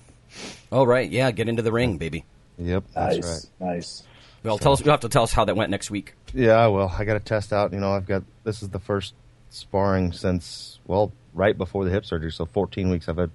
All 0.71 0.87
right, 0.87 1.11
yeah, 1.11 1.33
get 1.33 1.49
into 1.49 1.63
the 1.63 1.73
ring, 1.73 1.99
baby. 1.99 2.25
Yep. 2.59 2.85
That's 2.95 3.17
nice, 3.17 3.51
right. 3.59 3.75
nice. 3.75 4.03
Well, 4.43 4.59
tell 4.59 4.73
us. 4.73 4.81
You'll 4.81 4.91
have 4.93 5.01
to 5.01 5.09
tell 5.09 5.23
us 5.23 5.33
how 5.33 5.45
that 5.45 5.57
went 5.57 5.71
next 5.71 5.91
week. 5.91 6.15
Yeah, 6.33 6.67
well, 6.69 6.95
I 6.99 7.05
got 7.05 7.15
to 7.15 7.21
test 7.21 7.53
out. 7.53 7.73
You 7.73 7.81
know, 7.81 7.93
I've 7.93 8.07
got 8.07 8.23
this 8.45 8.63
is 8.63 8.71
the 8.71 8.79
first 8.79 9.15
sparring 9.51 10.13
since 10.13 10.79
well, 10.87 11.13
right 11.35 11.57
before 11.57 11.85
the 11.85 11.91
hip 11.91 12.07
surgery. 12.07 12.33
So 12.33 12.47
14 12.47 12.89
weeks. 12.91 13.09
I've 13.09 13.19
had 13.19 13.31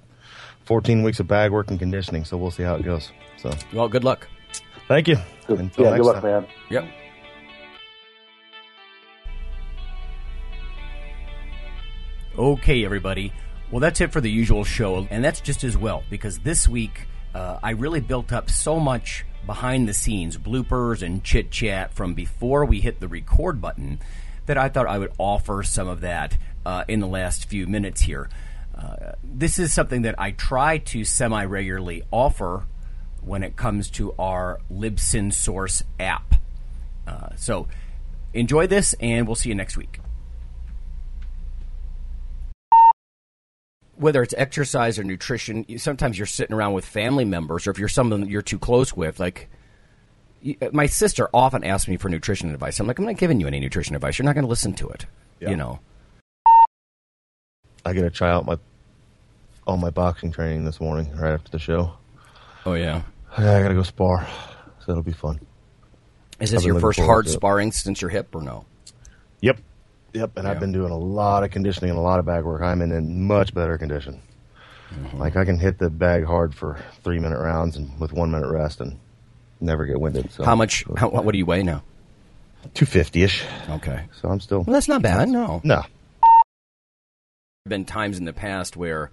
14 0.66 1.04
weeks 1.04 1.20
of 1.20 1.28
bag 1.28 1.52
work 1.52 1.70
and 1.70 1.78
conditioning. 1.80 2.26
So 2.26 2.38
we'll 2.38 2.52
see 2.52 2.64
how 2.64 2.76
it 2.76 2.84
goes. 2.84 3.12
So 3.38 3.52
Well, 3.74 3.88
good 3.88 4.04
luck. 4.04 4.28
thank 4.88 5.08
you. 5.08 5.18
Good, 5.48 5.60
Until 5.60 5.84
yeah, 5.86 5.90
next 5.92 6.02
good 6.02 6.08
luck, 6.08 6.22
time. 6.22 6.32
man. 6.44 6.48
Yep. 6.72 6.86
Okay, 12.38 12.84
everybody. 12.84 13.32
Well, 13.72 13.80
that's 13.80 14.02
it 14.02 14.12
for 14.12 14.22
the 14.22 14.30
usual 14.30 14.64
show, 14.64 15.08
and 15.10 15.24
that's 15.24 15.42
just 15.42 15.64
as 15.64 15.78
well 15.78 16.04
because 16.10 16.40
this 16.40 16.68
week 16.68 17.08
uh, 17.34 17.60
I 17.64 17.72
really 17.72 18.02
built 18.02 18.32
up 18.32 18.50
so 18.50 18.80
much 18.80 19.26
behind 19.46 19.88
the 19.88 19.94
scenes 19.94 20.38
bloopers 20.38 21.02
and 21.02 21.24
chit 21.24 21.52
chat 21.52 21.94
from 21.94 22.14
before 22.14 22.66
we 22.66 22.82
hit 22.82 23.00
the 23.00 23.08
record 23.08 23.62
button 23.62 24.00
that 24.46 24.58
I 24.58 24.70
thought 24.70 24.88
I 24.88 24.98
would 24.98 25.12
offer 25.18 25.64
some 25.64 25.88
of 25.88 26.02
that 26.02 26.38
uh, 26.66 26.84
in 26.88 27.00
the 27.00 27.08
last 27.08 27.46
few 27.46 27.68
minutes 27.68 28.02
here. 28.02 28.30
Uh, 28.76 29.14
this 29.24 29.58
is 29.60 29.72
something 29.72 30.04
that 30.04 30.16
I 30.20 30.32
try 30.32 30.80
to 30.80 31.04
semi 31.04 31.46
regularly 31.46 32.04
offer 32.12 32.66
when 33.22 33.44
it 33.44 33.56
comes 33.56 33.90
to 33.92 34.14
our 34.20 34.60
Libsyn 34.72 35.34
Source 35.34 35.84
app. 36.00 36.36
Uh, 37.08 37.30
so 37.36 37.68
enjoy 38.34 38.68
this, 38.68 38.94
and 39.00 39.28
we'll 39.28 39.36
see 39.36 39.50
you 39.50 39.56
next 39.56 39.78
week. 39.78 40.00
Whether 43.96 44.22
it's 44.24 44.34
exercise 44.38 45.00
or 45.00 45.04
nutrition, 45.04 45.66
sometimes 45.78 46.18
you're 46.18 46.26
sitting 46.26 46.56
around 46.56 46.74
with 46.74 46.86
family 46.86 47.26
members, 47.26 47.68
or 47.68 47.72
if 47.72 47.80
you're 47.80 47.88
someone 47.88 48.22
that 48.22 48.30
you're 48.30 48.42
too 48.42 48.60
close 48.60 48.96
with, 48.96 49.20
like. 49.20 49.50
Uh, 50.62 50.70
my 50.72 50.86
sister 50.86 51.28
often 51.34 51.64
asks 51.64 51.88
me 51.88 51.98
for 51.98 52.08
nutrition 52.08 52.52
advice. 52.54 52.80
I'm 52.80 52.86
like, 52.86 53.00
I'm 53.00 53.06
not 53.06 53.18
giving 53.18 53.40
you 53.40 53.48
any 53.48 53.60
nutrition 53.60 53.96
advice. 53.96 54.20
You're 54.20 54.28
not 54.28 54.36
going 54.36 54.44
to 54.44 54.50
listen 54.50 54.74
to 54.76 54.90
it. 54.90 55.08
You 55.40 55.56
know. 55.56 55.80
I 57.84 57.94
got 57.94 58.02
to 58.02 58.12
try 58.12 58.30
out 58.30 58.46
my 58.46 58.58
all 59.66 59.78
my 59.78 59.90
boxing 59.90 60.32
training 60.32 60.66
this 60.66 60.80
morning 60.80 61.16
right 61.16 61.34
after 61.34 61.50
the 61.50 61.60
show. 61.60 61.94
Oh 62.66 62.74
yeah. 62.74 63.02
Yeah, 63.40 63.58
I 63.58 63.62
got 63.62 63.70
to 63.70 63.74
go 63.74 63.84
spar. 63.84 64.28
So 64.86 64.92
it'll 64.92 65.04
be 65.04 65.14
fun. 65.14 65.40
Is 66.40 66.52
this 66.52 66.64
your 66.64 66.80
first 66.80 67.00
hard 67.00 67.28
sparring 67.28 67.72
since 67.72 68.02
your 68.02 68.10
hip, 68.10 68.36
or 68.36 68.42
no? 68.42 68.66
Yep. 69.42 69.60
Yep. 70.16 70.32
And 70.38 70.46
Yeah. 70.46 70.52
I've 70.52 70.60
been 70.60 70.72
doing 70.72 70.92
a 70.92 70.98
lot 70.98 71.44
of 71.44 71.52
conditioning 71.52 71.90
and 71.92 72.00
a 72.00 72.02
lot 72.02 72.20
of 72.20 72.26
bag 72.26 72.44
work. 72.44 72.62
I'm 72.62 72.82
in, 72.82 72.92
in 72.92 73.24
much 73.28 73.54
better 73.54 73.78
condition. 73.78 74.22
Like 75.14 75.36
I 75.36 75.44
can 75.44 75.60
hit 75.60 75.78
the 75.78 75.90
bag 75.90 76.24
hard 76.24 76.56
for 76.56 76.80
three 77.04 77.20
minute 77.20 77.40
rounds 77.40 77.76
and 77.76 78.00
with 78.00 78.14
one 78.14 78.32
minute 78.32 78.50
rest 78.50 78.80
and 78.80 78.98
never 79.60 79.86
get 79.86 80.00
winded. 80.00 80.32
So 80.32 80.46
How 80.46 80.56
much? 80.56 80.86
How, 80.96 81.10
what 81.10 81.32
do 81.34 81.38
you 81.38 81.46
weigh 81.46 81.64
now? 81.64 81.84
Two 82.74 82.86
fifty 82.86 83.24
ish. 83.24 83.44
Okay. 83.70 84.06
So 84.22 84.30
I'm 84.30 84.40
still 84.40 84.60
Well, 84.60 84.74
that's 84.74 84.88
not 84.88 85.02
bad. 85.02 85.28
No. 85.28 85.60
no. 85.64 85.82
There 85.82 85.84
have 87.66 87.70
been 87.70 87.86
times 87.86 88.18
in 88.20 88.26
the 88.26 88.32
past 88.34 88.78
where 88.78 89.12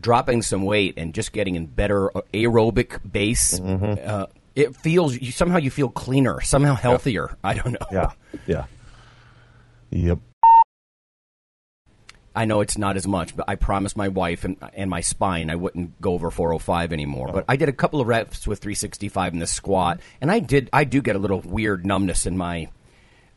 dropping 0.00 0.42
some 0.42 0.62
weight 0.64 0.94
and 0.96 1.12
just 1.12 1.32
getting 1.32 1.56
in 1.56 1.66
better 1.66 2.10
aerobic 2.32 3.00
base, 3.10 3.58
uh, 3.58 4.26
it 4.54 4.76
feels 4.76 5.18
you, 5.18 5.32
somehow 5.32 5.58
you 5.58 5.70
feel 5.70 5.88
cleaner, 5.88 6.40
somehow 6.40 6.74
healthier. 6.74 7.36
I 7.42 7.54
don't 7.54 7.72
know. 7.72 7.86
Yeah. 7.90 8.10
Yeah. 8.46 8.64
Yep. 9.90 10.18
I 12.34 12.44
know 12.44 12.60
it's 12.60 12.78
not 12.78 12.96
as 12.96 13.08
much, 13.08 13.36
but 13.36 13.48
I 13.48 13.56
promised 13.56 13.96
my 13.96 14.08
wife 14.08 14.44
and, 14.44 14.56
and 14.74 14.88
my 14.88 15.00
spine 15.00 15.50
I 15.50 15.56
wouldn't 15.56 16.00
go 16.00 16.12
over 16.12 16.30
405 16.30 16.92
anymore. 16.92 17.28
But 17.32 17.44
I 17.48 17.56
did 17.56 17.68
a 17.68 17.72
couple 17.72 18.00
of 18.00 18.06
reps 18.06 18.46
with 18.46 18.60
365 18.60 19.32
in 19.32 19.40
the 19.40 19.46
squat, 19.48 20.00
and 20.20 20.30
I 20.30 20.38
did. 20.38 20.70
I 20.72 20.84
do 20.84 21.02
get 21.02 21.16
a 21.16 21.18
little 21.18 21.40
weird 21.40 21.84
numbness 21.84 22.26
in 22.26 22.36
my 22.36 22.68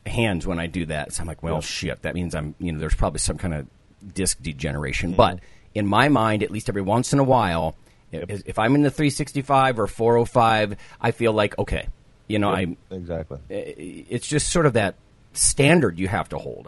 hands 0.05 0.45
when 0.45 0.59
I 0.59 0.67
do 0.67 0.85
that. 0.85 1.13
So 1.13 1.21
I'm 1.21 1.27
like, 1.27 1.41
well, 1.41 1.59
shit. 1.59 2.03
That 2.03 2.13
means 2.13 2.35
I'm. 2.35 2.53
You 2.59 2.71
know, 2.71 2.79
there's 2.79 2.93
probably 2.95 3.19
some 3.19 3.37
kind 3.39 3.55
of 3.55 3.67
disc 4.13 4.37
degeneration. 4.41 5.13
But 5.13 5.39
in 5.73 5.87
my 5.87 6.07
mind, 6.07 6.43
at 6.43 6.51
least 6.51 6.69
every 6.69 6.83
once 6.83 7.13
in 7.13 7.19
a 7.19 7.23
while, 7.23 7.75
if, 8.11 8.43
if 8.45 8.59
I'm 8.59 8.75
in 8.75 8.83
the 8.83 8.91
365 8.91 9.79
or 9.79 9.87
405, 9.87 10.75
I 11.01 11.11
feel 11.11 11.33
like 11.33 11.57
okay. 11.57 11.87
You 12.27 12.39
know, 12.39 12.51
I 12.51 12.77
Exactly. 12.89 13.39
it's 13.49 14.27
just 14.27 14.49
sort 14.49 14.65
of 14.65 14.73
that 14.73 14.95
standard 15.34 15.99
you 15.99 16.07
have 16.07 16.29
to 16.29 16.38
hold. 16.38 16.67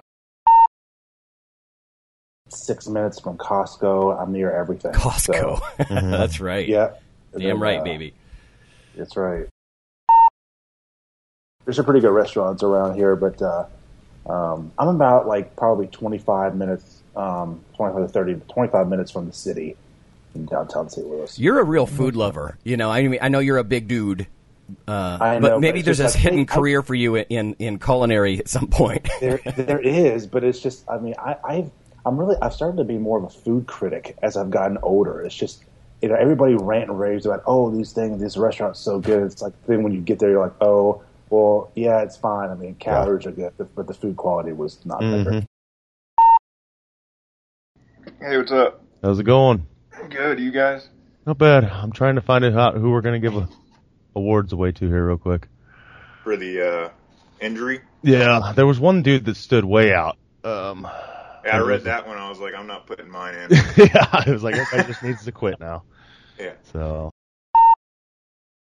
Six 2.49 2.87
minutes 2.87 3.19
from 3.19 3.37
Costco. 3.37 4.21
I'm 4.21 4.31
near 4.31 4.51
everything. 4.51 4.93
Costco. 4.93 5.59
So, 5.77 5.85
That's 5.89 6.39
right. 6.39 6.67
yeah. 6.67 6.91
Damn 7.37 7.61
right, 7.61 7.83
baby. 7.83 8.13
That's 8.95 9.17
right. 9.17 9.47
There's 11.65 11.75
some 11.75 11.85
pretty 11.85 11.99
good 11.99 12.11
restaurants 12.11 12.61
around 12.63 12.95
here, 12.95 13.15
but 13.15 13.41
uh, 13.41 13.65
um, 14.27 14.71
I'm 14.77 14.87
about 14.89 15.27
like 15.27 15.55
probably 15.55 15.87
25 15.87 16.55
minutes, 16.55 17.01
um, 17.15 17.61
25 17.75 18.07
to 18.07 18.13
30, 18.13 18.41
25 18.47 18.87
minutes 18.87 19.11
from 19.11 19.25
the 19.25 19.33
city 19.33 19.75
in 20.35 20.45
downtown 20.45 20.89
St. 20.89 21.05
Louis. 21.07 21.37
You're 21.39 21.59
a 21.59 21.63
real 21.63 21.87
food 21.87 22.15
lover. 22.15 22.57
You 22.63 22.77
know, 22.77 22.91
I 22.91 23.07
mean, 23.07 23.19
I 23.21 23.29
know 23.29 23.39
you're 23.39 23.57
a 23.57 23.63
big 23.63 23.87
dude, 23.87 24.27
uh, 24.87 25.17
I 25.21 25.39
but 25.39 25.59
maybe 25.59 25.79
but 25.79 25.85
there's 25.85 25.99
it's 25.99 26.13
this 26.13 26.15
like, 26.15 26.23
hidden 26.23 26.39
hey, 26.39 26.45
I- 26.49 26.55
career 26.55 26.81
for 26.81 26.95
you 26.95 27.15
in 27.15 27.53
in 27.59 27.79
culinary 27.79 28.39
at 28.39 28.47
some 28.47 28.67
point. 28.67 29.07
there, 29.19 29.39
there 29.45 29.79
is, 29.79 30.27
but 30.27 30.43
it's 30.43 30.59
just, 30.59 30.89
I 30.89 30.97
mean, 30.97 31.15
I, 31.19 31.35
I've, 31.43 31.71
I'm 32.05 32.17
really, 32.17 32.35
I've 32.41 32.53
started 32.53 32.77
to 32.77 32.83
be 32.83 32.97
more 32.97 33.17
of 33.17 33.23
a 33.23 33.29
food 33.29 33.67
critic 33.67 34.17
as 34.21 34.37
I've 34.37 34.51
gotten 34.51 34.77
older. 34.83 35.21
It's 35.21 35.35
just, 35.35 35.63
you 36.01 36.09
know, 36.09 36.15
everybody 36.15 36.55
rant 36.55 36.89
and 36.89 36.99
raves 36.99 37.25
about, 37.25 37.43
oh, 37.45 37.75
these 37.75 37.93
things, 37.93 38.21
this 38.21 38.37
restaurant's 38.37 38.79
so 38.79 38.99
good. 38.99 39.23
It's 39.23 39.41
like, 39.41 39.53
then 39.65 39.81
when 39.83 39.93
you 39.93 40.01
get 40.01 40.19
there, 40.19 40.29
you're 40.29 40.41
like, 40.41 40.53
oh, 40.61 41.03
well, 41.29 41.71
yeah, 41.75 42.01
it's 42.01 42.17
fine. 42.17 42.49
I 42.49 42.55
mean, 42.55 42.75
calories 42.75 43.25
are 43.25 43.31
good, 43.31 43.53
but, 43.57 43.73
but 43.73 43.87
the 43.87 43.93
food 43.93 44.15
quality 44.17 44.51
was 44.51 44.85
not 44.85 44.99
there. 44.99 45.45
Hey, 48.19 48.37
what's 48.37 48.51
up? 48.51 48.83
How's 49.01 49.19
it 49.19 49.23
going? 49.23 49.65
Good, 50.09 50.39
you 50.39 50.51
guys? 50.51 50.89
Not 51.25 51.39
bad. 51.39 51.63
I'm 51.63 51.91
trying 51.91 52.15
to 52.15 52.21
find 52.21 52.45
out 52.45 52.75
who 52.75 52.91
we're 52.91 53.01
gonna 53.01 53.19
give 53.19 53.35
a, 53.35 53.49
awards 54.15 54.53
away 54.53 54.71
to 54.71 54.87
here 54.87 55.07
real 55.07 55.17
quick. 55.17 55.47
For 56.23 56.37
the 56.37 56.61
uh, 56.61 56.89
injury? 57.39 57.81
Yeah, 58.01 58.53
there 58.55 58.65
was 58.65 58.79
one 58.79 59.01
dude 59.01 59.25
that 59.25 59.37
stood 59.37 59.65
way 59.65 59.93
out. 59.93 60.17
Um, 60.43 60.87
Yeah, 61.45 61.57
I 61.57 61.59
read 61.59 61.83
that 61.83 62.07
one. 62.07 62.17
I 62.17 62.29
was 62.29 62.39
like, 62.39 62.55
I'm 62.55 62.67
not 62.67 62.87
putting 62.87 63.09
mine 63.09 63.35
in. 63.35 63.51
yeah, 63.77 64.23
it 64.25 64.31
was 64.31 64.43
like 64.43 64.55
I 64.73 64.83
just 64.83 65.03
needs 65.03 65.25
to 65.25 65.31
quit 65.31 65.59
now. 65.59 65.83
Yeah. 66.37 66.51
So 66.73 67.11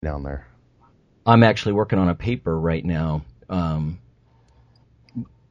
down 0.04 0.24
there. 0.24 0.46
I'm 1.26 1.44
actually 1.44 1.72
working 1.72 1.98
on 1.98 2.10
a 2.10 2.16
paper 2.16 2.60
right 2.60 2.84
now, 2.84 3.24
um, 3.50 4.00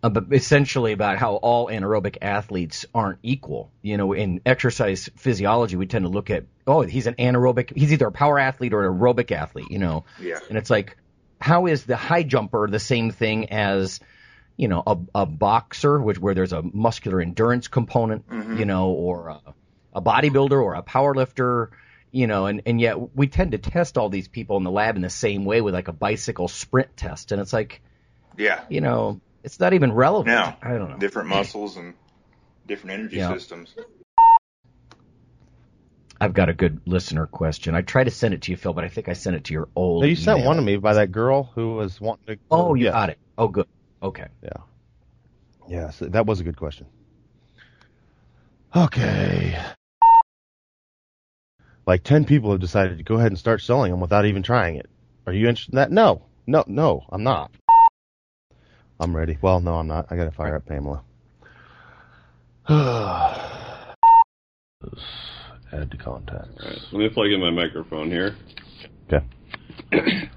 about, 0.03 0.32
essentially 0.32 0.92
about 0.92 1.18
how 1.18 1.36
all 1.36 1.68
anaerobic 1.68 2.18
athletes 2.20 2.86
aren't 2.94 3.18
equal. 3.22 3.70
You 3.82 3.96
know, 3.96 4.12
in 4.12 4.40
exercise 4.44 5.09
physiology, 5.16 5.76
we 5.76 5.86
tend 5.86 6.05
to 6.05 6.09
look 6.09 6.30
at, 6.30 6.44
oh, 6.66 6.82
he's 6.82 7.07
an 7.07 7.14
anaerobic, 7.14 7.76
he's 7.76 7.92
either 7.92 8.09
a 8.09 8.12
power 8.12 8.38
athlete 8.38 8.72
or 8.72 8.84
an 8.84 8.98
aerobic 8.98 9.30
athlete, 9.30 9.70
you 9.70 9.78
know. 9.78 10.05
Yeah. 10.20 10.38
And 10.48 10.59
it's 10.59 10.70
like, 10.70 10.96
how 11.40 11.66
is 11.66 11.84
the 11.84 11.96
high 11.96 12.22
jumper 12.22 12.68
the 12.68 12.80
same 12.80 13.11
thing 13.11 13.50
as, 13.50 14.00
you 14.57 14.68
know, 14.68 14.82
a, 14.86 14.98
a 15.14 15.26
boxer, 15.26 16.00
which 16.00 16.18
where 16.18 16.34
there's 16.34 16.53
a 16.53 16.62
muscular 16.62 17.20
endurance 17.20 17.68
component, 17.68 18.28
mm-hmm. 18.28 18.59
you 18.59 18.64
know, 18.64 18.90
or 18.90 19.28
a, 19.28 19.40
a 19.94 20.03
bodybuilder 20.03 20.53
or 20.53 20.74
a 20.74 20.82
power 20.82 21.14
lifter, 21.14 21.70
you 22.11 22.26
know, 22.26 22.46
and, 22.46 22.62
and 22.66 22.80
yet 22.80 23.16
we 23.16 23.26
tend 23.26 23.53
to 23.53 23.59
test 23.59 23.98
all 23.98 24.09
these 24.09 24.28
people 24.28 24.57
in 24.57 24.64
the 24.64 24.70
lab 24.70 24.96
in 24.96 25.03
the 25.03 25.11
same 25.11 25.44
way 25.44 25.61
with 25.61 25.74
like 25.74 25.88
a 25.88 25.92
bicycle 25.92 26.48
sprint 26.48 26.96
test. 26.96 27.32
And 27.32 27.40
it's 27.40 27.53
like, 27.53 27.82
Yeah. 28.36 28.62
you 28.68 28.80
know, 28.80 29.20
it's 29.45 29.59
not 29.61 29.72
even 29.72 29.93
relevant. 29.93 30.28
No. 30.34 30.55
I 30.62 30.76
don't 30.76 30.90
know. 30.90 30.99
Different 30.99 31.28
muscles 31.28 31.76
and 31.76 31.95
different 32.66 32.99
energy 33.01 33.16
Yeah. 33.16 33.32
systems. 33.34 33.74
I've 36.20 36.34
got 36.34 36.49
a 36.49 36.53
good 36.53 36.80
listener 36.86 37.26
question. 37.26 37.74
I 37.74 37.82
tried 37.82 38.05
to 38.05 38.12
send 38.12 38.32
it 38.32 38.43
to 38.43 38.53
you, 38.53 38.57
Phil, 38.57 38.72
but 38.72 38.84
I 38.84 38.88
think 38.88 39.09
I 39.09 39.12
sent 39.12 39.34
it 39.34 39.45
to 39.45 39.53
your 39.53 39.68
old. 39.74 40.03
No, 40.03 40.07
you 40.09 40.14
sent 40.14 40.38
email. 40.38 40.49
one 40.49 40.57
to 40.57 40.62
me 40.62 40.76
by 40.76 40.95
that 40.95 41.11
girl 41.11 41.51
who 41.55 41.74
was 41.74 42.01
wanting 42.01 42.36
to. 42.36 42.43
Oh, 42.49 42.74
you 42.74 42.84
yeah. 42.84 42.93
got 42.93 43.11
it. 43.11 43.18
Oh, 43.36 43.49
good. 43.49 43.66
Okay. 44.03 44.26
Yeah. 44.43 44.51
Yeah, 45.68 45.90
so 45.90 46.07
that 46.07 46.26
was 46.26 46.38
a 46.40 46.45
good 46.45 46.57
question. 46.57 46.86
Okay. 48.74 49.59
Like 51.86 52.05
10 52.05 52.24
people 52.24 52.53
have 52.53 52.61
decided 52.61 52.99
to 52.99 53.05
go 53.05 53.16
ahead 53.16 53.32
and 53.32 53.38
start 53.38 53.61
selling 53.61 53.90
them 53.90 54.01
without 54.01 54.24
even 54.24 54.43
trying 54.45 54.76
it. 54.76 54.88
Are 55.26 55.32
you 55.32 55.49
interested 55.49 55.72
in 55.74 55.76
that? 55.76 55.90
No. 55.90 56.22
No, 56.47 56.64
no, 56.66 57.05
I'm 57.11 57.22
not. 57.22 57.53
I'm 59.03 59.14
ready. 59.16 59.36
Well, 59.42 59.59
no, 59.59 59.74
I'm 59.74 59.88
not. 59.88 60.07
I 60.11 60.16
got 60.16 60.26
to 60.26 60.30
fire 60.30 60.55
up 60.55 60.66
Pamela. 60.66 61.03
Add 65.72 65.90
to 65.90 65.96
contacts. 65.96 66.62
Alright, 66.62 66.78
let 66.92 66.98
me 66.98 67.09
plug 67.09 67.26
in 67.32 67.40
my 67.40 67.50
microphone 67.50 68.09
here. 68.11 68.36
Okay. 69.12 69.26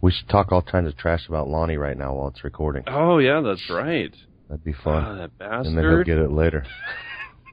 we 0.00 0.10
should 0.10 0.28
talk 0.28 0.50
all 0.50 0.62
kinds 0.62 0.88
of 0.88 0.96
trash 0.96 1.28
about 1.28 1.46
Lonnie 1.48 1.76
right 1.76 1.96
now 1.96 2.12
while 2.12 2.26
it's 2.26 2.42
recording. 2.42 2.82
Oh 2.88 3.18
yeah, 3.18 3.40
that's 3.40 3.70
right. 3.70 4.12
That'd 4.48 4.64
be 4.64 4.72
fun. 4.72 5.04
Ah, 5.04 5.28
that 5.38 5.66
and 5.66 5.78
then 5.78 5.84
he'll 5.84 6.02
get 6.02 6.18
it 6.18 6.32
later. 6.32 6.66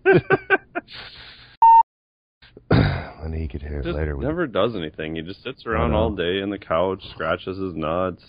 and 2.71 3.35
he 3.35 3.47
could 3.47 3.61
hear 3.61 3.81
it 3.81 3.83
Just 3.83 3.95
later. 3.95 4.17
never 4.17 4.47
does 4.47 4.75
anything. 4.75 5.15
He 5.15 5.21
just 5.21 5.43
sits 5.43 5.67
around 5.67 5.93
all 5.93 6.09
day 6.09 6.39
in 6.39 6.49
the 6.49 6.57
couch, 6.57 7.03
scratches 7.13 7.59
his 7.59 7.75
nuts. 7.75 8.23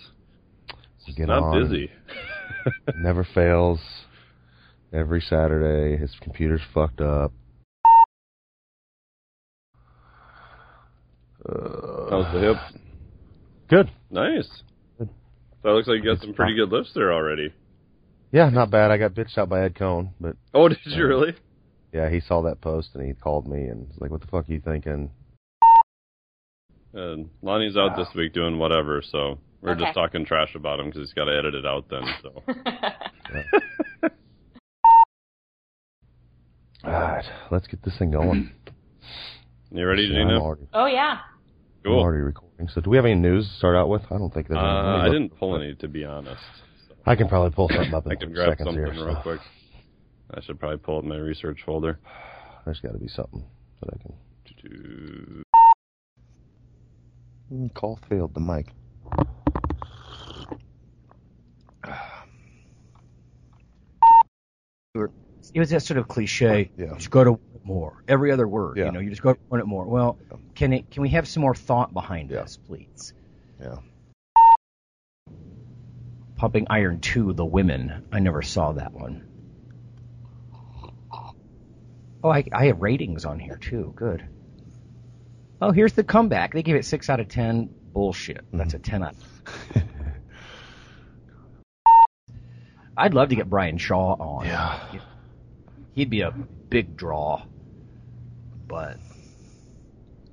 Get 1.16 1.28
not 1.28 1.42
on. 1.42 1.62
busy. 1.62 1.90
never 2.96 3.26
fails. 3.34 3.80
Every 4.92 5.20
Saturday, 5.20 5.96
his 5.96 6.12
computer's 6.22 6.60
fucked 6.72 7.00
up. 7.00 7.32
Uh, 11.46 12.10
How's 12.10 12.32
the 12.32 12.40
hip? 12.40 12.56
Good. 13.68 13.90
Nice. 14.10 14.48
That 14.98 15.70
looks 15.70 15.88
like 15.88 16.02
you 16.02 16.14
got 16.14 16.20
some 16.22 16.34
pretty 16.34 16.54
good 16.54 16.68
lifts 16.70 16.92
there 16.94 17.10
already. 17.12 17.52
Yeah, 18.32 18.50
not 18.50 18.70
bad. 18.70 18.90
I 18.90 18.98
got 18.98 19.14
bitched 19.14 19.38
out 19.38 19.48
by 19.48 19.62
Ed 19.64 19.74
Coan, 19.74 20.10
but 20.20 20.36
Oh, 20.52 20.68
did 20.68 20.78
you 20.84 21.06
really? 21.06 21.32
yeah, 21.92 22.10
he 22.10 22.20
saw 22.20 22.42
that 22.42 22.60
post 22.60 22.90
and 22.94 23.06
he 23.06 23.14
called 23.14 23.48
me 23.48 23.62
and 23.68 23.88
was 23.88 23.96
like, 23.98 24.10
"What 24.10 24.20
the 24.20 24.26
fuck 24.26 24.46
are 24.48 24.52
you 24.52 24.60
thinking?" 24.60 25.10
And 26.92 27.30
Lonnie's 27.40 27.76
out 27.78 27.96
this 27.96 28.08
week 28.14 28.34
doing 28.34 28.58
whatever, 28.58 29.02
so 29.10 29.38
we're 29.64 29.72
Okay. 29.72 29.84
just 29.84 29.94
talking 29.94 30.24
trash 30.26 30.54
about 30.54 30.78
him 30.78 30.86
because 30.86 31.00
he's 31.00 31.12
got 31.14 31.24
to 31.24 31.36
edit 31.36 31.54
it 31.54 31.64
out 31.66 31.86
then. 31.90 32.02
So 32.22 32.42
All 36.84 36.90
right, 36.92 37.24
let's 37.50 37.66
get 37.66 37.82
this 37.82 37.96
thing 37.98 38.10
going. 38.10 38.50
you 39.70 39.86
ready, 39.86 40.02
Yeah, 40.02 40.20
I'm 40.20 40.28
Gina? 40.28 40.40
already, 40.40 40.68
Oh 40.74 40.86
yeah. 40.86 41.12
I'm 41.12 41.90
Cool. 41.90 41.98
already 42.00 42.22
recording. 42.22 42.68
So, 42.68 42.80
do 42.80 42.88
we 42.90 42.96
have 42.96 43.04
any 43.06 43.14
news 43.14 43.46
to 43.48 43.54
start 43.56 43.76
out 43.76 43.88
with? 43.90 44.02
I 44.10 44.16
don't 44.18 44.32
think 44.32 44.48
there's. 44.48 44.58
any. 44.58 44.66
Uh, 44.66 44.98
I 44.98 45.06
didn't 45.08 45.36
pull 45.38 45.54
any, 45.56 45.74
to 45.76 45.88
be 45.88 46.04
honest. 46.04 46.40
I 47.06 47.14
can 47.16 47.28
probably 47.28 47.50
pull 47.54 47.68
something 47.68 47.92
up 47.94 48.06
in 48.06 48.12
I 48.16 48.16
can 48.16 48.32
grab 48.32 48.50
seconds 48.50 48.66
something 48.68 48.82
here. 48.82 48.92
real 49.06 49.14
so 49.16 49.20
quick. 49.22 49.40
I 50.34 50.40
should 50.42 50.58
probably 50.58 50.78
pull 50.78 50.98
up 50.98 51.04
my 51.04 51.16
research 51.16 51.60
folder. 51.64 51.98
There's 52.64 52.80
got 52.80 52.92
to 52.92 52.98
be 52.98 53.08
something 53.08 53.44
that 53.80 53.90
I 53.92 53.98
can. 54.02 54.12
Call 57.74 57.98
failed. 58.08 58.32
The 58.34 58.40
mic. 58.40 58.68
It 64.94 65.58
was 65.58 65.70
that 65.70 65.82
sort 65.82 65.98
of 65.98 66.06
cliche. 66.06 66.70
Yeah. 66.76 66.94
Just 66.94 67.10
go 67.10 67.24
to 67.24 67.40
more. 67.64 68.04
Every 68.06 68.30
other 68.30 68.46
word. 68.46 68.76
Yeah. 68.76 68.86
You 68.86 68.92
know, 68.92 69.00
you 69.00 69.10
just 69.10 69.22
go 69.22 69.34
to 69.34 69.56
it 69.56 69.66
more. 69.66 69.84
Well, 69.86 70.18
can 70.54 70.72
it, 70.72 70.90
can 70.90 71.02
we 71.02 71.08
have 71.10 71.26
some 71.26 71.40
more 71.40 71.54
thought 71.54 71.92
behind 71.92 72.30
Yeah. 72.30 72.42
this, 72.42 72.56
please? 72.56 73.12
Yeah. 73.60 73.78
Pumping 76.36 76.68
Iron 76.70 77.00
2, 77.00 77.32
The 77.32 77.44
Women. 77.44 78.04
I 78.12 78.20
never 78.20 78.42
saw 78.42 78.72
that 78.72 78.92
one. 78.92 79.26
Oh, 82.22 82.30
I, 82.30 82.44
I 82.52 82.66
have 82.66 82.80
ratings 82.80 83.24
on 83.24 83.38
here 83.38 83.56
too. 83.56 83.92
Good. 83.96 84.24
Oh, 85.60 85.72
here's 85.72 85.92
the 85.92 86.04
comeback. 86.04 86.54
They 86.54 86.62
gave 86.62 86.76
it 86.76 86.84
six 86.84 87.10
out 87.10 87.20
of 87.20 87.28
ten. 87.28 87.68
Bullshit. 87.92 88.44
That's 88.52 88.74
a 88.74 88.78
mm-hmm. 88.78 88.90
ten 88.90 89.02
out. 89.02 89.16
I'd 92.96 93.14
love 93.14 93.28
to 93.30 93.36
get 93.36 93.50
Brian 93.50 93.78
Shaw 93.78 94.14
on. 94.14 94.46
Yeah. 94.46 94.80
He'd 95.92 96.10
be 96.10 96.20
a 96.22 96.30
big 96.30 96.96
draw, 96.96 97.42
but 98.66 98.98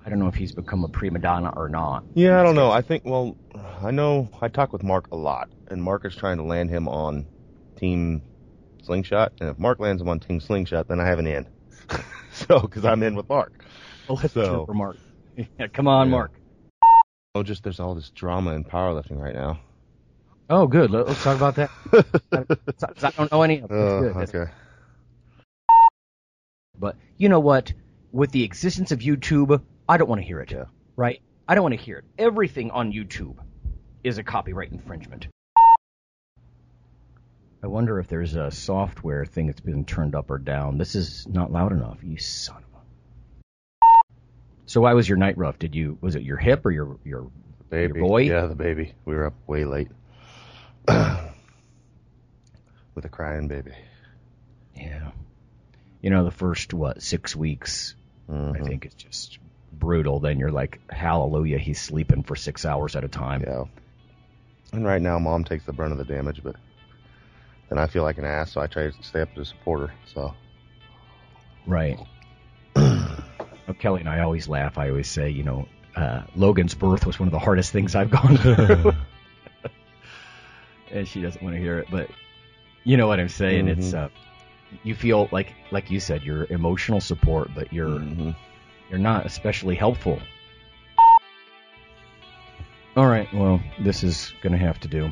I 0.06 0.10
don't 0.10 0.20
know 0.20 0.28
if 0.28 0.36
he's 0.36 0.52
become 0.52 0.84
a 0.84 0.88
prima 0.88 1.20
donna 1.20 1.54
or 1.56 1.70
not. 1.70 2.04
Yeah, 2.16 2.40
I 2.40 2.44
don't 2.44 2.56
know. 2.56 2.72
I 2.72 2.82
think. 2.82 3.04
Well, 3.06 3.38
I 3.82 3.92
know. 3.92 4.30
I 4.42 4.48
talk 4.48 4.74
with 4.74 4.84
Mark 4.84 5.08
a 5.12 5.16
lot, 5.16 5.50
and 5.70 5.82
Mark 5.84 6.06
is 6.06 6.16
trying 6.16 6.38
to 6.38 6.44
land 6.44 6.70
him 6.70 6.88
on 6.88 7.28
Team 7.76 8.22
Slingshot. 8.84 9.34
And 9.40 9.50
if 9.50 9.60
Mark 9.60 9.80
lands 9.80 10.02
him 10.02 10.10
on 10.10 10.20
Team 10.20 10.40
Slingshot, 10.40 10.88
then 10.88 11.00
I 11.00 11.06
have 11.06 11.20
an 11.20 11.28
in. 11.28 11.48
so, 12.32 12.60
because 12.60 12.86
I'm 12.86 13.04
in 13.04 13.16
with 13.16 13.30
Mark. 13.30 13.64
Oh, 14.10 14.14
well, 14.16 14.20
let's 14.24 14.34
So- 14.34 14.66
for 14.66 14.74
Mark. 14.74 14.98
Yeah, 15.58 15.68
come 15.68 15.88
on, 15.88 16.08
Yeah. 16.08 16.12
Mark. 16.12 16.32
Oh, 17.36 17.42
just 17.42 17.64
there's 17.64 17.80
all 17.80 17.96
this 17.96 18.10
drama 18.10 18.52
in 18.52 18.66
powerlifting 18.66 19.18
right 19.18 19.34
now. 19.34 19.60
Oh, 20.52 20.68
good. 20.68 20.92
Let, 20.92 21.08
us 21.08 21.24
talk 21.24 21.38
about 21.38 21.56
that. 21.56 21.72
I, 22.34 22.44
I 23.08 23.12
don't 23.12 23.32
know 23.32 23.42
any 23.42 23.60
of 23.60 23.72
Uh, 23.72 24.02
good. 24.02 24.18
Okay. 24.18 24.52
But 26.78 26.98
you 27.16 27.30
know 27.30 27.40
what? 27.40 27.72
With 28.12 28.32
the 28.32 28.44
existence 28.44 28.92
of 28.92 29.00
YouTube, 29.00 29.62
I 29.88 29.96
don't 29.96 30.10
want 30.10 30.20
to 30.20 30.28
hear 30.28 30.42
it. 30.42 30.52
Yeah. 30.52 30.66
Right? 30.98 31.22
I 31.48 31.56
don't 31.56 31.64
want 31.64 31.76
to 31.76 31.82
hear 31.82 32.00
it. 32.00 32.06
Everything 32.18 32.70
on 32.72 32.92
YouTube 32.92 33.38
is 34.04 34.18
a 34.18 34.24
copyright 34.24 34.74
infringement. 34.74 35.28
I 37.64 37.68
wonder 37.68 37.98
if 38.00 38.10
there's 38.10 38.36
a 38.36 38.52
software 38.52 39.26
thing 39.26 39.48
that's 39.48 39.62
been 39.62 39.86
turned 39.86 40.16
up 40.16 40.30
or 40.30 40.38
down. 40.38 40.78
This 40.78 40.96
is 40.96 41.26
not 41.30 41.54
loud 41.54 41.72
enough. 41.72 42.00
You 42.04 42.18
son 42.18 42.58
of 42.58 42.82
a. 42.82 43.84
So 44.66 44.82
why 44.82 44.96
was 44.96 45.08
your 45.08 45.18
night 45.18 45.38
rough? 45.38 45.60
Did 45.60 45.76
you 45.76 45.98
was 46.02 46.16
it 46.16 46.24
your 46.24 46.38
hip 46.38 46.66
or 46.66 46.72
your 46.72 46.98
your 47.06 47.32
Baby. 47.72 48.00
Your 48.00 48.08
boy? 48.10 48.24
Yeah, 48.24 48.48
the 48.48 48.56
baby. 48.56 48.94
We 49.06 49.16
were 49.16 49.28
up 49.28 49.34
way 49.48 49.64
late. 49.64 49.88
With 52.96 53.06
a 53.06 53.10
crying 53.10 53.48
baby. 53.48 53.72
yeah? 54.76 55.12
You 56.02 56.10
know 56.10 56.24
the 56.26 56.32
first 56.32 56.74
what 56.74 57.02
six 57.02 57.36
weeks 57.36 57.96
I 58.28 58.32
Mhm. 58.34 58.66
think 58.66 58.86
is 58.86 58.94
just 58.94 59.38
brutal. 59.72 60.20
Then 60.20 60.40
you're 60.40 60.52
like, 60.52 60.80
hallelujah, 60.90 61.58
he's 61.58 61.80
sleeping 61.80 62.24
for 62.24 62.36
six 62.36 62.66
hours 62.66 62.96
at 62.96 63.04
a 63.04 63.08
time. 63.08 63.42
Yeah. 63.46 63.66
And 64.74 64.86
right 64.86 65.02
now, 65.02 65.20
mom 65.20 65.44
takes 65.44 65.66
the 65.66 65.74
brunt 65.74 65.92
of 65.92 65.98
the 65.98 66.06
damage, 66.06 66.42
but 66.44 66.56
then 67.70 67.78
I 67.78 67.88
feel 67.88 68.04
like 68.04 68.18
an 68.18 68.26
ass, 68.26 68.52
so 68.54 68.62
I 68.62 68.68
try 68.68 68.90
to 68.90 69.04
stay 69.04 69.22
up 69.22 69.34
to 69.36 69.46
support 69.46 69.90
her. 69.90 69.96
So, 70.14 70.34
Right. 71.66 72.00
Oh, 73.68 73.74
Kelly 73.74 74.00
and 74.02 74.10
I 74.10 74.22
always 74.22 74.48
laugh. 74.50 74.78
I 74.80 74.90
always 74.90 75.08
say, 75.10 75.30
you 75.30 75.44
know, 75.44 75.68
uh, 75.96 76.24
Logan's 76.36 76.74
birth 76.74 77.06
was 77.06 77.20
one 77.20 77.28
of 77.28 77.32
the 77.32 77.40
hardest 77.40 77.72
things 77.72 77.96
I've 77.96 78.10
gone 78.10 78.36
through. 78.38 78.92
And 80.92 81.08
she 81.08 81.22
doesn't 81.22 81.42
want 81.42 81.56
to 81.56 81.62
hear 81.62 81.80
it, 81.80 81.88
but 81.90 82.10
you 82.84 82.98
know 82.98 83.08
what 83.08 83.20
I'm 83.20 83.30
saying. 83.30 83.68
It's 83.68 83.94
uh, 83.94 84.10
you 84.84 84.96
feel 84.96 85.30
like, 85.32 85.54
like 85.72 85.92
you 85.92 86.00
said, 86.00 86.24
you're 86.24 86.46
emotional 86.50 87.02
support, 87.02 87.50
but 87.54 87.72
you're 87.72 88.00
mhm. 88.00 88.36
you're 88.90 89.00
not 89.00 89.26
especially 89.26 89.76
helpful. 89.76 90.20
All 92.96 93.08
right. 93.08 93.32
Well, 93.34 93.62
this 93.80 94.04
is 94.04 94.34
going 94.42 94.52
to 94.52 94.60
have 94.60 94.80
to 94.82 94.88
do. 94.88 95.12